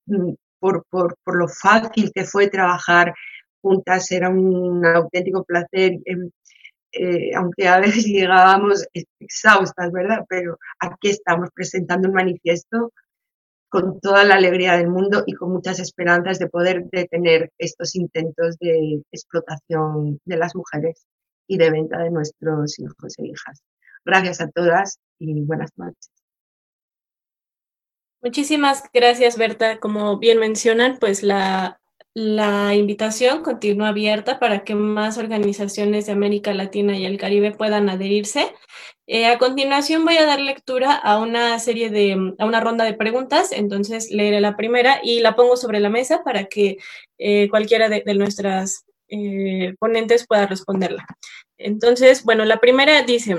por, 0.66 0.84
por, 0.90 1.16
por, 1.24 1.38
lo 1.38 1.48
fácil 1.48 2.12
que 2.12 2.24
fue 2.26 2.48
trabajar 2.50 3.14
juntas, 3.62 4.12
era 4.12 4.30
un 4.30 4.84
auténtico 4.84 5.44
placer, 5.44 6.00
em, 6.06 6.32
eh, 6.92 7.36
aunque 7.36 7.68
a 7.68 7.80
veces 7.80 8.06
llegábamos 8.06 8.88
exhaustas, 9.20 9.92
¿verdad? 9.92 10.26
Pero 10.28 10.58
aquí 10.80 11.10
estamos 11.10 11.50
presentando 11.54 12.08
un 12.08 12.16
manifiesto 12.16 12.92
con 13.70 14.00
toda 14.00 14.24
la 14.24 14.36
alegría 14.36 14.78
del 14.78 14.88
mundo 14.88 15.24
y 15.28 15.34
con 15.34 15.52
muchas 15.52 15.80
esperanzas 15.80 16.40
de 16.40 16.48
poder 16.48 16.86
detener 16.92 17.52
estos 17.60 17.96
intentos 17.96 18.58
de 18.60 19.04
explotación 19.12 20.20
de 20.26 20.38
las 20.38 20.56
mujeres 20.56 21.06
y 21.48 21.58
de 21.58 21.70
venta 21.70 22.00
de 22.00 22.10
nuestros 22.10 22.80
hijos 22.80 23.20
e 23.20 23.28
hijas. 23.28 23.62
Gracias 24.04 24.42
a 24.42 24.50
todas 24.50 24.98
y 25.20 25.42
buenas 25.42 25.70
noches. 25.76 26.10
Muchísimas 28.26 28.84
gracias, 28.92 29.38
Berta. 29.38 29.80
Como 29.80 30.18
bien 30.18 30.40
mencionan, 30.40 30.98
pues 31.00 31.22
la, 31.22 31.80
invitación 32.16 33.44
continúa 33.44 33.90
abierta 33.90 34.40
para 34.40 34.64
que 34.64 34.74
más 34.74 35.20
organizaciones 35.20 36.08
de 36.08 36.14
América 36.14 36.52
Latina 36.56 36.98
y 36.98 37.06
el 37.06 37.20
Caribe 37.20 37.52
puedan 37.52 37.88
adherirse. 37.88 38.52
Eh, 39.06 39.28
a 39.28 39.38
continuación 39.38 40.06
voy 40.06 40.18
a 40.18 40.26
dar 40.26 40.40
lectura 40.40 40.96
a 40.96 41.20
una 41.20 41.60
serie 41.60 41.92
de, 41.92 42.34
a 42.40 42.46
una 42.46 42.62
ronda 42.62 42.84
de 42.84 42.96
preguntas, 42.96 43.52
entonces 43.52 44.10
leeré 44.10 44.42
la 44.42 44.58
primera 44.58 45.02
y 45.04 45.20
la 45.20 45.36
pongo 45.36 45.56
sobre 45.56 45.80
la 45.80 45.92
mesa 45.92 46.24
para 46.24 46.46
que 46.46 46.78
eh, 47.20 47.48
cualquiera 47.50 47.90
de, 47.90 48.04
nuestras 48.16 48.86
eh, 49.08 49.76
ponentes 49.78 50.26
pueda 50.26 50.48
responderla. 50.48 51.06
Entonces, 51.60 52.24
bueno, 52.24 52.44
la 52.44 52.60
primera 52.60 53.04
dice, 53.04 53.36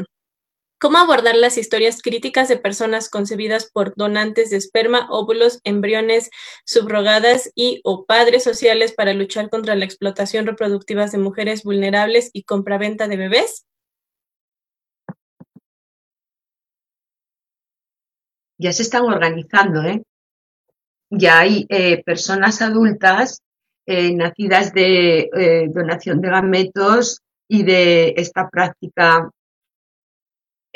¿Cómo 0.79 0.99
abordar 0.99 1.35
las 1.37 1.57
historias 1.57 2.03
críticas 2.03 2.49
de 2.49 2.59
personas 2.59 3.09
concebidas 3.09 3.71
por 3.71 3.95
donantes 3.97 4.51
de 4.51 4.59
esperma, 4.59 5.09
óvulos, 5.11 5.61
embriones, 5.65 6.29
subrogadas 6.67 7.51
y 7.55 7.81
o 7.83 8.05
padres 8.05 8.45
sociales 8.45 8.93
para 8.93 9.15
luchar 9.15 9.49
contra 9.49 9.75
la 9.75 9.87
explotación 9.87 10.47
reproductiva 10.47 11.07
de 11.07 11.17
mujeres 11.17 11.65
vulnerables 11.65 12.29
y 12.35 12.43
compraventa 12.43 13.09
de 13.09 13.17
bebés? 13.17 13.65
Ya 18.59 18.73
se 18.73 18.83
están 18.83 19.05
organizando, 19.05 19.83
¿eh? 19.83 20.03
Ya 21.09 21.39
hay 21.39 21.65
eh, 21.71 22.03
personas 22.05 22.61
adultas 22.61 23.41
eh, 23.87 24.13
nacidas 24.15 24.75
de 24.75 25.31
eh, 25.33 25.69
donación 25.73 26.21
de 26.21 26.29
gametos 26.29 27.23
y 27.49 27.63
de 27.63 28.15
esta 28.19 28.51
práctica 28.51 29.31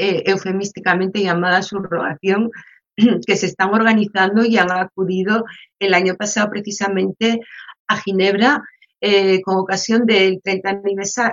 eh, 0.00 0.22
eufemísticamente 0.24 1.20
llamada 1.20 1.60
subrogación, 1.60 2.50
que 3.26 3.36
se 3.36 3.44
están 3.44 3.74
organizando 3.74 4.46
y 4.46 4.56
han 4.56 4.70
acudido 4.70 5.44
el 5.78 5.92
año 5.92 6.14
pasado 6.16 6.48
precisamente 6.48 7.40
a 7.86 7.98
Ginebra 7.98 8.62
eh, 9.02 9.42
con 9.42 9.58
ocasión 9.58 10.06
del 10.06 10.40
30 10.42 10.80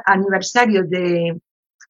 aniversario 0.05 0.83
de 0.83 1.39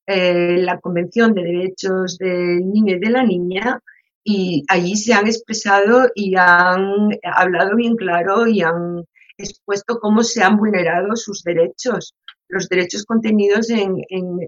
eh, 0.06 0.58
la 0.60 0.80
Convención 0.80 1.34
de 1.34 1.44
Derechos 1.46 2.20
del 2.20 2.70
Niño 2.72 2.98
y 2.98 3.00
de 3.00 3.10
la 3.10 3.24
Niña 3.24 3.80
y 4.24 4.64
allí 4.68 4.96
se 4.98 5.14
han 5.14 5.26
expresado 5.26 6.12
y 6.14 6.36
han 6.36 7.10
hablado 7.24 7.76
bien 7.76 7.96
claro 7.96 8.46
y 8.46 8.62
han 8.62 9.04
expuesto 9.36 10.00
cómo 10.00 10.22
se 10.22 10.44
han 10.44 10.58
vulnerado 10.58 11.16
sus 11.16 11.42
derechos 11.42 12.14
los 12.50 12.70
derechos 12.70 13.06
contenidos 13.06 13.70
en, 13.70 14.04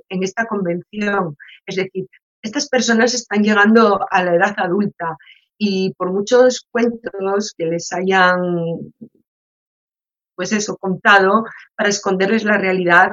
esta 0.09 0.45
convención. 0.45 1.36
Es 1.65 1.75
decir, 1.75 2.07
estas 2.41 2.69
personas 2.69 3.13
están 3.13 3.43
llegando 3.43 4.05
a 4.09 4.23
la 4.23 4.35
edad 4.35 4.53
adulta 4.57 5.17
y 5.57 5.93
por 5.95 6.11
muchos 6.11 6.65
cuentos 6.71 7.53
que 7.57 7.65
les 7.65 7.91
hayan, 7.91 8.93
pues 10.35 10.53
eso, 10.53 10.77
contado 10.77 11.43
para 11.75 11.89
esconderles 11.89 12.45
la 12.45 12.57
realidad, 12.57 13.11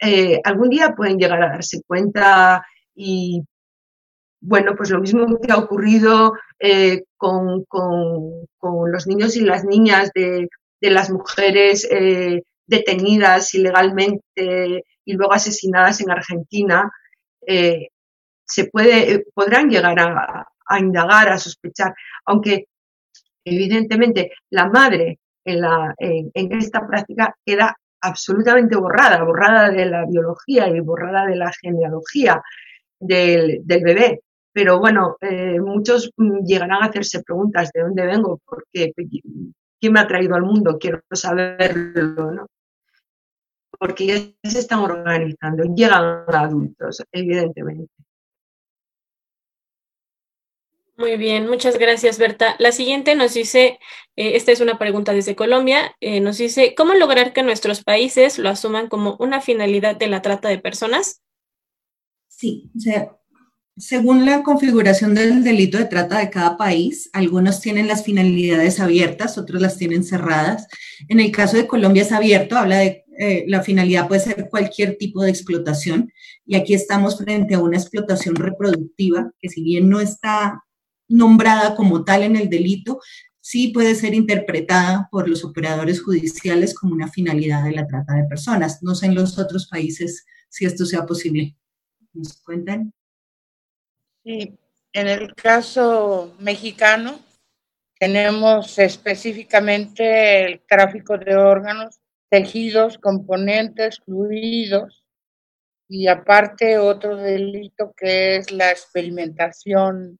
eh, 0.00 0.40
algún 0.44 0.70
día 0.70 0.94
pueden 0.96 1.18
llegar 1.18 1.42
a 1.42 1.50
darse 1.50 1.82
cuenta 1.86 2.66
y, 2.94 3.42
bueno, 4.40 4.74
pues 4.74 4.90
lo 4.90 5.00
mismo 5.00 5.38
que 5.40 5.52
ha 5.52 5.58
ocurrido 5.58 6.34
eh, 6.58 7.04
con, 7.16 7.64
los 8.86 9.06
niños 9.06 9.36
y 9.36 9.40
las 9.40 9.64
niñas 9.64 10.10
de, 10.14 10.48
las 10.80 11.10
mujeres 11.10 11.86
eh, 11.90 12.42
detenidas 12.66 13.54
ilegalmente 13.54 14.84
y 15.04 15.12
luego 15.14 15.32
asesinadas 15.32 16.00
en 16.00 16.10
Argentina, 16.10 16.90
se 18.46 18.66
puede, 18.66 19.12
eh, 19.12 19.24
podrán 19.34 19.68
llegar 19.68 19.98
a, 19.98 20.78
indagar, 20.78 21.28
a 21.28 21.38
sospechar, 21.38 21.94
aunque 22.26 22.66
evidentemente 23.44 24.32
la 24.50 24.68
madre 24.68 25.18
en, 25.44 25.60
la, 25.60 25.94
en, 25.98 26.52
esta 26.52 26.86
práctica 26.86 27.34
queda 27.44 27.76
absolutamente 28.00 28.76
borrada, 28.76 29.22
borrada 29.24 29.70
de 29.70 29.86
la 29.86 30.06
biología 30.06 30.68
y 30.68 30.80
borrada 30.80 31.26
de 31.26 31.36
la 31.36 31.52
genealogía 31.52 32.42
del, 32.98 33.62
bebé. 33.64 34.20
Pero 34.52 34.78
bueno, 34.78 35.16
eh, 35.20 35.60
muchos 35.60 36.10
mm, 36.16 36.44
llegarán 36.44 36.82
a 36.82 36.86
hacerse 36.86 37.22
preguntas 37.22 37.70
de 37.72 37.82
dónde 37.82 38.06
vengo, 38.06 38.40
porque 38.44 38.92
quién 38.94 39.92
me 39.92 40.00
ha 40.00 40.06
traído 40.06 40.34
al 40.36 40.42
mundo, 40.42 40.78
quiero 40.78 41.02
saberlo, 41.12 42.32
¿no? 42.32 42.46
porque 43.78 44.06
ya 44.06 44.50
se 44.50 44.58
están 44.58 44.80
organizando, 44.80 45.64
llegan 45.74 46.24
adultos, 46.26 47.02
evidentemente. 47.12 47.92
Muy 50.96 51.16
bien, 51.16 51.48
muchas 51.48 51.76
gracias, 51.76 52.18
Berta. 52.18 52.54
La 52.60 52.70
siguiente 52.70 53.16
nos 53.16 53.34
dice, 53.34 53.80
eh, 54.14 54.36
esta 54.36 54.52
es 54.52 54.60
una 54.60 54.78
pregunta 54.78 55.12
desde 55.12 55.34
Colombia, 55.34 55.96
eh, 56.00 56.20
nos 56.20 56.38
dice, 56.38 56.74
¿cómo 56.76 56.94
lograr 56.94 57.32
que 57.32 57.42
nuestros 57.42 57.82
países 57.82 58.38
lo 58.38 58.48
asuman 58.48 58.88
como 58.88 59.16
una 59.18 59.40
finalidad 59.40 59.96
de 59.96 60.06
la 60.06 60.22
trata 60.22 60.48
de 60.48 60.58
personas? 60.58 61.20
Sí, 62.28 62.70
o 62.76 62.80
sea, 62.80 63.16
según 63.76 64.24
la 64.24 64.44
configuración 64.44 65.16
del 65.16 65.42
delito 65.42 65.78
de 65.78 65.86
trata 65.86 66.18
de 66.18 66.30
cada 66.30 66.56
país, 66.56 67.10
algunos 67.12 67.60
tienen 67.60 67.88
las 67.88 68.04
finalidades 68.04 68.78
abiertas, 68.78 69.36
otros 69.36 69.60
las 69.60 69.76
tienen 69.76 70.04
cerradas. 70.04 70.68
En 71.08 71.18
el 71.18 71.32
caso 71.32 71.56
de 71.56 71.66
Colombia 71.66 72.02
es 72.02 72.12
abierto, 72.12 72.56
habla 72.56 72.78
de 72.78 73.04
eh, 73.18 73.44
la 73.48 73.62
finalidad 73.62 74.06
puede 74.06 74.20
ser 74.20 74.48
cualquier 74.48 74.96
tipo 74.96 75.22
de 75.22 75.30
explotación 75.30 76.12
y 76.46 76.54
aquí 76.56 76.74
estamos 76.74 77.18
frente 77.18 77.54
a 77.54 77.60
una 77.60 77.76
explotación 77.76 78.34
reproductiva 78.36 79.32
que 79.40 79.48
si 79.48 79.62
bien 79.62 79.88
no 79.88 80.00
está 80.00 80.64
nombrada 81.14 81.74
como 81.74 82.04
tal 82.04 82.22
en 82.22 82.36
el 82.36 82.48
delito, 82.48 83.00
sí 83.40 83.68
puede 83.68 83.94
ser 83.94 84.14
interpretada 84.14 85.08
por 85.10 85.28
los 85.28 85.44
operadores 85.44 86.02
judiciales 86.02 86.74
como 86.74 86.94
una 86.94 87.08
finalidad 87.08 87.64
de 87.64 87.72
la 87.72 87.86
trata 87.86 88.14
de 88.14 88.24
personas. 88.24 88.82
No 88.82 88.94
sé 88.94 89.06
en 89.06 89.14
los 89.14 89.38
otros 89.38 89.68
países 89.68 90.26
si 90.48 90.64
esto 90.64 90.84
sea 90.86 91.06
posible. 91.06 91.56
¿Nos 92.12 92.40
cuentan? 92.42 92.92
Sí, 94.24 94.58
en 94.92 95.08
el 95.08 95.34
caso 95.34 96.34
mexicano 96.38 97.20
tenemos 97.98 98.78
específicamente 98.78 100.44
el 100.44 100.62
tráfico 100.66 101.18
de 101.18 101.36
órganos 101.36 102.00
tejidos, 102.30 102.98
componentes, 102.98 104.00
fluidos 104.04 105.04
y 105.88 106.06
aparte 106.06 106.78
otro 106.78 107.16
delito 107.16 107.92
que 107.96 108.36
es 108.36 108.50
la 108.50 108.70
experimentación 108.70 110.18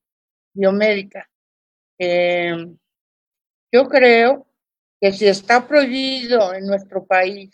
biomédica. 0.55 1.29
Em, 1.99 2.77
yo 3.73 3.89
creo 3.89 4.47
que 5.01 5.13
si 5.13 5.27
está 5.27 5.67
prohibido 5.67 6.55
en 6.55 6.67
nuestro 6.67 7.05
país 7.05 7.51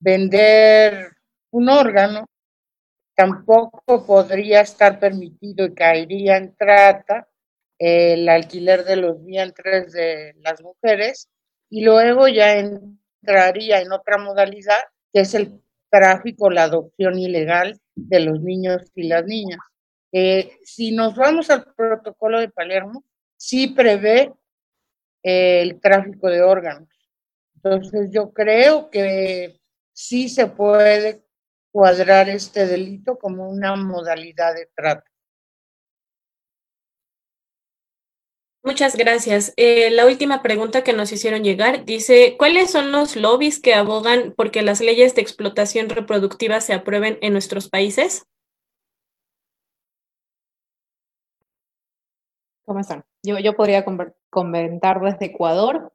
vender 0.00 1.12
un 1.50 1.68
órgano, 1.68 2.26
tampoco 3.14 4.06
podría 4.06 4.60
estar 4.60 5.00
permitido 5.00 5.66
y 5.66 5.74
caería 5.74 6.36
en 6.36 6.54
trata 6.54 7.28
el 7.78 8.28
alquiler 8.28 8.84
de 8.84 8.96
los 8.96 9.24
vientres 9.24 9.92
de 9.92 10.34
las 10.40 10.60
mujeres 10.62 11.28
y 11.70 11.84
luego 11.84 12.28
ya 12.28 12.56
en 12.58 12.98
entraría 13.22 13.80
en 13.80 13.92
otra 13.92 14.18
modalidad, 14.18 14.78
que 15.12 15.20
es 15.20 15.34
el 15.34 15.60
tráfico, 15.90 16.50
la 16.50 16.64
adopción 16.64 17.18
ilegal 17.18 17.78
de 17.94 18.20
los 18.20 18.40
niños 18.40 18.82
y 18.94 19.08
las 19.08 19.24
niñas. 19.24 19.60
Eh, 20.12 20.58
si 20.64 20.92
nos 20.92 21.14
vamos 21.14 21.50
al 21.50 21.64
protocolo 21.74 22.40
de 22.40 22.48
Palermo, 22.48 23.04
sí 23.36 23.68
prevé 23.68 24.32
eh, 25.22 25.62
el 25.62 25.80
tráfico 25.80 26.28
de 26.28 26.42
órganos. 26.42 26.88
Entonces 27.56 28.10
yo 28.12 28.32
creo 28.32 28.90
que 28.90 29.60
sí 29.92 30.28
se 30.28 30.46
puede 30.46 31.24
cuadrar 31.70 32.28
este 32.28 32.66
delito 32.66 33.18
como 33.18 33.48
una 33.48 33.76
modalidad 33.76 34.54
de 34.54 34.68
trata. 34.74 35.04
Muchas 38.62 38.96
gracias. 38.96 39.54
Eh, 39.56 39.90
la 39.90 40.04
última 40.04 40.42
pregunta 40.42 40.84
que 40.84 40.92
nos 40.92 41.10
hicieron 41.10 41.42
llegar 41.42 41.84
dice, 41.84 42.36
¿cuáles 42.38 42.70
son 42.70 42.92
los 42.92 43.16
lobbies 43.16 43.60
que 43.60 43.74
abogan 43.74 44.34
porque 44.36 44.62
las 44.62 44.80
leyes 44.80 45.14
de 45.14 45.22
explotación 45.22 45.88
reproductiva 45.88 46.60
se 46.60 46.74
aprueben 46.74 47.18
en 47.22 47.32
nuestros 47.32 47.68
países? 47.68 48.26
¿Cómo 52.68 52.80
están? 52.80 53.02
Yo, 53.22 53.38
yo 53.38 53.54
podría 53.54 53.82
comentar 54.28 55.00
desde 55.00 55.24
Ecuador. 55.24 55.90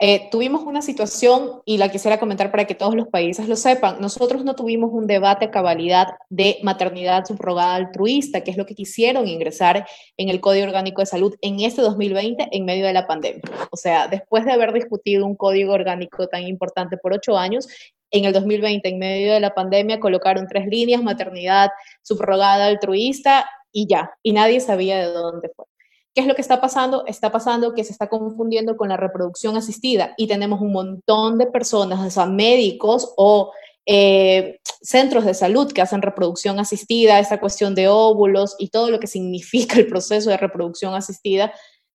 Eh, 0.00 0.28
tuvimos 0.28 0.64
una 0.64 0.82
situación, 0.82 1.62
y 1.64 1.78
la 1.78 1.88
quisiera 1.88 2.18
comentar 2.18 2.50
para 2.50 2.64
que 2.64 2.74
todos 2.74 2.96
los 2.96 3.06
países 3.06 3.48
lo 3.48 3.54
sepan, 3.54 4.00
nosotros 4.00 4.44
no 4.44 4.56
tuvimos 4.56 4.90
un 4.92 5.06
debate 5.06 5.44
a 5.44 5.50
cabalidad 5.52 6.08
de 6.30 6.58
maternidad 6.64 7.24
subrogada 7.26 7.76
altruista, 7.76 8.40
que 8.40 8.50
es 8.50 8.56
lo 8.56 8.66
que 8.66 8.74
quisieron 8.74 9.28
ingresar 9.28 9.86
en 10.16 10.30
el 10.30 10.40
Código 10.40 10.66
Orgánico 10.66 11.00
de 11.00 11.06
Salud 11.06 11.36
en 11.40 11.60
este 11.60 11.80
2020 11.80 12.48
en 12.50 12.64
medio 12.64 12.86
de 12.86 12.92
la 12.92 13.06
pandemia. 13.06 13.42
O 13.70 13.76
sea, 13.76 14.08
después 14.08 14.44
de 14.44 14.50
haber 14.50 14.72
discutido 14.72 15.24
un 15.24 15.36
código 15.36 15.74
orgánico 15.74 16.26
tan 16.26 16.42
importante 16.42 16.96
por 16.96 17.12
ocho 17.12 17.38
años, 17.38 17.68
en 18.10 18.24
el 18.24 18.32
2020, 18.32 18.88
en 18.88 18.98
medio 18.98 19.32
de 19.32 19.40
la 19.40 19.54
pandemia, 19.54 20.00
colocaron 20.00 20.48
tres 20.48 20.66
líneas, 20.66 21.04
maternidad 21.04 21.70
subrogada 22.02 22.66
altruista 22.66 23.48
y 23.70 23.86
ya, 23.86 24.10
y 24.24 24.32
nadie 24.32 24.58
sabía 24.58 24.98
de 24.98 25.12
dónde 25.12 25.50
fue. 25.54 25.66
¿Qué 26.14 26.20
es 26.20 26.26
lo 26.28 26.34
que 26.34 26.42
está 26.42 26.60
pasando? 26.60 27.04
Está 27.06 27.32
pasando 27.32 27.74
que 27.74 27.82
se 27.82 27.92
está 27.92 28.08
confundiendo 28.08 28.76
con 28.76 28.88
la 28.88 28.96
reproducción 28.96 29.56
asistida 29.56 30.14
y 30.16 30.28
tenemos 30.28 30.60
un 30.60 30.72
montón 30.72 31.38
de 31.38 31.46
personas, 31.46 32.00
o 32.06 32.10
sea, 32.10 32.26
médicos 32.26 33.12
o 33.16 33.50
eh, 33.86 34.60
centros 34.80 35.24
de 35.24 35.34
salud 35.34 35.72
que 35.72 35.82
hacen 35.82 36.02
reproducción 36.02 36.58
asistida, 36.60 37.18
esta 37.18 37.40
cuestión 37.40 37.74
de 37.74 37.88
óvulos 37.88 38.54
y 38.58 38.68
todo 38.68 38.90
lo 38.90 39.00
que 39.00 39.06
significa 39.08 39.76
el 39.76 39.88
proceso 39.88 40.30
de 40.30 40.36
reproducción 40.36 40.94
asistida, 40.94 41.52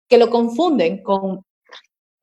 que 0.09 0.19
lo 0.19 0.31
confunden 0.31 1.03
con 1.03 1.45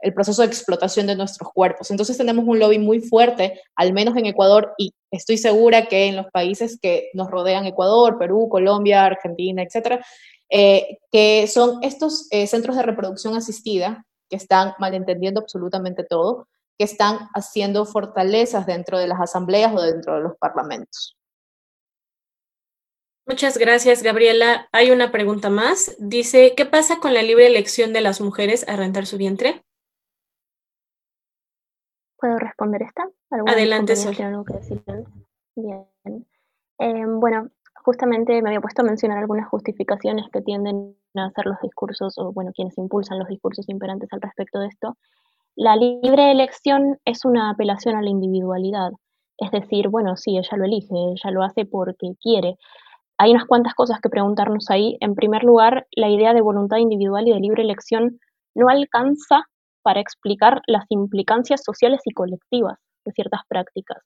el 0.03 0.13
proceso 0.13 0.41
de 0.41 0.49
explotación 0.49 1.07
de 1.07 1.15
nuestros 1.15 1.49
cuerpos. 1.53 1.89
Entonces 1.89 2.17
tenemos 2.17 2.45
un 2.45 2.59
lobby 2.59 2.77
muy 2.77 2.99
fuerte, 2.99 3.61
al 3.75 3.93
menos 3.93 4.17
en 4.17 4.25
Ecuador, 4.25 4.73
y 4.77 4.93
estoy 5.11 5.37
segura 5.37 5.85
que 5.85 6.07
en 6.07 6.17
los 6.17 6.27
países 6.27 6.77
que 6.79 7.09
nos 7.13 7.31
rodean, 7.31 7.65
Ecuador, 7.65 8.17
Perú, 8.19 8.49
Colombia, 8.49 9.05
Argentina, 9.05 9.63
etcétera, 9.63 10.05
eh, 10.49 10.97
que 11.09 11.47
son 11.47 11.79
estos 11.81 12.27
eh, 12.31 12.47
centros 12.47 12.75
de 12.75 12.83
reproducción 12.83 13.35
asistida 13.35 14.05
que 14.29 14.35
están 14.35 14.73
malentendiendo 14.77 15.39
absolutamente 15.39 16.03
todo, 16.03 16.47
que 16.77 16.83
están 16.83 17.29
haciendo 17.33 17.85
fortalezas 17.85 18.65
dentro 18.65 18.99
de 18.99 19.07
las 19.07 19.21
asambleas 19.21 19.73
o 19.73 19.81
dentro 19.81 20.15
de 20.15 20.21
los 20.21 20.33
parlamentos. 20.37 21.17
Muchas 23.25 23.57
gracias, 23.57 24.03
Gabriela. 24.03 24.67
Hay 24.73 24.91
una 24.91 25.13
pregunta 25.13 25.49
más. 25.49 25.95
Dice, 25.97 26.55
¿qué 26.57 26.65
pasa 26.65 26.99
con 26.99 27.13
la 27.13 27.21
libre 27.21 27.47
elección 27.47 27.93
de 27.93 28.01
las 28.01 28.19
mujeres 28.19 28.67
a 28.67 28.75
rentar 28.75 29.05
su 29.05 29.17
vientre? 29.17 29.63
¿Puedo 32.23 32.39
responder 32.39 32.83
esta? 32.83 33.03
Adelante, 33.31 33.97
Sol. 33.97 34.15
Bien. 35.57 36.25
Eh, 36.79 37.05
bueno, 37.05 37.49
justamente 37.83 38.41
me 38.41 38.47
había 38.47 38.61
puesto 38.61 38.81
a 38.81 38.85
mencionar 38.85 39.17
algunas 39.17 39.49
justificaciones 39.49 40.27
que 40.31 40.41
tienden 40.41 40.95
a 41.15 41.25
hacer 41.25 41.47
los 41.47 41.59
discursos, 41.61 42.17
o 42.17 42.31
bueno, 42.31 42.53
quienes 42.55 42.77
impulsan 42.77 43.19
los 43.19 43.27
discursos 43.27 43.67
imperantes 43.67 44.07
al 44.13 44.21
respecto 44.21 44.59
de 44.59 44.67
esto. 44.67 44.95
La 45.57 45.75
libre 45.75 46.31
elección 46.31 46.97
es 47.03 47.25
una 47.25 47.49
apelación 47.49 47.97
a 47.97 48.01
la 48.01 48.09
individualidad. 48.09 48.93
Es 49.37 49.51
decir, 49.51 49.89
bueno, 49.89 50.15
sí, 50.15 50.37
ella 50.37 50.55
lo 50.55 50.63
elige, 50.63 50.95
ella 50.95 51.29
lo 51.29 51.43
hace 51.43 51.65
porque 51.65 52.13
quiere. 52.21 52.55
Hay 53.17 53.31
unas 53.31 53.47
cuantas 53.47 53.73
cosas 53.73 53.99
que 53.99 54.07
preguntarnos 54.07 54.69
ahí. 54.69 54.95
En 55.01 55.13
primer 55.15 55.43
lugar, 55.43 55.87
la 55.97 56.07
idea 56.07 56.33
de 56.33 56.39
voluntad 56.39 56.77
individual 56.77 57.27
y 57.27 57.33
de 57.33 57.41
libre 57.41 57.63
elección 57.63 58.17
no 58.55 58.69
alcanza 58.69 59.49
para 59.83 59.99
explicar 59.99 60.61
las 60.67 60.85
implicancias 60.89 61.63
sociales 61.63 62.01
y 62.05 62.13
colectivas 62.13 62.79
de 63.05 63.11
ciertas 63.11 63.41
prácticas. 63.47 63.97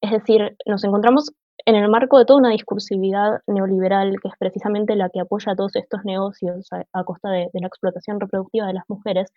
Es 0.00 0.10
decir, 0.10 0.56
nos 0.66 0.84
encontramos 0.84 1.32
en 1.64 1.74
el 1.74 1.88
marco 1.88 2.18
de 2.18 2.26
toda 2.26 2.38
una 2.38 2.50
discursividad 2.50 3.40
neoliberal 3.46 4.16
que 4.22 4.28
es 4.28 4.34
precisamente 4.38 4.94
la 4.94 5.08
que 5.08 5.20
apoya 5.20 5.56
todos 5.56 5.74
estos 5.74 6.04
negocios 6.04 6.68
a, 6.92 7.04
costa 7.04 7.30
de, 7.30 7.48
la 7.52 7.66
explotación 7.66 8.20
reproductiva 8.20 8.66
de 8.66 8.74
las 8.74 8.84
mujeres. 8.88 9.32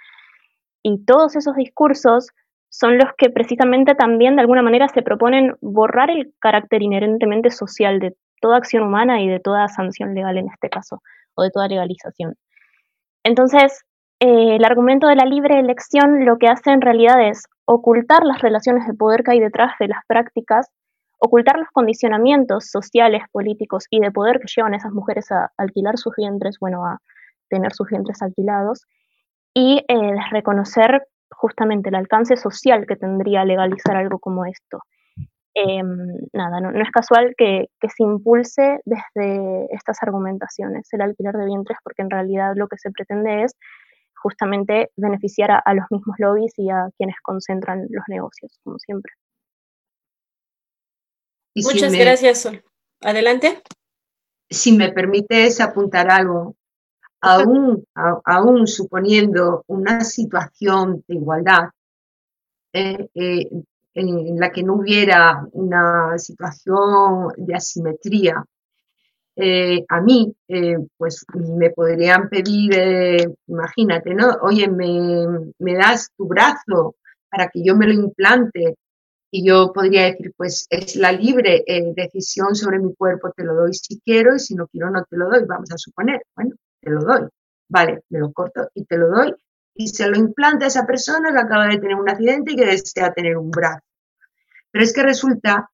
Y 0.83 1.03
todos 1.05 1.35
esos 1.35 1.55
discursos 1.55 2.27
son 2.69 2.97
los 2.97 3.07
que 3.17 3.29
precisamente 3.29 3.95
también 3.95 4.35
de 4.35 4.41
alguna 4.41 4.61
manera 4.61 4.87
se 4.89 5.01
proponen 5.01 5.55
borrar 5.61 6.11
el 6.11 6.33
carácter 6.39 6.83
inherentemente 6.83 7.49
social 7.49 7.99
de 7.99 8.15
toda 8.41 8.57
acción 8.57 8.83
humana 8.83 9.21
y 9.21 9.27
de 9.27 9.39
toda 9.39 9.67
sanción 9.67 10.13
legal 10.13 10.37
en 10.37 10.49
este 10.49 10.69
caso, 10.69 11.01
o 11.35 11.43
de 11.43 11.49
toda 11.49 11.67
legalización. 11.67 12.35
Entonces, 13.23 13.83
eh, 14.19 14.55
el 14.55 14.65
argumento 14.65 15.07
de 15.07 15.15
la 15.15 15.25
libre 15.25 15.59
elección 15.59 16.25
lo 16.25 16.37
que 16.37 16.47
hace 16.47 16.71
en 16.71 16.81
realidad 16.81 17.27
es 17.27 17.45
ocultar 17.65 18.25
las 18.25 18.41
relaciones 18.41 18.85
de 18.87 18.93
poder 18.93 19.23
que 19.23 19.31
hay 19.31 19.39
detrás 19.39 19.73
de 19.79 19.87
las 19.87 20.03
prácticas, 20.07 20.69
ocultar 21.19 21.57
los 21.57 21.69
condicionamientos 21.71 22.69
sociales, 22.69 23.23
políticos 23.31 23.85
y 23.89 23.99
de 23.99 24.11
poder 24.11 24.39
que 24.39 24.47
llevan 24.53 24.73
a 24.73 24.77
esas 24.77 24.91
mujeres 24.91 25.31
a 25.31 25.51
alquilar 25.57 25.97
sus 25.97 26.13
vientres, 26.15 26.57
bueno, 26.59 26.85
a 26.85 26.99
tener 27.49 27.73
sus 27.73 27.87
vientres 27.89 28.21
alquilados, 28.21 28.85
y 29.53 29.83
eh, 29.87 30.15
reconocer 30.31 31.03
justamente 31.31 31.89
el 31.89 31.95
alcance 31.95 32.37
social 32.37 32.85
que 32.87 32.95
tendría 32.95 33.45
legalizar 33.45 33.95
algo 33.95 34.19
como 34.19 34.45
esto. 34.45 34.79
Em, 35.55 35.87
nada, 36.31 36.61
no, 36.61 36.69
es 36.79 36.91
casual 36.91 37.33
que, 37.37 37.67
se 37.81 38.03
impulse 38.03 38.79
desde 38.85 39.67
estas 39.73 40.01
argumentaciones 40.03 40.87
el 40.93 41.01
alquiler 41.01 41.35
de 41.35 41.45
vientres, 41.45 41.77
porque 41.83 42.01
en 42.01 42.09
realidad 42.09 42.53
lo 42.55 42.67
que 42.67 42.77
se 42.77 42.91
pretende 42.91 43.43
es 43.43 43.55
justamente 44.21 44.91
beneficiar 44.95 45.51
a, 45.51 45.73
los 45.73 45.85
mismos 45.89 46.15
lobbies 46.19 46.53
y 46.57 46.69
a 46.69 46.89
quienes 46.97 47.15
concentran 47.21 47.87
los 47.89 48.03
negocios, 48.07 48.59
como 48.63 48.77
siempre. 48.79 49.11
Muchas 51.55 51.93
gracias, 51.93 52.41
Sol. 52.41 52.63
Adelante. 53.01 53.61
Si 54.49 54.75
me 54.75 54.91
permites 54.91 55.61
apuntar 55.61 56.09
algo, 56.09 56.55
aún, 57.21 57.85
aún 58.25 58.67
suponiendo 58.67 59.63
una 59.67 60.01
situación 60.01 61.03
de 61.07 61.15
igualdad, 61.15 61.69
eh, 62.73 63.07
eh, 63.15 63.49
en 63.95 64.39
la 64.39 64.51
que 64.51 64.63
no 64.63 64.75
hubiera 64.75 65.47
una 65.51 66.17
situación 66.17 67.33
de 67.37 67.55
asimetría, 67.55 68.45
eh, 69.41 69.85
a 69.87 70.01
mí, 70.01 70.35
eh, 70.49 70.75
pues 70.97 71.25
me 71.33 71.69
podrían 71.69 72.27
pedir, 72.27 72.73
eh, 72.75 73.25
imagínate, 73.47 74.13
¿no? 74.13 74.37
Oye, 74.41 74.67
me, 74.67 75.25
me, 75.59 75.75
das 75.75 76.09
tu 76.17 76.27
brazo 76.27 76.97
para 77.29 77.47
que 77.47 77.63
yo 77.63 77.75
me 77.77 77.87
lo 77.87 77.93
implante. 77.93 78.75
Y 79.31 79.47
yo 79.47 79.71
podría 79.73 80.05
decir, 80.05 80.33
pues 80.35 80.65
es 80.69 80.95
la 80.95 81.11
libre 81.11 81.63
decisión 81.95 82.55
sobre 82.55 82.79
mi 82.79 82.95
cuerpo, 82.95 83.31
te 83.31 83.43
lo 83.43 83.53
doy 83.53 83.73
si 83.75 83.99
quiero 84.01 84.35
y 84.35 84.39
si 84.39 84.55
no 84.55 84.67
quiero 84.67 84.89
no 84.89 85.03
te 85.03 85.17
lo 85.17 85.29
doy, 85.29 85.45
vamos 85.45 85.71
a 85.71 85.77
suponer. 85.77 86.23
Bueno, 86.35 86.55
te 86.81 86.89
lo 86.89 87.01
doy. 87.01 87.27
Vale, 87.69 88.01
me 88.09 88.19
lo 88.19 88.33
corto 88.33 88.69
y 88.73 88.85
te 88.85 88.97
lo 88.97 89.09
doy. 89.09 89.35
Y 89.75 89.87
se 89.89 90.07
lo 90.07 90.17
implanta 90.17 90.65
a 90.65 90.69
esa 90.69 90.85
persona 90.85 91.31
que 91.31 91.39
acaba 91.39 91.67
de 91.67 91.77
tener 91.77 91.95
un 91.95 92.09
accidente 92.09 92.53
y 92.53 92.55
que 92.55 92.65
desea 92.65 93.13
tener 93.13 93.37
un 93.37 93.51
brazo. 93.51 93.85
Pero 94.71 94.83
es 94.83 94.93
que 94.93 95.03
resulta 95.03 95.69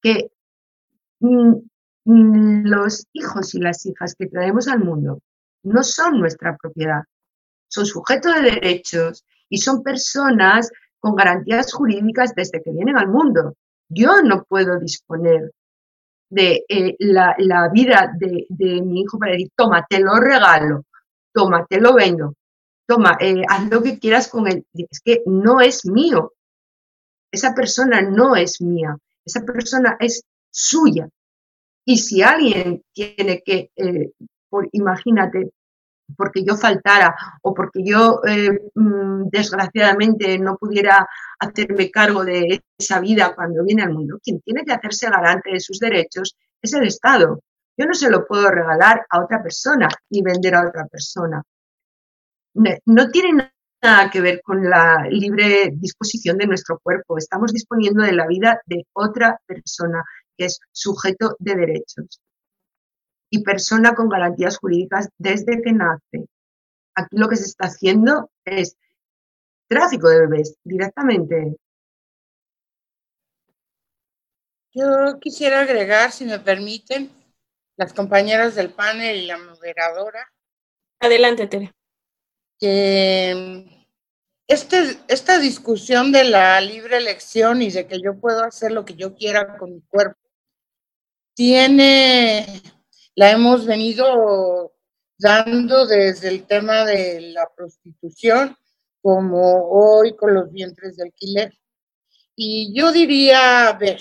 que 0.00 0.30
mm, 1.20 1.54
los 2.04 3.06
hijos 3.12 3.54
y 3.54 3.60
las 3.60 3.86
hijas 3.86 4.14
que 4.18 4.26
traemos 4.26 4.68
al 4.68 4.80
mundo 4.80 5.20
no 5.62 5.82
son 5.82 6.18
nuestra 6.18 6.56
propiedad, 6.56 7.02
son 7.68 7.86
sujetos 7.86 8.34
de 8.34 8.42
derechos 8.42 9.24
y 9.48 9.58
son 9.58 9.82
personas 9.82 10.70
con 10.98 11.14
garantías 11.14 11.72
jurídicas 11.72 12.34
desde 12.34 12.62
que 12.62 12.72
vienen 12.72 12.96
al 12.96 13.08
mundo. 13.08 13.56
Yo 13.88 14.22
no 14.22 14.44
puedo 14.44 14.78
disponer 14.78 15.52
de 16.30 16.64
eh, 16.68 16.96
la, 16.98 17.68
vida 17.72 18.12
de, 18.18 18.46
mi 18.82 19.02
hijo 19.02 19.18
para 19.18 19.32
decir, 19.32 19.50
toma, 19.54 19.84
te 19.88 20.00
lo 20.00 20.14
regalo, 20.18 20.84
toma, 21.32 21.66
te 21.66 21.80
lo 21.80 21.94
vendo, 21.94 22.34
toma, 22.86 23.18
eh, 23.20 23.42
haz 23.48 23.68
lo 23.70 23.82
que 23.82 23.98
quieras 23.98 24.28
con 24.28 24.48
él. 24.48 24.64
Es 24.72 25.00
que 25.00 25.22
no 25.26 25.60
es 25.60 25.84
mío. 25.84 26.32
Esa 27.30 27.54
persona 27.54 28.00
no 28.00 28.34
es 28.34 28.60
mía. 28.60 28.96
Esa 29.24 29.42
persona 29.42 29.96
es 30.00 30.24
suya. 30.50 31.08
Y 31.84 31.98
si 31.98 32.22
alguien 32.22 32.82
tiene 32.92 33.42
que, 33.44 33.70
eh, 33.76 34.12
por, 34.48 34.68
imagínate, 34.72 35.50
porque 36.16 36.44
yo 36.44 36.56
faltara 36.56 37.14
o 37.42 37.54
porque 37.54 37.82
yo 37.84 38.20
eh, 38.26 38.70
mm, 38.74 39.28
desgraciadamente 39.30 40.38
no 40.38 40.56
pudiera 40.56 41.08
hacerme 41.38 41.90
cargo 41.90 42.24
de 42.24 42.62
esa 42.78 43.00
vida 43.00 43.34
cuando 43.34 43.64
viene 43.64 43.82
al 43.82 43.92
mundo, 43.92 44.18
quien 44.22 44.40
tiene 44.40 44.64
que 44.64 44.72
hacerse 44.72 45.08
garante 45.08 45.50
de 45.52 45.60
sus 45.60 45.78
derechos 45.78 46.36
es 46.60 46.72
el 46.74 46.86
Estado. 46.86 47.40
Yo 47.76 47.86
no 47.86 47.94
se 47.94 48.10
lo 48.10 48.26
puedo 48.26 48.50
regalar 48.50 49.06
a 49.08 49.22
otra 49.22 49.42
persona 49.42 49.88
ni 50.10 50.22
vender 50.22 50.54
a 50.54 50.68
otra 50.68 50.86
persona. 50.86 51.42
No 52.54 53.08
tiene 53.10 53.50
nada 53.82 54.10
que 54.10 54.20
ver 54.20 54.42
con 54.42 54.68
la 54.68 55.06
libre 55.08 55.70
disposición 55.72 56.36
de 56.36 56.46
nuestro 56.46 56.78
cuerpo. 56.78 57.16
Estamos 57.16 57.52
disponiendo 57.52 58.04
de 58.04 58.12
la 58.12 58.26
vida 58.26 58.60
de 58.66 58.86
otra 58.92 59.38
persona 59.46 60.04
que 60.36 60.46
es 60.46 60.60
sujeto 60.72 61.36
de 61.38 61.54
derechos 61.54 62.20
y 63.32 63.42
persona 63.42 63.94
con 63.94 64.10
garantías 64.10 64.58
jurídicas 64.58 65.08
desde 65.16 65.62
que 65.62 65.72
nace. 65.72 66.28
Aquí 66.94 67.16
lo 67.16 67.28
que 67.28 67.36
se 67.36 67.46
está 67.46 67.66
haciendo 67.66 68.30
es 68.44 68.76
tráfico 69.68 70.08
de 70.10 70.20
bebés 70.20 70.56
directamente. 70.62 71.56
Yo 74.74 75.18
quisiera 75.18 75.60
agregar, 75.60 76.12
si 76.12 76.26
me 76.26 76.38
permiten, 76.38 77.10
las 77.76 77.94
compañeras 77.94 78.54
del 78.54 78.70
panel 78.70 79.16
y 79.16 79.26
la 79.26 79.38
moderadora. 79.38 80.30
Adelante, 81.00 81.46
Tere. 81.46 81.72
Que 82.58 83.86
este, 84.46 84.98
esta 85.08 85.38
discusión 85.38 86.12
de 86.12 86.24
la 86.24 86.60
libre 86.60 86.98
elección 86.98 87.62
y 87.62 87.70
de 87.70 87.86
que 87.86 87.98
yo 88.02 88.20
puedo 88.20 88.44
hacer 88.44 88.72
lo 88.72 88.84
que 88.84 88.94
yo 88.94 89.14
quiera 89.14 89.56
con 89.56 89.72
mi 89.72 89.80
cuerpo 89.80 90.21
tiene, 91.34 92.62
la 93.14 93.30
hemos 93.30 93.66
venido 93.66 94.72
dando 95.18 95.86
desde 95.86 96.28
el 96.28 96.46
tema 96.46 96.84
de 96.84 97.32
la 97.32 97.48
prostitución, 97.56 98.56
como 99.00 99.68
hoy 99.70 100.14
con 100.16 100.34
los 100.34 100.50
vientres 100.52 100.96
de 100.96 101.04
alquiler. 101.04 101.52
Y 102.34 102.72
yo 102.74 102.92
diría, 102.92 103.68
a 103.68 103.72
ver, 103.78 104.00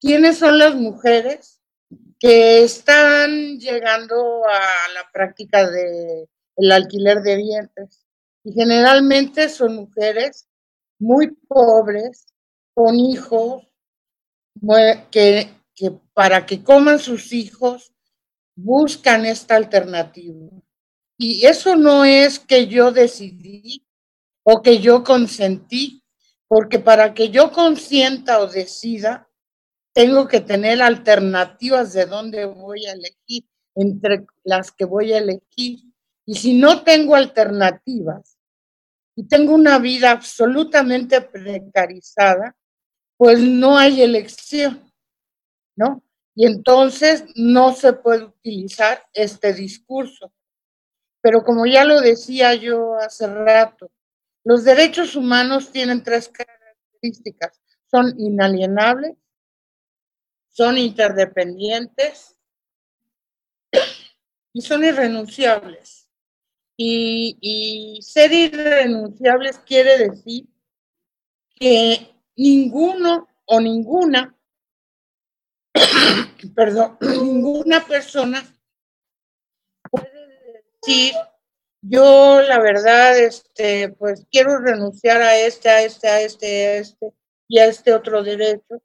¿quiénes 0.00 0.38
son 0.38 0.58
las 0.58 0.74
mujeres 0.74 1.60
que 2.18 2.62
están 2.62 3.58
llegando 3.58 4.42
a 4.46 4.92
la 4.94 5.10
práctica 5.12 5.70
del 5.70 6.28
el 6.56 6.72
alquiler 6.72 7.22
de 7.22 7.36
vientres? 7.36 8.06
Y 8.44 8.52
generalmente 8.52 9.48
son 9.48 9.76
mujeres 9.76 10.48
muy 10.98 11.28
pobres, 11.48 12.26
con 12.74 12.94
hijos, 12.96 13.64
que 15.10 15.50
que 15.80 15.98
para 16.12 16.44
que 16.44 16.62
coman 16.62 16.98
sus 16.98 17.32
hijos 17.32 17.94
buscan 18.54 19.24
esta 19.24 19.56
alternativa. 19.56 20.50
Y 21.16 21.46
eso 21.46 21.74
no 21.74 22.04
es 22.04 22.38
que 22.38 22.66
yo 22.66 22.92
decidí 22.92 23.86
o 24.42 24.60
que 24.60 24.80
yo 24.80 25.02
consentí, 25.02 26.04
porque 26.48 26.78
para 26.78 27.14
que 27.14 27.30
yo 27.30 27.50
consienta 27.50 28.40
o 28.40 28.46
decida, 28.46 29.26
tengo 29.94 30.28
que 30.28 30.40
tener 30.40 30.82
alternativas 30.82 31.94
de 31.94 32.04
dónde 32.04 32.44
voy 32.44 32.84
a 32.84 32.92
elegir, 32.92 33.44
entre 33.74 34.26
las 34.44 34.70
que 34.72 34.84
voy 34.84 35.14
a 35.14 35.18
elegir. 35.18 35.78
Y 36.26 36.34
si 36.34 36.52
no 36.52 36.82
tengo 36.82 37.14
alternativas 37.14 38.36
y 39.16 39.26
tengo 39.26 39.54
una 39.54 39.78
vida 39.78 40.10
absolutamente 40.10 41.22
precarizada, 41.22 42.54
pues 43.16 43.40
no 43.40 43.78
hay 43.78 44.02
elección, 44.02 44.89
Y 46.34 46.46
entonces 46.46 47.24
no 47.34 47.74
se 47.74 47.92
puede 47.92 48.24
utilizar 48.24 49.02
este 49.12 49.52
discurso. 49.52 50.32
Pero 51.20 51.42
como 51.42 51.66
ya 51.66 51.84
lo 51.84 52.00
decía 52.00 52.54
yo 52.54 52.94
hace 52.94 53.26
rato, 53.26 53.90
los 54.44 54.64
derechos 54.64 55.16
humanos 55.16 55.70
tienen 55.70 56.02
tres 56.02 56.28
características. 56.28 57.60
Son 57.90 58.14
inalienables, 58.18 59.16
son 60.48 60.78
interdependientes 60.78 62.36
y 64.52 64.62
son 64.62 64.84
irrenunciables. 64.84 66.08
Y, 66.82 67.98
ser 68.00 68.32
irrenunciables 68.32 69.58
quiere 69.58 69.98
decir 69.98 70.46
que 71.54 72.14
ninguno 72.36 73.28
o 73.44 73.60
ninguna, 73.60 74.34
perdón, 76.54 76.98
ninguna 77.00 77.86
persona 77.86 78.42
puede 79.90 80.64
decir, 80.82 81.14
yo 81.82 82.40
la 82.42 82.60
verdad, 82.60 83.18
este, 83.18 83.90
pues 83.90 84.26
quiero 84.30 84.58
renunciar 84.58 85.22
a 85.22 85.38
este, 85.38 85.68
a 85.68 85.82
este, 85.82 86.08
a 86.08 86.20
este, 86.22 86.66
a 86.66 86.76
este 86.76 87.12
y 87.48 87.58
a 87.58 87.66
este 87.66 87.94
otro 87.94 88.22
derecho, 88.22 88.82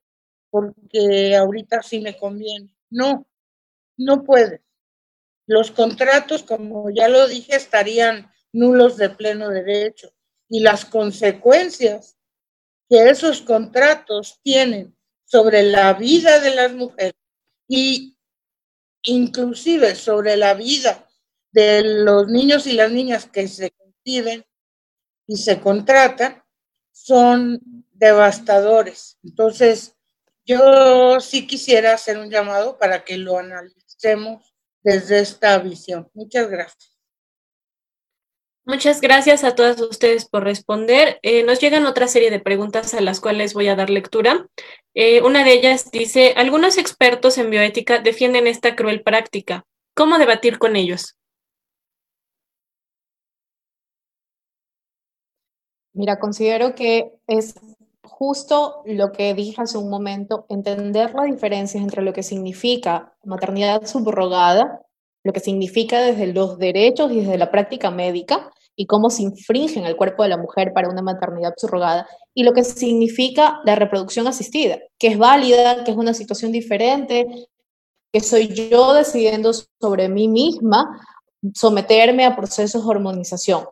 porque 0.49 1.35
ahorita 1.35 1.81
sí 1.81 2.01
me 2.01 2.17
conviene. 2.17 2.75
No, 2.89 3.27
no 3.97 4.23
puedes 4.23 4.61
los 5.47 5.71
contratos, 5.71 6.43
como 6.43 6.89
ya 6.89 7.07
lo 7.07 7.27
dije, 7.27 7.55
estarían 7.55 8.31
nulos 8.51 8.97
de 8.97 9.09
pleno 9.09 9.49
derecho 9.49 10.11
y 10.49 10.61
las 10.61 10.85
consecuencias 10.85 12.17
que 12.89 13.09
esos 13.09 13.41
contratos 13.41 14.39
tienen 14.43 14.94
sobre 15.25 15.63
la 15.63 15.93
vida 15.93 16.39
de 16.39 16.55
las 16.55 16.73
mujeres 16.73 17.15
y 17.67 18.17
inclusive 19.03 19.95
sobre 19.95 20.37
la 20.37 20.53
vida 20.53 21.07
de 21.51 21.83
los 21.83 22.27
niños 22.27 22.67
y 22.67 22.73
las 22.73 22.91
niñas 22.91 23.25
que 23.25 23.47
se 23.47 23.71
conciben 23.71 24.45
y 25.27 25.37
se 25.37 25.59
contratan 25.59 26.43
son 26.91 27.61
devastadores. 27.91 29.17
Entonces, 29.23 29.95
yo 30.45 31.19
sí 31.19 31.47
quisiera 31.47 31.93
hacer 31.93 32.17
un 32.17 32.29
llamado 32.29 32.77
para 32.77 33.03
que 33.03 33.17
lo 33.17 33.37
analicemos 33.37 34.53
desde 34.83 35.19
esta 35.19 35.57
visión. 35.57 36.09
Muchas 36.13 36.49
gracias. 36.49 36.94
Muchas 38.67 38.99
gracias 38.99 39.43
a 39.43 39.53
todas 39.53 39.79
ustedes 39.79 40.27
por 40.27 40.43
responder. 40.43 41.19
Eh, 41.21 41.43
nos 41.43 41.59
llegan 41.59 41.85
otra 41.85 42.07
serie 42.07 42.31
de 42.31 42.39
preguntas 42.39 42.95
a 42.95 43.01
las 43.01 43.21
cuales 43.21 43.53
voy 43.53 43.67
a 43.67 43.75
dar 43.75 43.91
lectura. 43.91 44.47
Eh, 44.95 45.21
una 45.21 45.43
de 45.43 45.53
ellas 45.53 45.91
dice, 45.91 46.33
algunos 46.35 46.79
expertos 46.79 47.37
en 47.37 47.51
bioética 47.51 47.99
defienden 47.99 48.47
esta 48.47 48.75
cruel 48.75 49.03
práctica. 49.03 49.67
¿Cómo 49.93 50.17
debatir 50.17 50.57
con 50.57 50.75
ellos? 50.75 51.15
Mira, 55.93 56.17
considero 56.17 56.73
que 56.73 57.11
es 57.27 57.53
justo 58.03 58.81
lo 58.85 59.11
que 59.11 59.35
dije 59.35 59.61
hace 59.61 59.77
un 59.77 59.91
momento, 59.91 60.47
entender 60.49 61.13
la 61.13 61.25
diferencia 61.25 61.79
entre 61.79 62.01
lo 62.01 62.13
que 62.13 62.23
significa 62.23 63.15
maternidad 63.23 63.85
subrogada, 63.85 64.81
lo 65.23 65.33
que 65.33 65.39
significa 65.39 66.01
desde 66.01 66.33
los 66.33 66.57
derechos 66.57 67.11
y 67.11 67.19
desde 67.19 67.37
la 67.37 67.51
práctica 67.51 67.91
médica 67.91 68.51
y 68.75 68.85
cómo 68.85 69.09
se 69.09 69.23
infringe 69.23 69.79
en 69.79 69.85
el 69.85 69.95
cuerpo 69.95 70.23
de 70.23 70.29
la 70.29 70.37
mujer 70.37 70.73
para 70.73 70.89
una 70.89 71.01
maternidad 71.01 71.53
subrogada, 71.57 72.07
y 72.33 72.43
lo 72.43 72.53
que 72.53 72.63
significa 72.63 73.59
la 73.65 73.75
reproducción 73.75 74.27
asistida, 74.27 74.79
que 74.97 75.07
es 75.07 75.17
válida, 75.17 75.83
que 75.83 75.91
es 75.91 75.97
una 75.97 76.13
situación 76.13 76.51
diferente, 76.51 77.27
que 78.11 78.19
soy 78.21 78.47
yo 78.47 78.93
decidiendo 78.93 79.51
sobre 79.53 80.09
mí 80.09 80.27
misma 80.27 81.01
someterme 81.53 82.25
a 82.25 82.35
procesos 82.35 82.83
de 82.83 82.89
hormonización 82.89 83.65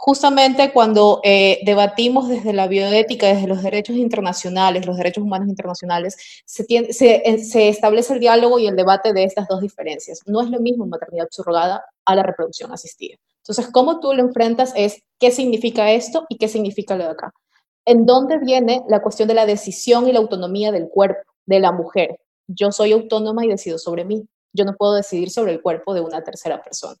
justamente 0.00 0.72
cuando 0.72 1.20
eh, 1.24 1.58
debatimos 1.64 2.28
desde 2.28 2.52
la 2.52 2.68
bioética, 2.68 3.26
desde 3.26 3.48
los 3.48 3.64
derechos 3.64 3.96
internacionales, 3.96 4.86
los 4.86 4.96
derechos 4.96 5.24
humanos 5.24 5.48
internacionales, 5.48 6.16
se, 6.44 6.64
eh, 6.70 7.38
se, 7.38 7.68
establece 7.68 8.14
el 8.14 8.20
diálogo 8.20 8.60
y 8.60 8.68
el 8.68 8.76
debate 8.76 9.12
de 9.12 9.24
estas 9.24 9.48
dos 9.48 9.60
diferencias. 9.60 10.20
No 10.24 10.40
es 10.40 10.50
lo 10.50 10.60
mismo 10.60 10.86
maternidad 10.86 11.26
subrogada 11.32 11.84
a 12.04 12.14
la 12.14 12.22
reproducción 12.22 12.72
asistida. 12.72 13.16
Entonces, 13.48 13.72
cómo 13.72 13.98
tú 13.98 14.12
lo 14.12 14.22
enfrentas 14.22 14.74
es 14.76 15.02
qué 15.18 15.30
significa 15.30 15.90
esto 15.92 16.26
y 16.28 16.36
qué 16.36 16.48
significa 16.48 16.96
lo 16.96 17.04
de 17.04 17.10
acá. 17.12 17.32
¿En 17.86 18.04
dónde 18.04 18.36
viene 18.38 18.82
la 18.88 19.00
cuestión 19.00 19.26
de 19.26 19.32
la 19.32 19.46
decisión 19.46 20.06
y 20.06 20.12
la 20.12 20.18
autonomía 20.18 20.70
del 20.70 20.88
cuerpo 20.90 21.22
de 21.46 21.58
la 21.58 21.72
mujer? 21.72 22.20
Yo 22.46 22.70
soy 22.72 22.92
autónoma 22.92 23.46
y 23.46 23.48
decido 23.48 23.78
sobre 23.78 24.04
mí. 24.04 24.28
Yo 24.52 24.66
no 24.66 24.74
puedo 24.74 24.92
decidir 24.92 25.30
sobre 25.30 25.52
el 25.52 25.62
cuerpo 25.62 25.94
de 25.94 26.02
una 26.02 26.22
tercera 26.22 26.62
persona. 26.62 26.96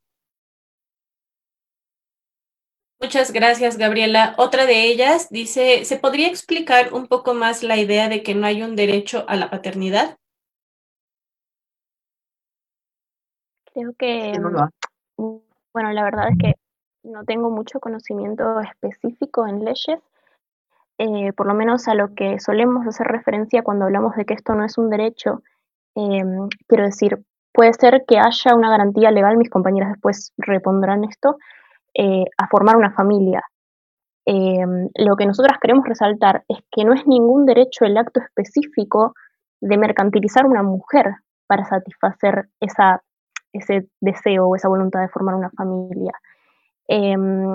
Muchas 2.98 3.30
gracias, 3.30 3.76
Gabriela. 3.76 4.34
Otra 4.38 4.64
de 4.64 4.86
ellas 4.86 5.28
dice, 5.28 5.84
¿se 5.84 5.98
podría 5.98 6.28
explicar 6.28 6.94
un 6.94 7.08
poco 7.08 7.34
más 7.34 7.62
la 7.62 7.76
idea 7.76 8.08
de 8.08 8.22
que 8.22 8.34
no 8.34 8.46
hay 8.46 8.62
un 8.62 8.74
derecho 8.74 9.26
a 9.28 9.36
la 9.36 9.50
paternidad? 9.50 10.16
Creo 13.72 13.92
que, 13.96 14.32
mm, 15.18 15.47
bueno, 15.78 15.92
la 15.92 16.02
verdad 16.02 16.30
es 16.30 16.38
que 16.38 16.54
no 17.04 17.24
tengo 17.24 17.50
mucho 17.50 17.78
conocimiento 17.78 18.58
específico 18.58 19.46
en 19.46 19.64
leyes, 19.64 20.00
eh, 20.98 21.32
por 21.34 21.46
lo 21.46 21.54
menos 21.54 21.86
a 21.86 21.94
lo 21.94 22.16
que 22.16 22.40
solemos 22.40 22.84
hacer 22.84 23.06
referencia 23.06 23.62
cuando 23.62 23.84
hablamos 23.84 24.16
de 24.16 24.24
que 24.24 24.34
esto 24.34 24.56
no 24.56 24.64
es 24.64 24.76
un 24.76 24.90
derecho. 24.90 25.40
Em, 25.94 26.48
quiero 26.66 26.84
decir, 26.84 27.22
puede 27.52 27.74
ser 27.74 28.04
que 28.08 28.18
haya 28.18 28.56
una 28.56 28.70
garantía 28.70 29.12
legal, 29.12 29.36
mis 29.36 29.50
compañeras 29.50 29.92
después 29.92 30.32
repondrán 30.36 31.04
esto, 31.04 31.36
eh, 31.94 32.24
a 32.36 32.48
formar 32.48 32.76
una 32.76 32.90
familia. 32.92 33.44
Lo 34.26 35.14
que 35.16 35.26
nosotras 35.26 35.58
queremos 35.62 35.86
resaltar 35.86 36.44
es 36.48 36.58
que 36.72 36.84
no 36.84 36.92
es 36.92 37.06
ningún 37.06 37.46
derecho 37.46 37.84
el 37.84 37.96
acto 37.96 38.20
específico 38.20 39.14
de 39.60 39.78
mercantilizar 39.78 40.44
una 40.44 40.64
mujer 40.64 41.14
para 41.46 41.64
satisfacer 41.64 42.48
esa, 42.60 43.00
ese 43.52 43.88
deseo 44.00 44.46
o 44.48 44.56
esa 44.56 44.68
voluntad 44.68 45.00
de 45.00 45.08
formar 45.08 45.34
una 45.34 45.50
familia. 45.50 46.12
Em, 46.86 47.54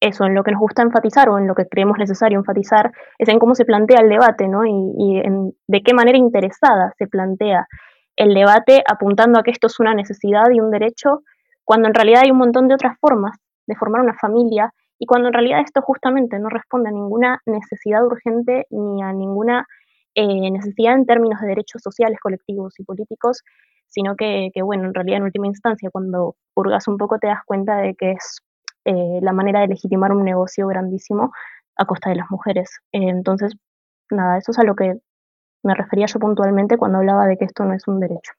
eso, 0.00 0.24
en 0.24 0.34
lo 0.34 0.42
que 0.42 0.50
nos 0.50 0.60
gusta 0.60 0.82
enfatizar 0.82 1.28
o 1.28 1.38
en 1.38 1.46
lo 1.46 1.54
que 1.54 1.66
creemos 1.66 1.96
necesario 1.98 2.38
enfatizar 2.38 2.90
es 3.18 3.28
en 3.28 3.38
cómo 3.38 3.54
se 3.54 3.64
plantea 3.64 4.00
el 4.00 4.08
debate, 4.08 4.48
¿no? 4.48 4.64
Y, 4.66 5.18
en, 5.18 5.54
de 5.68 5.82
qué 5.82 5.94
manera 5.94 6.18
interesada 6.18 6.92
se 6.98 7.06
plantea 7.06 7.66
el 8.16 8.34
debate 8.34 8.82
apuntando 8.88 9.38
a 9.38 9.42
que 9.42 9.52
esto 9.52 9.68
es 9.68 9.78
una 9.80 9.94
necesidad 9.94 10.50
y 10.50 10.60
un 10.60 10.70
derecho, 10.70 11.22
cuando 11.64 11.88
en 11.88 11.94
realidad 11.94 12.22
hay 12.24 12.30
un 12.30 12.38
montón 12.38 12.68
de 12.68 12.74
otras 12.74 12.98
formas 12.98 13.36
de 13.66 13.76
formar 13.76 14.00
una 14.00 14.14
familia, 14.14 14.72
y 14.98 15.06
cuando 15.06 15.28
en 15.28 15.34
realidad 15.34 15.60
esto 15.60 15.82
justamente 15.82 16.38
no 16.38 16.48
responde 16.48 16.88
a 16.88 16.92
ninguna 16.92 17.40
necesidad 17.46 18.04
urgente 18.04 18.66
ni 18.70 19.02
a 19.02 19.12
ninguna 19.12 19.66
eh, 20.14 20.50
necesidad 20.50 20.94
en 20.94 21.06
términos 21.06 21.40
de 21.40 21.48
derechos 21.48 21.82
sociales, 21.82 22.18
colectivos 22.20 22.78
y 22.78 22.84
políticos, 22.84 23.42
sino 23.92 24.16
que, 24.16 24.50
bueno, 24.62 24.86
en 24.86 24.94
realidad 24.94 25.18
en 25.18 25.24
última 25.24 25.46
instancia, 25.46 25.90
cuando 25.90 26.34
purgas 26.54 26.88
un 26.88 26.96
poco 26.96 27.18
te 27.18 27.28
das 27.28 27.40
cuenta 27.46 27.76
de 27.76 27.94
que 27.94 28.12
es 28.12 28.38
eh, 28.84 29.20
la 29.20 29.32
manera 29.32 29.60
de 29.60 29.68
legitimar 29.68 30.12
un 30.12 30.24
negocio 30.24 30.66
grandísimo 30.66 31.32
a 31.76 31.84
costa 31.84 32.10
de 32.10 32.16
las 32.16 32.30
mujeres. 32.30 32.70
entonces, 32.92 33.54
nada, 34.10 34.38
eso 34.38 34.52
es 34.52 34.58
a 34.58 34.64
lo 34.64 34.74
que 34.74 34.98
me 35.62 35.74
refería 35.74 36.06
yo 36.06 36.18
puntualmente 36.18 36.76
cuando 36.76 36.98
hablaba 36.98 37.26
de 37.26 37.36
que 37.36 37.44
esto 37.44 37.64
no 37.64 37.74
es 37.74 37.86
un 37.86 38.00
derecho. 38.00 38.32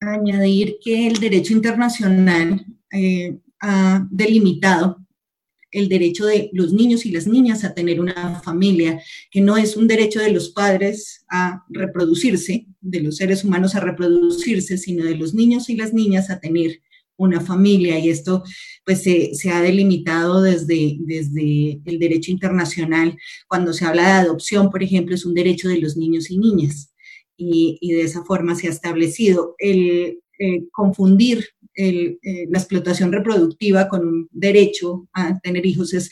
Añadir 0.00 0.76
que 0.82 1.06
el 1.06 1.18
derecho 1.18 1.54
internacional 1.54 2.64
eh, 2.92 3.38
ha 3.60 4.06
delimitado 4.10 4.98
el 5.76 5.90
derecho 5.90 6.24
de 6.24 6.48
los 6.54 6.72
niños 6.72 7.04
y 7.04 7.10
las 7.10 7.26
niñas 7.26 7.62
a 7.62 7.74
tener 7.74 8.00
una 8.00 8.40
familia, 8.40 8.98
que 9.30 9.42
no 9.42 9.58
es 9.58 9.76
un 9.76 9.86
derecho 9.86 10.20
de 10.20 10.32
los 10.32 10.48
padres 10.48 11.24
a 11.30 11.64
reproducirse, 11.68 12.66
de 12.80 13.00
los 13.00 13.16
seres 13.16 13.44
humanos 13.44 13.74
a 13.74 13.80
reproducirse, 13.80 14.78
sino 14.78 15.04
de 15.04 15.16
los 15.16 15.34
niños 15.34 15.68
y 15.68 15.76
las 15.76 15.92
niñas 15.92 16.30
a 16.30 16.40
tener 16.40 16.80
una 17.18 17.42
familia. 17.42 17.98
Y 17.98 18.08
esto 18.08 18.42
pues 18.86 19.02
se, 19.02 19.50
ha 19.50 19.60
delimitado 19.60 20.40
desde, 20.40 20.96
desde 21.00 21.82
el 21.84 21.98
derecho 21.98 22.30
internacional. 22.30 23.18
Cuando 23.46 23.74
se 23.74 23.84
habla 23.84 24.06
de 24.06 24.26
adopción, 24.26 24.70
por 24.70 24.82
ejemplo, 24.82 25.14
es 25.14 25.26
un 25.26 25.34
derecho 25.34 25.68
de 25.68 25.78
los 25.78 25.98
niños 25.98 26.30
y 26.30 26.38
niñas. 26.38 26.94
Y, 27.36 27.78
de 27.92 28.00
esa 28.00 28.24
forma 28.24 28.54
se 28.54 28.68
ha 28.68 28.70
establecido. 28.70 29.54
El 29.58 30.20
confundir 30.72 31.46
la 31.76 32.58
explotación 32.58 33.12
reproductiva 33.12 33.88
con 33.88 34.06
un 34.06 34.28
derecho 34.30 35.08
a 35.12 35.38
tener 35.40 35.66
hijos 35.66 35.92
es 35.94 36.10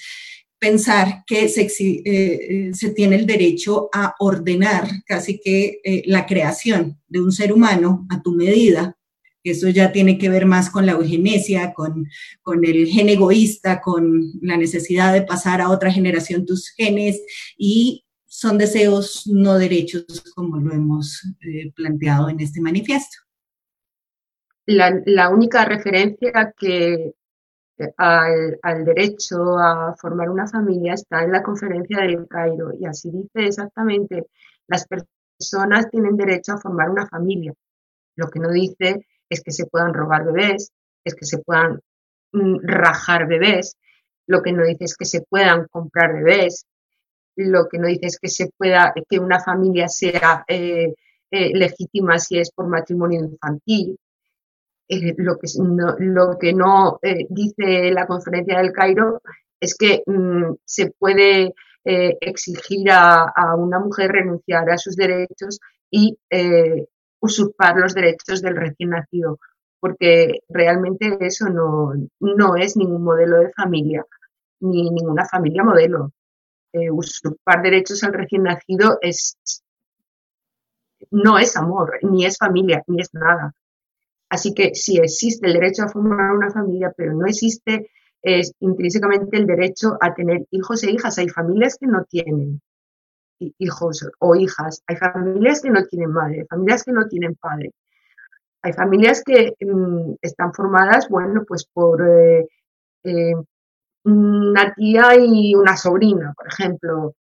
pensar 0.58 1.24
que 1.26 1.48
se, 1.48 1.68
se, 1.68 2.90
tiene 2.90 3.16
el 3.16 3.26
derecho 3.26 3.88
a 3.92 4.14
ordenar 4.18 4.88
casi 5.06 5.40
que 5.40 5.80
la 6.06 6.26
creación 6.26 7.00
de 7.08 7.20
un 7.20 7.32
ser 7.32 7.52
humano 7.52 8.06
a 8.10 8.22
tu 8.22 8.32
medida 8.32 8.96
eso 9.44 9.68
ya 9.68 9.92
tiene 9.92 10.16
que 10.16 10.30
ver 10.30 10.46
más 10.46 10.70
con 10.70 10.86
la 10.86 10.92
eugenesia, 10.92 11.74
con, 11.74 12.08
con 12.42 12.64
el 12.64 12.86
gen 12.86 13.10
egoísta, 13.10 13.82
con 13.82 14.32
la 14.40 14.56
necesidad 14.56 15.12
de 15.12 15.22
pasar 15.22 15.60
a 15.60 15.68
otra 15.68 15.92
generación 15.92 16.46
tus 16.46 16.70
genes 16.70 17.20
y 17.58 18.04
son 18.26 18.56
deseos 18.56 19.26
no 19.26 19.58
derechos 19.58 20.04
como 20.34 20.56
lo 20.56 20.72
hemos 20.72 21.22
eh, 21.42 21.70
planteado 21.76 22.30
en 22.30 22.40
este 22.40 22.60
manifiesto. 22.60 23.18
La, 24.66 25.28
única 25.30 25.64
referencia 25.64 26.54
que 26.56 27.12
al, 27.96 28.58
al, 28.62 28.84
derecho 28.84 29.58
a 29.58 29.94
formar 29.96 30.30
una 30.30 30.46
familia 30.46 30.94
está 30.94 31.22
en 31.22 31.32
la 31.32 31.42
conferencia 31.42 31.98
del 32.00 32.26
Cairo 32.28 32.72
y 32.72 32.86
así 32.86 33.10
dice 33.10 33.46
exactamente, 33.46 34.26
las 34.66 34.86
personas 34.86 35.90
tienen 35.90 36.16
derecho 36.16 36.52
a 36.52 36.58
formar 36.58 36.88
una 36.88 37.06
familia. 37.06 37.52
Lo 38.16 38.28
que 38.28 38.40
no 38.40 38.50
dice 38.50 39.06
es 39.28 39.42
que 39.42 39.50
se 39.52 39.66
puedan 39.66 39.92
robar 39.92 40.24
bebés, 40.24 40.72
es 41.04 41.14
que 41.14 41.26
se 41.26 41.38
puedan 41.38 41.80
mm, 42.32 42.58
rajar 42.62 43.26
bebés, 43.26 43.76
lo 44.26 44.42
que 44.42 44.52
no 44.52 44.64
dice 44.64 44.84
es 44.84 44.96
que 44.96 45.04
se 45.04 45.22
puedan 45.22 45.66
comprar 45.68 46.14
bebés, 46.14 46.66
lo 47.36 47.68
que 47.68 47.78
no 47.78 47.88
dice 47.88 48.06
es 48.06 48.18
que 48.18 48.28
se 48.28 48.50
pueda, 48.56 48.94
que 49.08 49.18
una 49.18 49.40
familia 49.40 49.88
sea 49.88 50.44
eh, 50.48 50.94
eh, 51.30 51.50
legítima 51.54 52.18
si 52.18 52.38
es 52.38 52.50
por 52.52 52.66
matrimonio 52.68 53.20
infantil. 53.20 53.98
Eh, 54.88 55.14
lo, 55.16 55.38
que 55.38 55.48
no, 55.58 55.96
lo 55.98 56.38
que 56.38 56.52
no 56.52 56.98
dice 57.30 57.90
la 57.90 58.06
conferencia 58.06 58.58
del 58.58 58.72
Cairo 58.72 59.22
es 59.58 59.74
que 59.76 60.02
mm, 60.06 60.54
se 60.64 60.92
puede 60.98 61.54
exigir 61.86 62.90
a, 62.90 63.24
a, 63.24 63.56
una 63.56 63.78
mujer 63.78 64.10
renunciar 64.10 64.70
a 64.70 64.78
sus 64.78 64.96
derechos 64.96 65.60
y 65.90 66.16
usurpar 67.20 67.76
los 67.76 67.94
derechos 67.94 68.42
del 68.42 68.56
recién 68.56 68.90
nacido, 68.90 69.38
porque 69.80 70.40
realmente 70.48 71.16
eso 71.20 71.48
no, 71.48 71.92
no 72.20 72.56
es 72.56 72.76
ningún 72.76 73.02
modelo 73.02 73.38
de 73.40 73.52
familia, 73.52 74.04
ni 74.60 74.90
ninguna 74.90 75.26
familia 75.26 75.64
modelo. 75.64 76.12
Eh, 76.72 76.90
usurpar 76.90 77.62
derechos 77.62 78.02
al 78.02 78.12
recién 78.12 78.42
nacido 78.42 78.98
es 79.00 79.38
no 81.10 81.38
es 81.38 81.56
amor, 81.56 81.98
ni 82.02 82.26
es 82.26 82.36
familia, 82.36 82.82
ni 82.86 83.00
es 83.00 83.14
nada. 83.14 83.54
Así 84.34 84.52
que 84.52 84.74
sí 84.74 84.98
existe 84.98 85.46
el 85.46 85.52
derecho 85.52 85.84
a 85.84 85.88
formar 85.88 86.32
una 86.32 86.50
familia, 86.50 86.92
pero 86.96 87.14
no 87.14 87.26
existe 87.26 87.88
intrínsecamente 88.60 89.36
el 89.36 89.46
derecho 89.46 89.96
a 90.00 90.12
tener 90.12 90.46
hijos 90.50 90.82
e 90.82 90.90
hijas. 90.90 91.18
Hay 91.18 91.28
familias 91.28 91.76
que 91.78 91.86
no 91.86 92.04
tienen 92.04 92.60
hijos 93.58 94.08
o 94.18 94.34
hijas. 94.34 94.82
Hay 94.88 94.96
familias 94.96 95.60
que 95.62 95.70
no 95.70 95.84
tienen 95.84 96.10
madre, 96.10 96.46
familias 96.50 96.82
que 96.82 96.92
no 96.92 97.06
tienen 97.06 97.36
padre. 97.36 97.72
Hay 98.62 98.72
familias 98.72 99.22
que 99.24 99.54
mm, 99.60 100.14
están 100.20 100.52
formadas, 100.52 101.08
bueno, 101.08 101.44
pues 101.46 101.66
por 101.72 102.02
eh, 102.02 102.48
eh, 103.04 103.34
una 104.04 104.74
tía 104.74 105.14
y 105.16 105.54
una 105.54 105.76
sobrina, 105.76 106.32
por 106.36 106.48
ejemplo. 106.48 107.14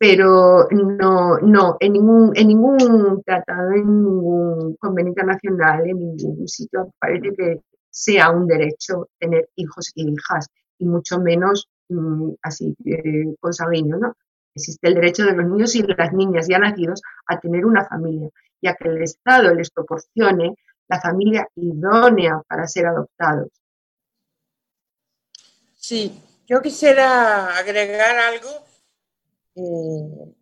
Pero 0.00 0.66
no, 0.70 1.38
no, 1.38 1.76
en 1.78 1.92
ningún, 1.92 2.32
en 2.34 2.48
ningún 2.48 3.22
tratado, 3.22 3.72
en 3.72 3.86
ningún 3.86 4.76
convenio 4.76 5.10
internacional, 5.10 5.86
en 5.86 5.98
ningún 5.98 6.48
sitio 6.48 6.90
parece 6.98 7.36
que 7.36 7.60
sea 7.90 8.30
un 8.30 8.46
derecho 8.46 9.08
tener 9.18 9.50
hijos 9.56 9.92
y 9.94 10.10
hijas, 10.10 10.46
y 10.78 10.86
mucho 10.86 11.20
menos 11.20 11.68
Mm, 11.90 12.34
así 12.42 12.76
eh, 12.84 13.34
consanguíneo, 13.40 13.98
¿no? 13.98 14.16
Existe 14.54 14.88
el 14.88 14.94
derecho 14.94 15.24
de 15.24 15.32
los 15.32 15.44
niños 15.46 15.74
y 15.74 15.82
las 15.82 16.12
niñas 16.12 16.46
ya 16.48 16.58
nacidos 16.58 17.02
a 17.26 17.40
tener 17.40 17.66
una 17.66 17.84
familia 17.84 18.28
y 18.60 18.68
a 18.68 18.74
que 18.74 18.88
el 18.88 19.02
Estado 19.02 19.52
les 19.54 19.70
proporcione 19.70 20.54
la 20.88 21.00
familia 21.00 21.48
idónea 21.56 22.42
para 22.48 22.68
ser 22.68 22.86
adoptados. 22.86 23.48
Sí, 25.74 26.22
yo 26.46 26.62
quisiera 26.62 27.56
agregar 27.56 28.16
algo 28.18 28.48
eh, 29.54 30.34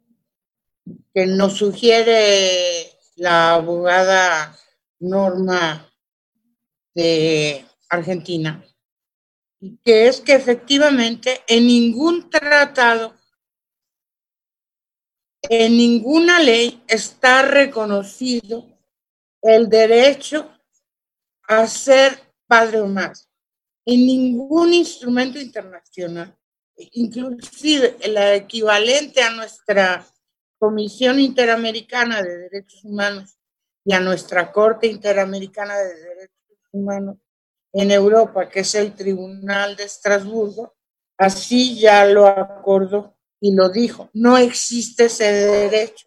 que 1.14 1.26
nos 1.26 1.54
sugiere 1.54 2.90
la 3.16 3.54
abogada 3.54 4.56
Norma 5.00 5.90
de 6.94 7.64
Argentina 7.88 8.64
que 9.84 10.08
es 10.08 10.20
que 10.20 10.34
efectivamente 10.34 11.42
en 11.48 11.66
ningún 11.66 12.30
tratado, 12.30 13.14
en 15.42 15.76
ninguna 15.76 16.40
ley 16.40 16.82
está 16.86 17.42
reconocido 17.42 18.66
el 19.42 19.68
derecho 19.68 20.50
a 21.44 21.66
ser 21.66 22.18
padre 22.46 22.80
o 22.80 22.86
madre. 22.86 23.20
En 23.84 24.06
ningún 24.06 24.74
instrumento 24.74 25.40
internacional, 25.40 26.37
inclusive 26.92 27.96
el 28.00 28.16
equivalente 28.16 29.22
a 29.22 29.30
nuestra 29.30 30.06
Comisión 30.58 31.20
Interamericana 31.20 32.22
de 32.22 32.38
Derechos 32.38 32.84
Humanos 32.84 33.38
y 33.84 33.92
a 33.92 34.00
nuestra 34.00 34.52
Corte 34.52 34.86
Interamericana 34.86 35.76
de 35.76 35.94
Derechos 35.94 36.58
Humanos, 36.72 37.16
en 37.72 37.90
Europa, 37.90 38.48
que 38.48 38.60
es 38.60 38.74
el 38.74 38.94
Tribunal 38.94 39.76
de 39.76 39.84
Estrasburgo, 39.84 40.74
así 41.16 41.78
ya 41.78 42.04
lo 42.06 42.26
acordó 42.26 43.16
y 43.40 43.54
lo 43.54 43.68
dijo. 43.68 44.10
No 44.12 44.36
existe 44.36 45.06
ese 45.06 45.24
derecho. 45.24 46.06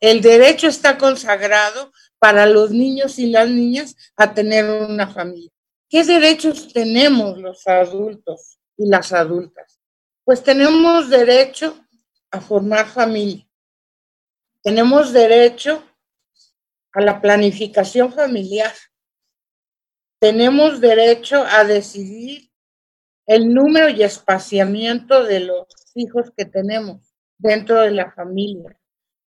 El 0.00 0.20
derecho 0.20 0.68
está 0.68 0.98
consagrado 0.98 1.92
para 2.18 2.46
los 2.46 2.70
niños 2.70 3.18
y 3.18 3.26
las 3.26 3.48
niñas 3.48 3.96
a 4.16 4.34
tener 4.34 4.64
una 4.64 5.08
familia. 5.08 5.50
¿Qué 5.88 6.04
derechos 6.04 6.72
tenemos 6.72 7.38
los 7.38 7.66
adultos 7.66 8.58
y 8.76 8.88
las 8.88 9.12
adultas? 9.12 9.75
Pues 10.26 10.42
tenemos 10.42 11.08
derecho 11.08 11.82
a 12.30 12.42
formar 12.42 12.86
familia. 12.86 13.48
Tenemos 14.62 15.14
derecho 15.14 15.82
a 16.92 17.00
la 17.00 17.18
planificación 17.22 18.12
familiar 18.12 18.74
tenemos 20.18 20.80
derecho 20.80 21.44
a 21.44 21.64
decidir 21.64 22.50
el 23.26 23.52
número 23.52 23.88
y 23.88 24.02
espaciamiento 24.02 25.24
de 25.24 25.40
los 25.40 25.66
hijos 25.94 26.32
que 26.36 26.44
tenemos 26.44 27.14
dentro 27.38 27.80
de 27.80 27.90
la 27.90 28.10
familia, 28.12 28.78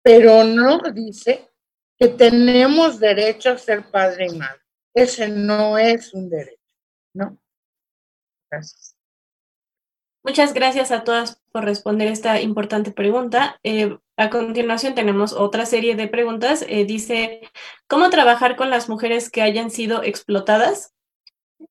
pero 0.02 0.44
no 0.44 0.78
dice 0.94 1.50
que 1.98 2.08
tenemos 2.08 3.00
derecho 3.00 3.50
a 3.50 3.58
ser 3.58 3.90
padre 3.90 4.26
y 4.26 4.36
madre. 4.36 4.62
Ese 4.94 5.28
no 5.28 5.76
es 5.76 6.14
un 6.14 6.28
derecho, 6.28 6.62
¿no? 7.14 7.38
Gracias. 8.50 8.95
Muchas 10.26 10.54
gracias 10.54 10.90
a 10.90 11.04
todas 11.04 11.40
por 11.52 11.64
responder 11.64 12.08
esta 12.08 12.40
importante 12.40 12.90
pregunta. 12.90 13.60
Eh, 13.62 13.96
a 14.16 14.28
continuación 14.28 14.96
tenemos 14.96 15.32
otra 15.32 15.66
serie 15.66 15.94
de 15.94 16.08
preguntas. 16.08 16.66
Eh, 16.68 16.84
dice, 16.84 17.42
¿cómo 17.86 18.10
trabajar 18.10 18.56
con 18.56 18.68
las 18.68 18.88
mujeres 18.88 19.30
que 19.30 19.40
hayan 19.40 19.70
sido 19.70 20.02
explotadas? 20.02 20.92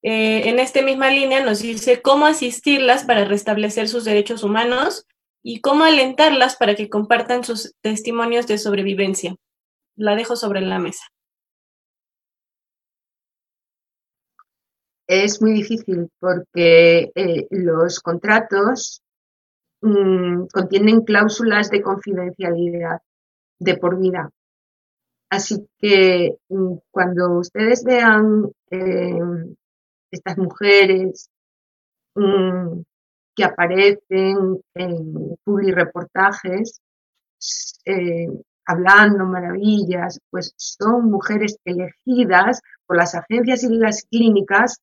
Eh, 0.04 0.48
en 0.48 0.60
esta 0.60 0.82
misma 0.82 1.10
línea 1.10 1.44
nos 1.44 1.60
dice 1.60 2.02
cómo 2.02 2.28
asistirlas 2.28 3.04
para 3.04 3.26
restablecer 3.26 3.90
sus 3.90 4.06
derechos 4.06 4.42
humanos 4.42 5.06
y 5.44 5.60
cómo 5.60 5.84
alentarlas 5.84 6.56
para 6.56 6.76
que 6.76 6.90
compartan 6.90 7.44
sus 7.44 7.76
testimonios 7.82 8.48
de 8.48 8.58
sobrevivencia. 8.58 9.36
La 9.98 10.16
dejo 10.16 10.38
sobre 10.38 10.62
la 10.62 10.80
mesa. 10.80 11.04
Es 15.08 15.42
muy 15.42 15.54
difícil 15.54 16.10
porque 16.20 17.12
eh, 17.14 17.48
los 17.52 18.00
contratos 18.00 19.02
mm, 19.82 20.46
contienen 20.52 21.02
cláusulas 21.02 21.70
de 21.70 21.82
confidencialidad 21.82 23.00
de 23.60 23.78
por 23.78 24.00
vida. 24.00 24.30
Así 25.30 25.68
que 25.80 26.38
mm, 26.50 26.76
cuando 26.92 27.40
ustedes 27.40 27.84
vean 27.84 28.52
eh, 28.72 29.20
estas 30.12 30.38
mujeres 30.38 31.30
mm, 32.16 32.82
que 33.36 33.44
aparecen 33.44 34.62
en 34.74 35.38
publireportajes 35.44 36.82
eh, 37.86 38.28
hablando 38.66 39.26
maravillas, 39.26 40.20
pues 40.30 40.54
son 40.56 41.12
mujeres 41.12 41.58
elegidas 41.66 42.62
por 42.86 42.98
las 42.98 43.14
agencias 43.14 43.64
y 43.64 43.70
las 43.70 44.04
clínicas 44.06 44.82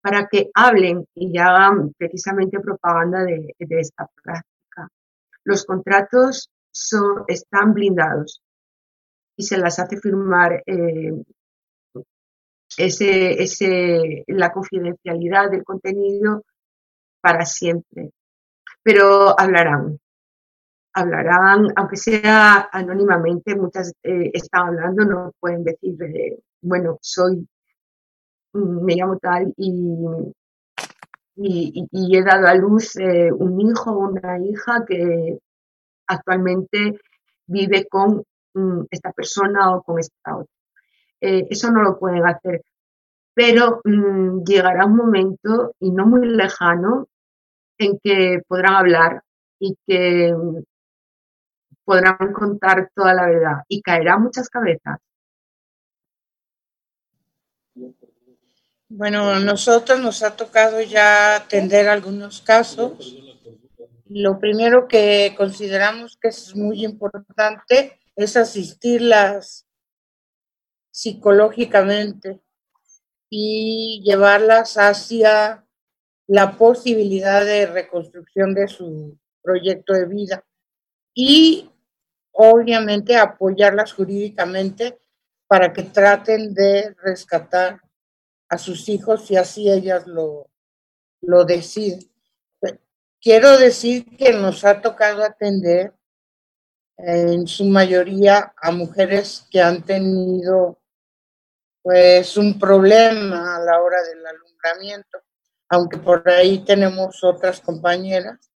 para 0.00 0.26
que 0.28 0.50
hablen 0.54 1.06
y 1.14 1.38
hagan 1.38 1.92
precisamente 1.96 2.60
propaganda 2.60 3.24
de, 3.24 3.54
esta 3.58 4.08
práctica. 4.22 4.88
Los 5.44 5.64
contratos 5.64 6.50
son, 6.70 7.24
están 7.26 7.74
blindados 7.74 8.42
y 9.36 9.42
se 9.44 9.58
las 9.58 9.78
hace 9.78 9.98
firmar 9.98 10.62
eh, 10.66 11.12
ese, 12.76 13.42
ese, 13.42 14.24
la 14.28 14.52
confidencialidad 14.52 15.50
del 15.50 15.64
contenido 15.64 16.44
para 17.20 17.44
siempre. 17.44 18.12
Pero 18.82 19.38
hablarán, 19.38 19.98
hablarán, 20.92 21.72
aunque 21.76 21.96
sea 21.96 22.68
anónimamente, 22.72 23.54
muchas 23.54 23.92
eh, 24.02 24.30
están 24.32 24.68
hablando, 24.68 25.04
no 25.04 25.32
pueden 25.38 25.64
decir, 25.64 26.02
eh, 26.02 26.38
bueno, 26.60 26.98
soy, 27.00 27.46
me 28.52 28.94
llamo 28.94 29.18
tal 29.18 29.52
y, 29.56 29.74
y, 31.36 32.16
he 32.16 32.22
dado 32.22 32.46
a 32.46 32.54
luz 32.54 32.96
eh, 32.96 33.30
un 33.32 33.60
hijo 33.60 33.92
o 33.92 34.08
una 34.10 34.38
hija 34.38 34.84
que 34.86 35.38
actualmente 36.06 36.98
vive 37.46 37.86
con 37.88 38.24
mm, 38.54 38.82
esta 38.90 39.12
persona 39.12 39.74
o 39.74 39.82
con 39.82 39.98
esta 39.98 40.36
otra. 40.36 40.52
eso 41.20 41.70
no 41.70 41.82
lo 41.82 41.98
pueden 41.98 42.26
hacer. 42.26 42.62
Pero 43.34 43.80
mm, 43.84 44.44
llegará 44.44 44.86
un 44.86 44.96
momento, 44.96 45.74
y 45.80 45.90
no 45.90 46.06
muy 46.06 46.26
lejano, 46.28 47.06
en 47.78 47.98
que 48.02 48.42
podrán 48.48 48.74
hablar 48.74 49.22
y 49.60 49.76
que 49.86 50.34
podrán 51.84 52.32
contar 52.32 52.90
toda 52.94 53.14
la 53.14 53.26
verdad 53.26 53.56
y 53.68 53.80
caerá 53.80 54.18
muchas 54.18 54.48
cabezas. 54.50 54.98
Bueno, 58.90 59.38
nosotros 59.40 60.00
nos 60.00 60.22
ha 60.22 60.34
tocado 60.34 60.80
ya 60.80 61.36
atender 61.36 61.88
algunos 61.88 62.40
casos. 62.40 63.18
Lo 64.06 64.38
primero 64.38 64.88
que 64.88 65.34
consideramos 65.36 66.16
que 66.16 66.28
es 66.28 66.56
muy 66.56 66.86
importante 66.86 68.00
es 68.16 68.36
asistirlas 68.38 69.66
psicológicamente 70.90 72.40
y 73.28 74.00
llevarlas 74.06 74.78
hacia 74.78 75.66
la 76.26 76.56
posibilidad 76.56 77.44
de 77.44 77.66
reconstrucción 77.66 78.54
de 78.54 78.68
su 78.68 79.18
proyecto 79.42 79.92
de 79.92 80.06
vida. 80.06 80.44
Y 81.12 81.70
obviamente 82.32 83.18
apoyarlas 83.18 83.92
jurídicamente 83.92 84.98
para 85.46 85.74
que 85.74 85.82
traten 85.82 86.54
de 86.54 86.94
rescatar 87.02 87.82
a 88.48 88.58
sus 88.58 88.88
hijos 88.88 89.26
si 89.26 89.36
así 89.36 89.70
ellas 89.70 90.06
lo, 90.06 90.50
lo 91.20 91.44
deciden. 91.44 92.00
Quiero 93.20 93.58
decir 93.58 94.16
que 94.16 94.32
nos 94.32 94.64
ha 94.64 94.80
tocado 94.80 95.24
atender 95.24 95.92
en 96.96 97.46
su 97.46 97.64
mayoría 97.64 98.52
a 98.56 98.70
mujeres 98.70 99.46
que 99.50 99.60
han 99.60 99.82
tenido 99.82 100.78
pues 101.82 102.36
un 102.36 102.58
problema 102.58 103.56
a 103.56 103.60
la 103.60 103.80
hora 103.80 104.02
del 104.02 104.24
alumbramiento, 104.26 105.18
aunque 105.68 105.96
por 105.98 106.28
ahí 106.28 106.64
tenemos 106.64 107.22
otras 107.24 107.60
compañeras 107.60 108.50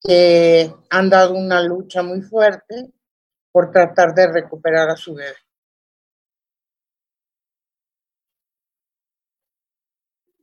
que 0.00 0.72
han 0.90 1.10
dado 1.10 1.34
una 1.34 1.62
lucha 1.62 2.02
muy 2.02 2.22
fuerte 2.22 2.92
por 3.50 3.70
tratar 3.70 4.14
de 4.14 4.26
recuperar 4.26 4.90
a 4.90 4.96
su 4.96 5.14
bebé. 5.14 5.36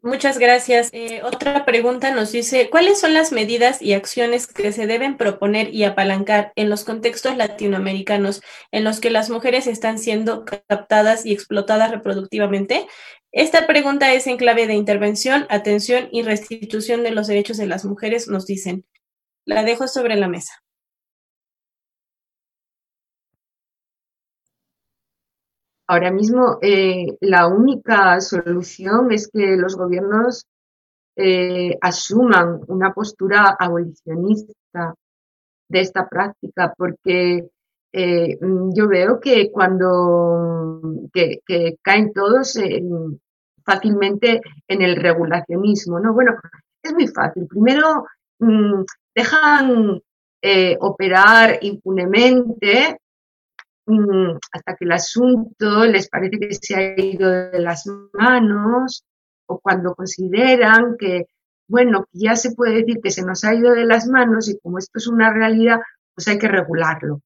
Muchas 0.01 0.37
gracias. 0.37 0.89
Eh, 0.93 1.21
otra 1.23 1.65
pregunta 1.65 2.11
nos 2.11 2.31
dice, 2.31 2.69
¿cuáles 2.69 3.01
son 3.01 3.13
las 3.13 3.33
medidas 3.33 3.81
y 3.81 3.91
acciones 3.91 4.47
que 4.47 4.71
se 4.71 4.87
deben 4.87 5.17
proponer 5.17 5.73
y 5.75 5.83
apalancar 5.83 6.53
en 6.55 6.69
los 6.69 6.85
contextos 6.85 7.35
latinoamericanos 7.35 8.41
en 8.71 8.85
los 8.85 9.01
que 9.01 9.09
las 9.09 9.29
mujeres 9.29 9.67
están 9.67 9.99
siendo 9.99 10.45
captadas 10.45 11.25
y 11.25 11.33
explotadas 11.33 11.91
reproductivamente? 11.91 12.87
Esta 13.33 13.67
pregunta 13.67 14.13
es 14.13 14.25
en 14.27 14.37
clave 14.37 14.67
de 14.67 14.75
intervención, 14.75 15.45
atención 15.49 16.07
y 16.13 16.23
restitución 16.23 17.03
de 17.03 17.11
los 17.11 17.27
derechos 17.27 17.57
de 17.57 17.67
las 17.67 17.83
mujeres, 17.83 18.29
nos 18.29 18.45
dicen. 18.45 18.85
La 19.43 19.63
dejo 19.63 19.89
sobre 19.89 20.15
la 20.15 20.29
mesa. 20.29 20.63
Ahora 25.91 26.11
mismo 26.11 26.59
eh, 26.61 27.17
la 27.19 27.47
única 27.47 28.21
solución 28.21 29.11
es 29.11 29.27
que 29.27 29.57
los 29.57 29.75
gobiernos 29.75 30.45
eh, 31.15 31.75
asuman 31.81 32.61
una 32.67 32.93
postura 32.93 33.57
abolicionista 33.59 34.93
de 35.67 35.79
esta 35.79 36.07
práctica, 36.07 36.75
porque 36.77 37.49
eh, 37.91 38.37
yo 38.75 38.87
veo 38.87 39.19
que 39.19 39.49
cuando 39.51 41.09
caen 41.81 42.13
todos 42.13 42.59
fácilmente 43.65 44.41
en 44.67 44.83
el 44.83 44.95
regulacionismo, 44.95 45.99
¿no? 45.99 46.13
Bueno, 46.13 46.35
es 46.83 46.93
muy 46.93 47.07
fácil. 47.07 47.47
Primero 47.47 48.05
mm, 48.37 48.83
dejan 49.15 49.99
operar 50.81 51.57
impunemente 51.61 52.99
hasta 54.51 54.75
que 54.75 54.85
el 54.85 54.91
asunto 54.91 55.85
les 55.85 56.09
parece 56.09 56.39
que 56.39 56.53
se 56.53 56.75
ha 56.75 56.99
ido 56.99 57.29
de 57.29 57.59
las 57.59 57.85
manos 58.13 59.05
o 59.47 59.59
cuando 59.59 59.95
consideran 59.95 60.95
que, 60.97 61.25
bueno, 61.67 62.05
ya 62.11 62.35
se 62.35 62.51
puede 62.51 62.75
decir 62.75 62.99
que 63.01 63.11
se 63.11 63.23
nos 63.23 63.43
ha 63.43 63.53
ido 63.53 63.73
de 63.73 63.85
las 63.85 64.07
manos 64.07 64.49
y 64.49 64.59
como 64.59 64.77
esto 64.77 64.97
es 64.99 65.07
una 65.07 65.33
realidad, 65.33 65.79
pues 66.13 66.27
hay 66.27 66.37
que 66.37 66.47
regularlo. 66.47 67.21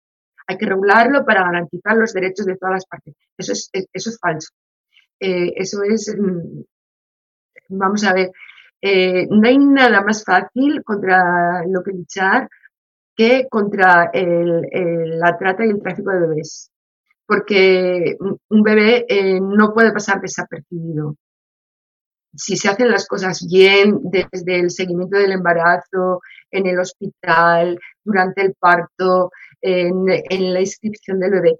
Hay 0.47 0.57
que 0.57 0.65
regularlo 0.65 1.25
para 1.25 1.43
garantizar 1.43 1.95
los 1.95 2.13
derechos 2.13 2.45
de 2.45 2.57
todas 2.57 2.73
las 2.73 2.85
partes. 2.85 3.15
Eso 3.37 3.53
es, 3.53 3.69
eso 3.71 4.09
es 4.09 4.19
falso. 4.19 4.49
Eh, 5.19 5.53
eso 5.55 5.83
es, 5.83 6.13
mm, 6.17 6.61
vamos 7.69 8.03
a 8.03 8.13
ver, 8.13 8.31
eh, 8.81 9.27
no 9.29 9.47
hay 9.47 9.57
nada 9.57 10.01
más 10.01 10.25
fácil 10.25 10.83
contra 10.83 11.65
lo 11.65 11.81
que 11.83 11.91
luchar 11.91 12.49
que 13.15 13.47
contra 13.49 14.11
la 14.13 15.37
trata 15.37 15.65
y 15.65 15.69
el 15.69 15.81
tráfico 15.81 16.11
de 16.11 16.19
bebés, 16.19 16.71
porque 17.25 18.17
un 18.49 18.63
bebé 18.63 19.05
eh, 19.07 19.39
no 19.39 19.73
puede 19.73 19.91
pasar 19.91 20.21
desapercibido. 20.21 21.15
Si 22.35 22.57
se 22.57 22.69
hacen 22.69 22.89
las 22.89 23.07
cosas 23.07 23.45
bien 23.47 23.99
desde 24.03 24.59
el 24.59 24.71
seguimiento 24.71 25.17
del 25.17 25.33
embarazo, 25.33 26.21
en 26.49 26.65
el 26.65 26.79
hospital, 26.79 27.79
durante 28.03 28.41
el 28.41 28.55
parto, 28.55 29.31
en, 29.61 30.05
en 30.09 30.53
la 30.53 30.59
inscripción 30.59 31.19
del 31.19 31.31
bebé, 31.31 31.57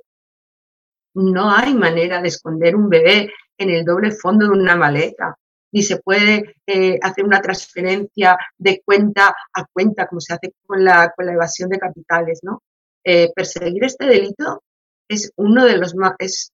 no 1.13 1.51
hay 1.51 1.75
manera 1.75 2.21
de 2.21 2.27
esconder 2.29 2.75
un 2.75 2.89
bebé 2.89 3.31
en 3.57 3.69
el 3.69 3.85
doble 3.85 4.11
fondo 4.11 4.47
de 4.47 4.51
una 4.51 4.75
maleta 4.75 5.37
ni 5.73 5.81
se 5.81 5.97
puede 5.97 6.55
eh, 6.67 6.99
hacer 7.01 7.25
una 7.25 7.41
transferencia 7.41 8.37
de 8.57 8.81
cuenta 8.85 9.35
a 9.53 9.65
cuenta 9.65 10.07
como 10.07 10.21
se 10.21 10.33
hace 10.33 10.53
con 10.65 10.83
la, 10.85 11.11
con 11.15 11.25
la 11.25 11.33
evasión 11.33 11.69
de 11.69 11.79
capitales, 11.79 12.41
¿no? 12.43 12.61
Eh, 13.03 13.31
perseguir 13.35 13.83
este 13.83 14.05
delito 14.05 14.63
es 15.09 15.31
uno 15.35 15.65
de 15.65 15.77
los 15.77 15.95
más, 15.95 16.13
es 16.19 16.51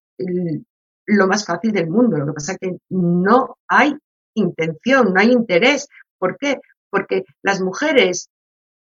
lo 1.06 1.28
más 1.28 1.46
fácil 1.46 1.74
del 1.74 1.90
mundo. 1.90 2.18
Lo 2.18 2.28
que 2.28 2.34
pasa 2.34 2.54
es 2.54 2.58
que 2.60 2.78
no 2.90 3.58
hay 3.68 3.94
intención, 4.36 5.14
no 5.14 5.20
hay 5.20 5.32
interés. 5.32 5.88
¿Por 6.18 6.38
qué? 6.38 6.60
Porque 6.90 7.26
las 7.44 7.62
mujeres 7.62 8.30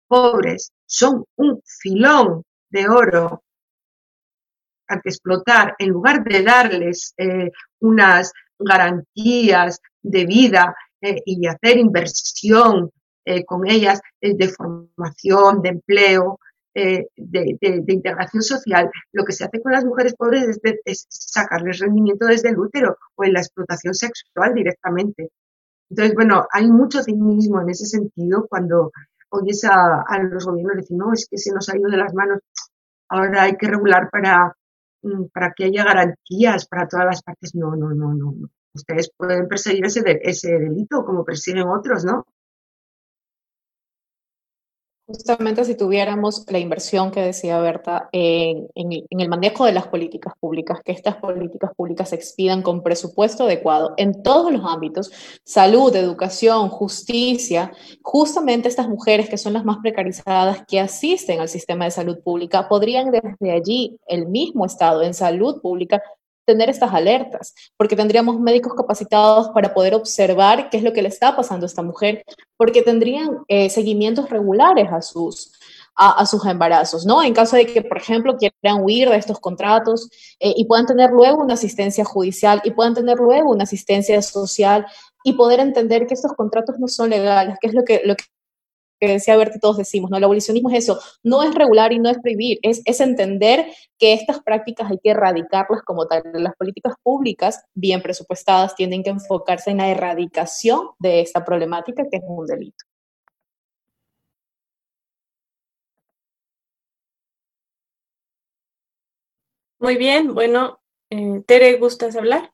pobres 0.06 0.70
son 0.84 1.24
un 1.36 1.60
filón 1.64 2.44
de 2.70 2.88
oro 2.88 3.42
al 4.88 5.00
que 5.02 5.08
explotar 5.08 5.74
en 5.78 5.88
lugar 5.88 6.22
de 6.22 6.42
darles 6.42 7.14
eh, 7.16 7.50
unas 7.80 8.32
garantías 8.58 9.80
de 10.06 10.24
vida 10.24 10.74
eh, 11.00 11.20
y 11.24 11.46
hacer 11.46 11.76
inversión 11.78 12.90
eh, 13.24 13.44
con 13.44 13.68
ellas 13.68 14.00
eh, 14.20 14.34
de 14.36 14.48
formación, 14.48 15.62
de 15.62 15.68
empleo, 15.70 16.38
de, 16.74 17.08
integración 17.88 18.42
social, 18.42 18.90
lo 19.12 19.24
que 19.24 19.32
se 19.32 19.44
hace 19.44 19.62
con 19.62 19.72
las 19.72 19.86
mujeres 19.86 20.14
pobres 20.14 20.60
es, 20.84 21.06
sacarles 21.08 21.78
rendimiento 21.78 22.26
desde 22.26 22.50
el 22.50 22.58
útero 22.58 22.98
o 23.14 23.24
en 23.24 23.32
la 23.32 23.40
explotación 23.40 23.94
sexual 23.94 24.52
directamente. 24.52 25.30
Entonces, 25.88 26.14
bueno, 26.14 26.46
hay 26.52 26.70
mucho 26.70 27.02
cinismo 27.02 27.62
en 27.62 27.70
ese 27.70 27.86
sentido 27.86 28.46
cuando 28.46 28.92
oyes 29.30 29.64
a, 29.64 30.02
a 30.06 30.22
los 30.22 30.44
gobiernos 30.44 30.76
decir, 30.76 30.98
no, 30.98 31.14
es 31.14 31.26
que 31.30 31.38
se 31.38 31.50
nos 31.50 31.66
ha 31.70 31.78
ido 31.78 31.88
de 31.88 31.96
las 31.96 32.12
manos, 32.12 32.40
ahora 33.08 33.44
hay 33.44 33.56
que 33.56 33.68
regular 33.68 34.10
para, 34.10 34.54
mm, 35.00 35.28
para 35.32 35.54
que 35.56 35.64
haya 35.64 35.82
garantías 35.82 36.66
para 36.66 36.86
todas 36.86 37.06
las 37.06 37.22
partes. 37.22 37.54
No, 37.54 37.74
no, 37.74 37.94
no, 37.94 38.12
no. 38.12 38.32
no 38.32 38.50
ustedes 38.76 39.10
pueden 39.16 39.48
perseguir 39.48 39.84
ese, 39.84 40.02
ese 40.22 40.58
delito 40.58 41.04
como 41.04 41.24
persiguen 41.24 41.68
otros, 41.68 42.04
¿no? 42.04 42.24
Justamente 45.08 45.64
si 45.64 45.76
tuviéramos 45.76 46.44
la 46.50 46.58
inversión 46.58 47.12
que 47.12 47.22
decía 47.22 47.60
Berta 47.60 48.08
en, 48.10 48.66
el 48.74 49.28
manejo 49.28 49.64
de 49.64 49.72
las 49.72 49.86
políticas 49.86 50.34
públicas, 50.40 50.80
que 50.84 50.90
estas 50.90 51.14
políticas 51.18 51.70
públicas 51.76 52.08
se 52.08 52.16
expidan 52.16 52.60
con 52.60 52.82
presupuesto 52.82 53.44
adecuado 53.44 53.94
en 53.98 54.24
todos 54.24 54.50
los 54.50 54.62
ámbitos, 54.64 55.12
salud, 55.44 55.94
educación, 55.94 56.70
justicia, 56.70 57.70
justamente 58.02 58.66
estas 58.66 58.88
mujeres 58.88 59.30
que 59.30 59.38
son 59.38 59.52
las 59.52 59.64
más 59.64 59.76
precarizadas 59.80 60.66
que 60.66 60.80
asisten 60.80 61.38
al 61.38 61.48
sistema 61.48 61.84
de 61.84 61.92
salud 61.92 62.18
pública, 62.24 62.66
podrían 62.68 63.12
desde 63.12 63.52
allí, 63.52 63.96
el 64.08 64.26
mismo 64.26 64.66
Estado 64.66 65.04
en 65.04 65.14
salud 65.14 65.60
pública, 65.62 66.02
tener 66.46 66.70
estas 66.70 66.94
alertas, 66.94 67.54
porque 67.76 67.96
tendríamos 67.96 68.40
médicos 68.40 68.74
capacitados 68.74 69.50
para 69.50 69.74
poder 69.74 69.94
observar 69.94 70.70
qué 70.70 70.78
es 70.78 70.82
lo 70.82 70.92
que 70.92 71.02
le 71.02 71.08
está 71.08 71.36
pasando 71.36 71.66
a 71.66 71.68
esta 71.68 71.82
mujer, 71.82 72.24
porque 72.56 72.82
tendrían 72.82 73.28
eh, 73.48 73.68
seguimientos 73.68 74.30
regulares 74.30 74.88
a 74.90 75.02
sus, 75.02 75.52
a, 75.96 76.24
sus 76.26 76.44
embarazos, 76.46 77.04
¿no? 77.04 77.22
En 77.22 77.34
caso 77.34 77.56
de 77.56 77.66
que, 77.66 77.82
por 77.82 77.98
ejemplo, 77.98 78.36
quieran 78.36 78.82
huir 78.82 79.08
de 79.08 79.16
estos 79.16 79.40
contratos 79.40 80.08
eh, 80.38 80.54
y 80.56 80.66
puedan 80.66 80.86
tener 80.86 81.10
luego 81.10 81.42
una 81.42 81.54
asistencia 81.54 82.04
judicial 82.04 82.60
y 82.64 82.70
puedan 82.70 82.94
tener 82.94 83.18
luego 83.18 83.50
una 83.50 83.64
asistencia 83.64 84.22
social 84.22 84.86
y 85.24 85.32
poder 85.32 85.58
entender 85.58 86.06
que 86.06 86.14
estos 86.14 86.32
contratos 86.34 86.78
no 86.78 86.86
son 86.86 87.10
legales, 87.10 87.56
que 87.60 87.66
es 87.66 87.74
lo 87.74 87.82
que, 87.84 88.02
lo 88.04 88.14
que 88.14 88.24
decía 89.00 89.36
Berti, 89.36 89.58
todos 89.60 89.76
decimos, 89.76 90.10
¿no? 90.10 90.16
El 90.16 90.24
abolicionismo 90.24 90.70
es 90.70 90.78
eso, 90.78 90.98
no 91.22 91.42
es 91.42 91.54
regular 91.54 91.92
y 91.92 91.98
no 91.98 92.08
es 92.08 92.18
prohibir, 92.18 92.58
es, 92.62 92.82
es 92.84 93.00
entender 93.00 93.66
que 93.98 94.12
estas 94.14 94.40
prácticas 94.42 94.90
hay 94.90 94.98
que 95.02 95.10
erradicarlas 95.10 95.82
como 95.82 96.06
tal. 96.06 96.22
Las 96.34 96.54
políticas 96.56 96.94
públicas, 97.02 97.64
bien 97.74 98.02
presupuestadas, 98.02 98.74
tienen 98.74 99.02
que 99.02 99.10
enfocarse 99.10 99.70
en 99.70 99.78
la 99.78 99.88
erradicación 99.90 100.90
de 100.98 101.20
esta 101.20 101.44
problemática 101.44 102.04
que 102.10 102.16
es 102.18 102.22
un 102.26 102.46
delito. 102.46 102.84
Muy 109.78 109.96
bien, 109.96 110.34
bueno, 110.34 110.80
eh, 111.10 111.42
Tere, 111.46 111.76
¿gustas 111.78 112.16
hablar? 112.16 112.52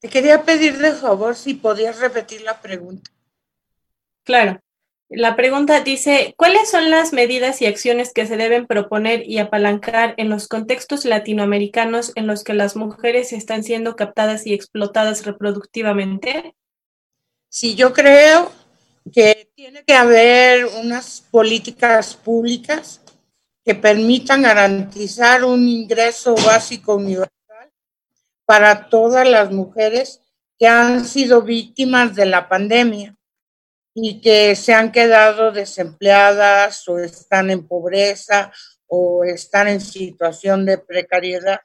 Te 0.00 0.08
quería 0.08 0.44
pedir 0.44 0.78
de 0.78 0.92
favor 0.92 1.34
si 1.34 1.54
podías 1.54 2.00
repetir 2.00 2.42
la 2.42 2.60
pregunta. 2.60 3.10
Claro. 4.24 4.60
La 5.10 5.36
pregunta 5.36 5.80
dice, 5.80 6.34
¿cuáles 6.36 6.70
son 6.70 6.90
las 6.90 7.14
medidas 7.14 7.62
y 7.62 7.66
acciones 7.66 8.12
que 8.12 8.26
se 8.26 8.36
deben 8.36 8.66
proponer 8.66 9.26
y 9.26 9.38
apalancar 9.38 10.12
en 10.18 10.28
los 10.28 10.48
contextos 10.48 11.06
latinoamericanos 11.06 12.12
en 12.14 12.26
los 12.26 12.44
que 12.44 12.52
las 12.52 12.76
mujeres 12.76 13.32
están 13.32 13.64
siendo 13.64 13.96
captadas 13.96 14.46
y 14.46 14.52
explotadas 14.52 15.24
reproductivamente? 15.24 16.54
Sí, 17.48 17.74
yo 17.74 17.94
creo 17.94 18.52
que 19.10 19.50
tiene 19.54 19.82
que 19.82 19.94
haber 19.94 20.66
unas 20.66 21.26
políticas 21.30 22.14
públicas 22.14 23.00
que 23.64 23.74
permitan 23.74 24.42
garantizar 24.42 25.42
un 25.42 25.66
ingreso 25.66 26.34
básico 26.34 26.96
universal 26.96 27.72
para 28.44 28.90
todas 28.90 29.26
las 29.26 29.50
mujeres 29.52 30.20
que 30.58 30.66
han 30.66 31.06
sido 31.06 31.40
víctimas 31.40 32.14
de 32.14 32.26
la 32.26 32.46
pandemia 32.46 33.17
y 34.00 34.20
que 34.20 34.54
se 34.54 34.72
han 34.74 34.92
quedado 34.92 35.50
desempleadas 35.52 36.86
o 36.88 36.98
están 36.98 37.50
en 37.50 37.66
pobreza 37.66 38.52
o 38.86 39.24
están 39.24 39.68
en 39.68 39.80
situación 39.80 40.64
de 40.64 40.78
precariedad. 40.78 41.60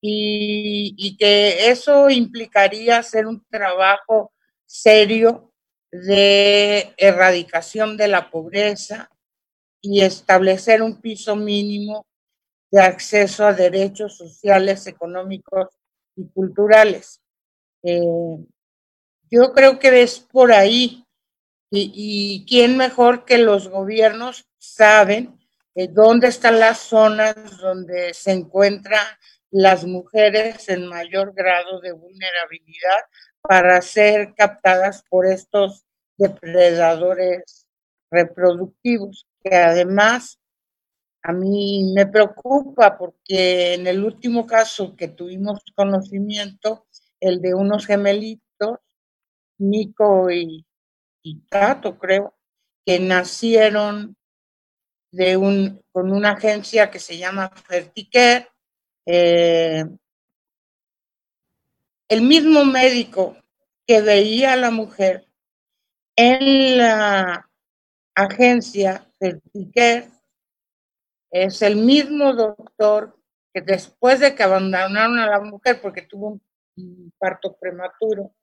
Y, 0.00 0.94
y, 0.98 1.16
que 1.16 1.70
eso 1.70 2.10
implicaría 2.10 2.98
hacer 2.98 3.26
un 3.26 3.44
trabajo 3.50 4.32
serio 4.66 5.52
de 5.90 6.92
erradicación 6.98 7.96
de 7.96 8.08
la 8.08 8.30
pobreza, 8.30 9.10
y 9.88 10.00
establecer 10.02 10.82
un 10.82 11.00
piso 11.00 11.36
mínimo 11.36 12.06
de 12.72 12.80
acceso 12.80 13.46
a 13.46 13.52
derechos 13.52 14.16
sociales, 14.16 14.86
económicos 14.88 15.68
y 16.16 16.26
culturales. 16.28 17.20
Eh, 17.84 18.00
yo 19.30 19.52
creo 19.52 19.78
que 19.78 20.02
es 20.02 20.18
por 20.18 20.50
ahí. 20.50 21.05
Y, 21.70 22.46
quién 22.48 22.76
mejor 22.76 23.24
que 23.24 23.38
los 23.38 23.68
gobiernos 23.68 24.46
saben 24.58 25.38
eh, 25.74 25.88
dónde 25.88 26.28
están 26.28 26.60
las 26.60 26.78
zonas 26.78 27.58
donde 27.58 28.14
se 28.14 28.32
encuentran 28.32 29.04
las 29.50 29.84
mujeres 29.84 30.68
en 30.68 30.86
mayor 30.86 31.34
grado 31.34 31.80
de 31.80 31.92
vulnerabilidad 31.92 33.00
para 33.40 33.80
ser 33.82 34.34
captadas 34.34 35.02
por 35.08 35.26
estos 35.26 35.84
depredadores 36.16 37.66
reproductivos 38.10 39.26
que 39.42 39.54
además 39.54 40.38
a 41.22 41.32
mí 41.32 41.92
me 41.94 42.06
preocupa 42.06 42.96
porque 42.96 43.74
en 43.74 43.86
el 43.86 44.04
último 44.04 44.46
caso 44.46 44.94
que 44.94 45.08
tuvimos 45.08 45.60
conocimiento, 45.74 46.86
el 47.18 47.40
de 47.40 47.54
unos 47.54 47.86
gemelitos, 47.86 48.78
Nico 49.58 50.30
y, 50.30 50.64
Creo, 51.98 52.34
que 52.84 53.00
nacieron 53.00 54.16
de 55.10 55.36
un, 55.36 55.82
con 55.92 56.12
una 56.12 56.32
agencia 56.32 56.90
que 56.90 56.98
se 56.98 57.18
llama 57.18 57.50
Ferticare. 57.50 58.48
Eh, 59.06 59.84
el 62.08 62.22
mismo 62.22 62.64
médico 62.64 63.36
que 63.86 64.00
veía 64.02 64.52
a 64.52 64.56
la 64.56 64.70
mujer 64.70 65.26
en 66.16 66.78
la 66.78 67.48
agencia 68.14 69.06
Piquet 69.52 70.10
es 71.30 71.62
el 71.62 71.76
mismo 71.76 72.32
doctor 72.32 73.18
que 73.52 73.60
después 73.60 74.20
de 74.20 74.34
que 74.34 74.42
abandonaron 74.42 75.18
a 75.18 75.28
la 75.28 75.40
mujer 75.40 75.80
porque 75.80 76.02
tuvo 76.02 76.40
un 76.76 77.12
parto 77.18 77.56
prematuro, 77.56 78.34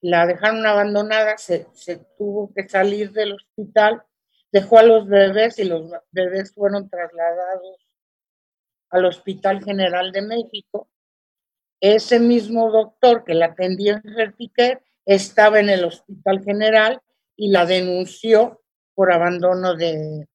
la 0.00 0.26
dejaron 0.26 0.66
abandonada, 0.66 1.36
se, 1.36 1.66
tuvo 2.16 2.52
que 2.54 2.68
salir 2.68 3.12
del 3.12 3.34
hospital, 3.34 4.02
dejó 4.50 4.78
a 4.78 4.82
los 4.82 5.06
bebés 5.06 5.58
y 5.58 5.64
los 5.64 5.90
bebés 6.10 6.54
fueron 6.54 6.88
trasladados 6.88 7.76
al 8.90 9.04
Hospital 9.04 9.62
General 9.62 10.10
de 10.10 10.22
México. 10.22 10.88
Ese 11.80 12.18
mismo 12.18 12.70
doctor 12.70 13.24
que 13.24 13.34
la 13.34 13.46
atendió 13.46 13.94
en 13.94 14.14
Fertiquer 14.14 14.82
estaba 15.04 15.60
en 15.60 15.70
el 15.70 15.84
Hospital 15.84 16.42
General 16.42 17.00
y 17.36 17.50
la 17.50 17.66
denunció 17.66 18.62
por 18.94 19.12
abandono 19.12 19.74
de, 19.74 20.26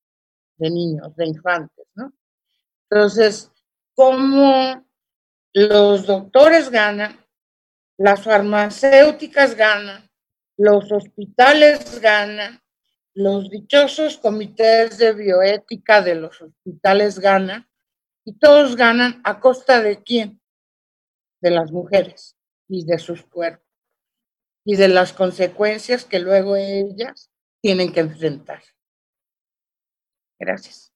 niños, 0.58 1.16
de 1.16 1.28
infantes. 1.28 1.86
Entonces, 2.90 3.52
¿cómo 3.94 4.86
los 5.54 6.06
doctores 6.06 6.70
ganan, 6.70 7.25
las 7.98 8.24
farmacéuticas 8.24 9.56
ganan, 9.56 10.10
los 10.58 10.92
hospitales 10.92 12.00
ganan, 12.02 12.62
los 13.14 13.50
dichosos 13.50 14.18
comités 14.18 14.98
de 14.98 15.14
bioética 15.14 16.02
de 16.02 16.16
los 16.16 16.42
hospitales 16.42 17.20
ganan, 17.20 17.68
y 18.26 18.34
todos 18.34 18.76
ganan 18.76 19.22
a 19.24 19.40
costa 19.40 19.82
de 19.82 20.02
quién? 20.04 20.42
De 21.42 21.52
las 21.52 21.72
mujeres 21.72 22.36
y 22.68 22.86
de 22.86 22.98
sus 22.98 23.24
cuerpos 23.24 23.66
y 24.66 24.76
de 24.76 24.88
las 24.88 25.14
consecuencias 25.14 26.06
que 26.06 26.20
luego 26.20 26.56
ellas 26.56 27.30
tienen 27.62 27.94
que 27.94 28.00
enfrentar. 28.00 28.64
Gracias. 30.40 30.95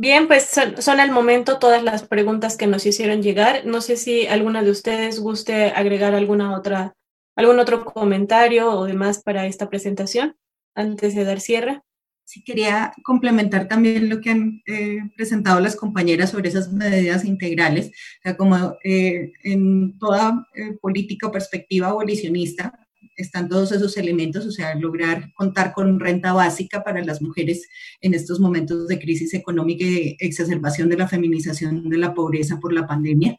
Bien, 0.00 0.28
pues 0.28 0.44
son, 0.44 0.80
son, 0.80 1.00
al 1.00 1.10
momento 1.10 1.58
todas 1.58 1.82
las 1.82 2.04
preguntas 2.06 2.56
que 2.56 2.68
nos 2.68 2.86
hicieron 2.86 3.20
llegar. 3.20 3.66
No 3.66 3.80
sé 3.80 3.96
si 3.96 4.28
alguna 4.28 4.62
de 4.62 4.70
ustedes 4.70 5.18
guste 5.18 5.72
agregar 5.72 6.14
alguna 6.14 6.56
otra, 6.56 6.94
algún 7.34 7.58
otro 7.58 7.84
comentario 7.84 8.70
o 8.70 8.84
demás 8.84 9.20
para 9.20 9.46
esta 9.46 9.68
presentación 9.68 10.36
antes 10.76 11.16
de 11.16 11.24
dar 11.24 11.40
cierre. 11.40 11.82
Sí, 12.22 12.44
quería 12.44 12.92
complementar 13.02 13.66
también 13.66 14.08
lo 14.08 14.20
que 14.20 14.30
han 14.30 14.62
eh, 14.66 15.00
presentado 15.16 15.58
las 15.58 15.74
compañeras 15.74 16.30
sobre 16.30 16.50
esas 16.50 16.72
medidas 16.72 17.24
integrales. 17.24 17.90
Como 18.36 18.76
eh, 18.84 19.32
en 19.42 19.98
toda 19.98 20.46
eh, 20.54 20.78
política 20.80 21.26
o 21.26 21.32
perspectiva 21.32 21.88
abolicionista, 21.88 22.87
están 23.18 23.48
todos 23.48 23.72
esos 23.72 23.96
elementos, 23.96 24.46
o 24.46 24.50
sea, 24.50 24.74
lograr 24.76 25.32
contar 25.34 25.72
con 25.74 26.00
renta 26.00 26.32
básica 26.32 26.82
para 26.82 27.04
las 27.04 27.20
mujeres 27.20 27.68
en 28.00 28.14
estos 28.14 28.40
momentos 28.40 28.88
de 28.88 28.98
crisis 28.98 29.34
económica 29.34 29.84
y 29.84 29.94
de 29.94 30.16
exacerbación 30.20 30.88
de 30.88 30.96
la 30.96 31.08
feminización 31.08 31.88
de 31.90 31.98
la 31.98 32.14
pobreza 32.14 32.58
por 32.58 32.72
la 32.72 32.86
pandemia. 32.86 33.38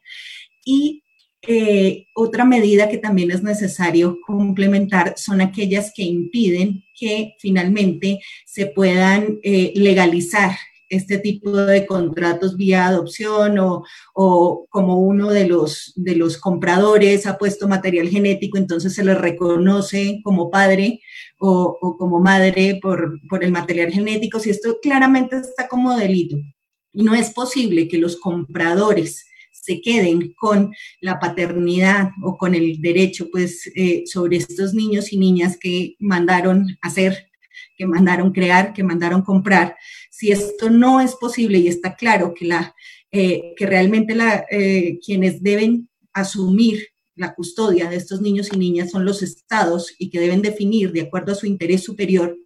Y 0.64 1.02
eh, 1.42 2.06
otra 2.14 2.44
medida 2.44 2.90
que 2.90 2.98
también 2.98 3.30
es 3.30 3.42
necesario 3.42 4.18
complementar 4.26 5.14
son 5.16 5.40
aquellas 5.40 5.90
que 5.94 6.02
impiden 6.02 6.84
que 6.94 7.34
finalmente 7.38 8.20
se 8.44 8.66
puedan 8.66 9.38
eh, 9.42 9.72
legalizar 9.74 10.52
este 10.90 11.18
tipo 11.18 11.50
de 11.56 11.86
contratos 11.86 12.56
vía 12.56 12.86
adopción 12.86 13.58
o, 13.58 13.84
o, 14.14 14.66
como 14.68 14.98
uno 14.98 15.30
de 15.30 15.46
los, 15.46 15.92
de 15.96 16.16
los 16.16 16.36
compradores 16.36 17.26
ha 17.26 17.38
puesto 17.38 17.68
material 17.68 18.08
genético, 18.08 18.58
entonces 18.58 18.94
se 18.94 19.04
le 19.04 19.14
reconoce 19.14 20.20
como 20.22 20.50
padre 20.50 21.00
o, 21.38 21.78
o 21.80 21.96
como 21.96 22.20
madre 22.20 22.78
por, 22.82 23.18
por 23.28 23.42
el 23.42 23.52
material 23.52 23.90
genético, 23.92 24.38
si 24.38 24.50
esto 24.50 24.78
claramente 24.82 25.36
está 25.36 25.68
como 25.68 25.96
delito. 25.96 26.36
Y 26.92 27.04
no 27.04 27.14
es 27.14 27.30
posible 27.30 27.88
que 27.88 27.98
los 27.98 28.16
compradores 28.16 29.24
se 29.52 29.80
queden 29.80 30.32
con 30.34 30.72
la 31.00 31.18
paternidad 31.20 32.10
o 32.22 32.36
con 32.36 32.54
el 32.54 32.80
derecho 32.80 33.28
pues 33.30 33.70
eh, 33.76 34.04
sobre 34.06 34.38
estos 34.38 34.74
niños 34.74 35.12
y 35.12 35.18
niñas 35.18 35.56
que 35.60 35.96
mandaron 36.00 36.78
hacer, 36.82 37.30
que 37.76 37.86
mandaron 37.86 38.32
crear, 38.32 38.72
que 38.72 38.82
mandaron 38.82 39.22
comprar, 39.22 39.76
si 40.20 40.32
esto 40.32 40.68
no 40.68 41.00
es 41.00 41.14
posible 41.14 41.58
y 41.58 41.68
está 41.68 41.96
claro 41.96 42.34
que 42.34 42.44
la, 42.44 42.74
que 43.10 43.54
realmente 43.60 44.14
la, 44.14 44.44
quienes 45.02 45.42
deben 45.42 45.88
asumir 46.12 46.88
la 47.16 47.34
custodia 47.34 47.88
de 47.88 47.96
estos 47.96 48.20
niños 48.20 48.50
y 48.52 48.58
niñas 48.58 48.90
son 48.90 49.06
los 49.06 49.22
estados 49.22 49.94
y 49.98 50.10
que 50.10 50.20
deben 50.20 50.42
definir 50.42 50.92
de 50.92 51.00
acuerdo 51.00 51.32
a 51.32 51.36
su 51.36 51.46
interés 51.46 51.82
superior 51.82 52.36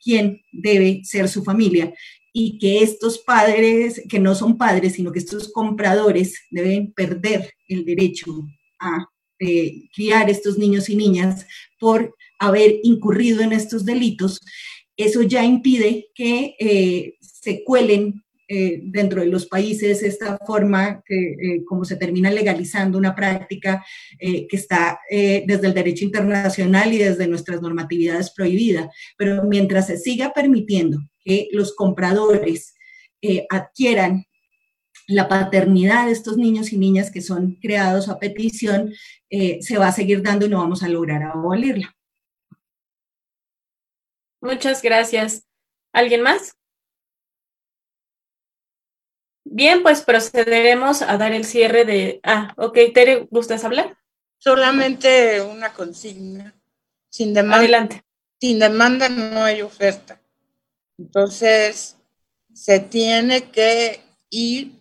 quién 0.00 0.40
debe 0.52 1.00
ser 1.02 1.28
su 1.28 1.42
familia 1.42 1.92
y 2.32 2.58
que 2.58 2.84
estos 2.84 3.18
padres, 3.18 4.02
que 4.08 4.20
no 4.20 4.36
son 4.36 4.56
padres, 4.56 4.92
sino 4.92 5.10
que 5.10 5.18
estos 5.18 5.50
compradores 5.52 6.38
deben 6.52 6.92
perder 6.92 7.52
el 7.66 7.84
derecho 7.84 8.46
a 8.78 9.08
eh, 9.40 9.88
criar 9.92 10.30
estos 10.30 10.56
niños 10.56 10.88
y 10.88 10.94
niñas 10.94 11.44
por 11.80 12.14
haber 12.38 12.76
incurrido 12.84 13.40
en 13.40 13.52
estos 13.52 13.84
delitos, 13.84 14.40
eso 15.02 15.22
ya 15.22 15.44
impide 15.44 16.08
que 16.14 16.56
eh, 16.58 17.14
se 17.20 17.64
cuelen 17.64 18.22
eh, 18.48 18.80
dentro 18.82 19.20
de 19.20 19.28
los 19.28 19.46
países 19.46 20.02
esta 20.02 20.36
forma 20.44 21.02
que 21.06 21.16
eh, 21.16 21.64
como 21.64 21.84
se 21.84 21.96
termina 21.96 22.30
legalizando 22.30 22.98
una 22.98 23.14
práctica 23.14 23.84
que 24.18 24.48
está 24.50 24.98
desde 25.10 25.68
el 25.68 25.74
derecho 25.74 26.04
internacional 26.04 26.92
y 26.92 26.98
desde 26.98 27.28
nuestras 27.28 27.62
normatividades 27.62 28.32
prohibida. 28.32 28.90
Pero 29.16 29.44
mientras 29.44 29.86
se 29.86 29.96
siga 29.96 30.32
permitiendo 30.32 30.98
que 31.24 31.48
los 31.52 31.74
compradores 31.74 32.74
adquieran 33.48 34.24
la 35.06 35.28
paternidad 35.28 36.06
de 36.06 36.12
estos 36.12 36.36
niños 36.36 36.72
y 36.72 36.78
niñas 36.78 37.10
que 37.10 37.22
son 37.22 37.56
creados 37.62 38.08
a 38.08 38.18
petición, 38.18 38.92
se 39.30 39.78
va 39.78 39.88
a 39.88 39.92
seguir 39.92 40.22
dando 40.22 40.46
y 40.46 40.48
no 40.48 40.58
vamos 40.58 40.82
a 40.82 40.88
lograr 40.88 41.22
abolirla. 41.22 41.94
Muchas 44.40 44.82
gracias. 44.82 45.46
¿Alguien 45.92 46.22
más? 46.22 46.56
Bien, 49.44 49.82
pues 49.82 50.02
procederemos 50.02 51.02
a 51.02 51.18
dar 51.18 51.32
el 51.32 51.44
cierre 51.44 51.84
de... 51.84 52.20
Ah, 52.22 52.54
ok, 52.56 52.78
Tere, 52.94 53.26
¿gustas 53.30 53.64
hablar? 53.64 53.98
Solamente 54.38 55.40
una 55.42 55.72
consigna. 55.72 56.54
Sin 57.08 57.34
demanda, 57.34 57.58
Adelante. 57.58 58.04
Sin 58.40 58.58
demanda 58.58 59.08
no 59.08 59.42
hay 59.42 59.60
oferta. 59.62 60.20
Entonces, 60.96 61.96
se 62.54 62.80
tiene 62.80 63.50
que 63.50 64.00
ir 64.30 64.80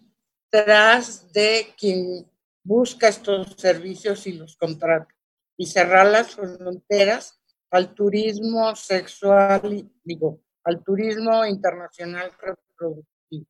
tras 0.49 1.31
de 1.33 1.73
quien 1.77 2.29
busca 2.63 3.07
estos 3.07 3.55
servicios 3.57 4.27
y 4.27 4.33
los 4.33 4.55
contrata 4.55 5.13
y 5.57 5.65
cerrar 5.65 6.07
las 6.07 6.35
fronteras 6.35 7.38
al 7.71 7.93
turismo 7.93 8.75
sexual, 8.75 9.89
digo, 10.03 10.41
al 10.63 10.83
turismo 10.83 11.45
internacional 11.45 12.31
reproductivo. 12.39 13.45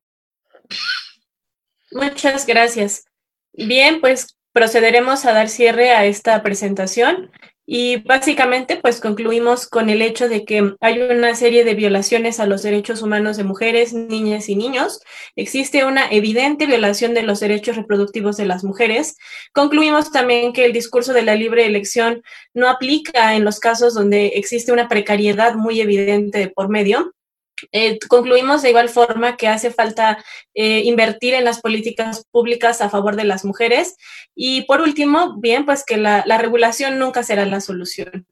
Muchas 1.92 2.46
gracias. 2.46 3.04
Bien, 3.52 4.00
pues 4.00 4.36
procederemos 4.52 5.24
a 5.26 5.32
dar 5.32 5.48
cierre 5.48 5.90
a 5.90 6.04
esta 6.04 6.42
presentación 6.42 7.30
y 7.72 7.98
básicamente 7.98 8.78
pues 8.82 9.00
concluimos 9.00 9.68
con 9.68 9.90
el 9.90 10.02
hecho 10.02 10.28
de 10.28 10.44
que 10.44 10.74
hay 10.80 11.00
una 11.02 11.36
serie 11.36 11.62
de 11.62 11.76
violaciones 11.76 12.40
a 12.40 12.46
los 12.46 12.64
derechos 12.64 13.00
humanos 13.00 13.36
de 13.36 13.44
mujeres, 13.44 13.92
niñas 13.92 14.48
y 14.48 14.56
niños. 14.56 15.00
Existe 15.36 15.84
una 15.84 16.10
evidente 16.10 16.66
violación 16.66 17.14
de 17.14 17.22
los 17.22 17.38
derechos 17.38 17.76
reproductivos 17.76 18.36
de 18.36 18.46
las 18.46 18.64
mujeres. 18.64 19.18
Concluimos 19.52 20.10
también 20.10 20.52
que 20.52 20.64
el 20.64 20.72
discurso 20.72 21.12
de 21.12 21.22
la 21.22 21.36
libre 21.36 21.64
elección 21.64 22.24
no 22.54 22.68
aplica 22.68 23.36
en 23.36 23.44
los 23.44 23.60
casos 23.60 23.94
donde 23.94 24.32
existe 24.34 24.72
una 24.72 24.88
precariedad 24.88 25.54
muy 25.54 25.80
evidente 25.80 26.40
de 26.40 26.48
por 26.48 26.70
medio. 26.70 27.14
Eh, 27.72 27.98
concluimos 28.08 28.62
de 28.62 28.70
igual 28.70 28.88
forma 28.88 29.36
que 29.36 29.48
hace 29.48 29.70
falta 29.70 30.22
eh, 30.54 30.82
invertir 30.84 31.34
en 31.34 31.44
las 31.44 31.60
políticas 31.60 32.26
públicas 32.30 32.80
a 32.80 32.90
favor 32.90 33.16
de 33.16 33.24
las 33.24 33.44
mujeres. 33.44 33.96
Y 34.34 34.62
por 34.62 34.80
último, 34.80 35.36
bien, 35.38 35.66
pues 35.66 35.84
que 35.84 35.96
la 35.96 36.38
regulación 36.38 36.98
nunca 36.98 37.22
será 37.22 37.44
la 37.46 37.60
solución. 37.60 38.26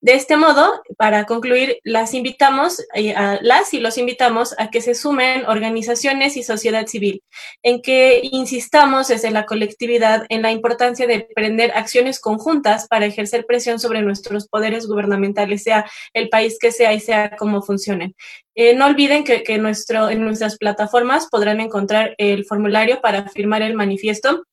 De 0.00 0.14
este 0.14 0.36
modo, 0.36 0.82
para 0.96 1.24
concluir, 1.26 1.78
las 1.84 2.14
invitamos, 2.14 2.80
eh, 2.94 3.14
a, 3.14 3.38
las 3.42 3.72
y 3.74 3.80
los 3.80 3.98
invitamos 3.98 4.54
a 4.58 4.70
que 4.70 4.80
se 4.80 4.94
sumen 4.94 5.46
organizaciones 5.46 6.36
y 6.36 6.42
sociedad 6.42 6.86
civil, 6.86 7.22
en 7.62 7.82
que 7.82 8.20
insistamos 8.22 9.08
desde 9.08 9.30
la 9.30 9.46
colectividad 9.46 10.26
en 10.28 10.42
la 10.42 10.52
importancia 10.52 11.06
de 11.06 11.26
emprender 11.28 11.72
acciones 11.74 12.20
conjuntas 12.20 12.88
para 12.88 13.06
ejercer 13.06 13.46
presión 13.46 13.78
sobre 13.78 14.02
nuestros 14.02 14.48
poderes 14.48 14.86
gubernamentales, 14.86 15.62
sea 15.62 15.88
el 16.14 16.28
país 16.28 16.58
que 16.60 16.72
sea 16.72 16.92
y 16.92 17.00
sea 17.00 17.36
cómo 17.36 17.62
funcionen. 17.62 18.14
Eh, 18.54 18.74
no 18.74 18.86
olviden 18.86 19.24
que, 19.24 19.42
en 19.46 20.22
nuestras 20.22 20.58
plataformas 20.58 21.28
podrán 21.30 21.60
encontrar 21.60 22.14
el 22.18 22.44
formulario 22.44 23.00
para 23.00 23.28
firmar 23.28 23.62
el 23.62 23.74
manifiesto 23.74 24.44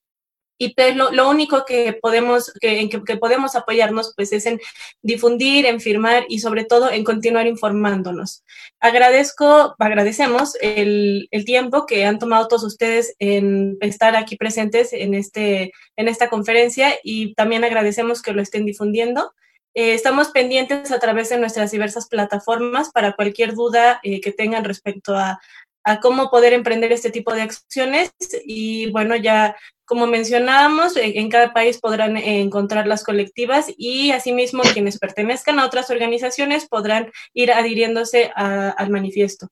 y 0.62 0.76
pues 0.76 0.94
lo, 0.96 1.30
único 1.30 1.64
que 1.66 1.94
podemos, 1.94 2.52
que, 2.60 2.82
en 2.82 2.90
que, 2.90 3.18
podemos 3.18 3.56
apoyarnos 3.56 4.14
pues 4.14 4.34
es 4.34 4.46
en 4.46 4.60
difundir, 5.02 5.66
en 5.66 5.80
firmar 5.80 6.26
y 6.28 6.40
sobre 6.40 6.66
todo 6.66 6.92
en 6.92 7.06
continuar 7.06 7.48
informándonos. 7.48 8.44
Agradezco, 8.82 9.76
agradecemos 9.80 10.56
el, 10.62 11.30
el, 11.32 11.46
tiempo 11.46 11.86
que 11.86 12.06
han 12.06 12.20
tomado 12.20 12.50
todos 12.50 12.66
ustedes 12.66 13.16
en 13.20 13.78
estar 13.80 14.18
aquí 14.18 14.36
presentes 14.36 14.92
en, 14.92 15.14
este, 15.14 15.72
en 15.96 16.10
esta 16.10 16.30
conferencia 16.30 16.94
y 17.04 17.34
también 17.36 17.64
agradecemos 17.64 18.22
que 18.22 18.34
lo 18.34 18.42
estén 18.42 18.66
difundiendo. 18.66 19.32
Eh, 19.76 19.94
estamos 19.94 20.28
pendientes 20.30 20.92
a 20.92 21.00
través 21.00 21.30
de 21.30 21.38
nuestras 21.38 21.72
diversas 21.72 22.10
plataformas 22.10 22.92
para 22.92 23.14
cualquier 23.14 23.54
duda 23.54 24.02
eh, 24.04 24.20
que 24.20 24.34
tengan 24.34 24.66
respecto 24.66 25.16
a, 25.16 25.40
a 25.84 26.00
cómo 26.00 26.30
poder 26.30 26.54
emprender 26.54 26.92
este 26.92 27.10
tipo 27.12 27.34
de 27.34 27.42
acciones 27.42 28.12
y 28.46 28.92
bueno, 28.92 29.16
ya 29.16 29.56
como 29.86 30.06
mencionábamos, 30.06 30.96
en 30.98 31.30
cada 31.30 31.52
país 31.52 31.80
podrán 31.80 32.16
encontrar 32.16 32.86
las 32.86 33.04
colectivas 33.04 33.74
y 33.76 34.12
asimismo 34.12 34.62
quienes 34.62 35.00
pertenezcan 35.00 35.58
a 35.58 35.66
otras 35.66 35.90
organizaciones 35.90 36.68
podrán 36.68 37.12
ir 37.34 37.52
adhiriéndose 37.52 38.32
al 38.36 38.90
manifiesto. 38.92 39.48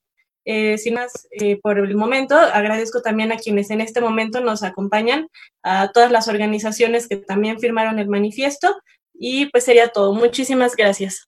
Eh, 0.45 0.77
sin 0.77 0.93
más, 0.93 1.27
eh, 1.31 1.59
por 1.59 1.79
el 1.79 1.95
momento, 1.95 2.35
agradezco 2.37 3.01
también 3.01 3.31
a 3.31 3.37
quienes 3.37 3.69
en 3.69 3.81
este 3.81 3.99
momento 3.99 4.39
nos 4.39 4.63
acompañan, 4.63 5.27
a 5.63 5.91
todas 5.91 6.11
las 6.11 6.27
organizaciones 6.27 7.07
que 7.07 7.17
también 7.17 7.59
firmaron 7.59 7.99
el 7.99 8.07
manifiesto 8.07 8.77
y 9.13 9.47
pues 9.47 9.65
sería 9.65 9.89
todo. 9.89 10.13
Muchísimas 10.13 10.75
gracias. 10.75 11.27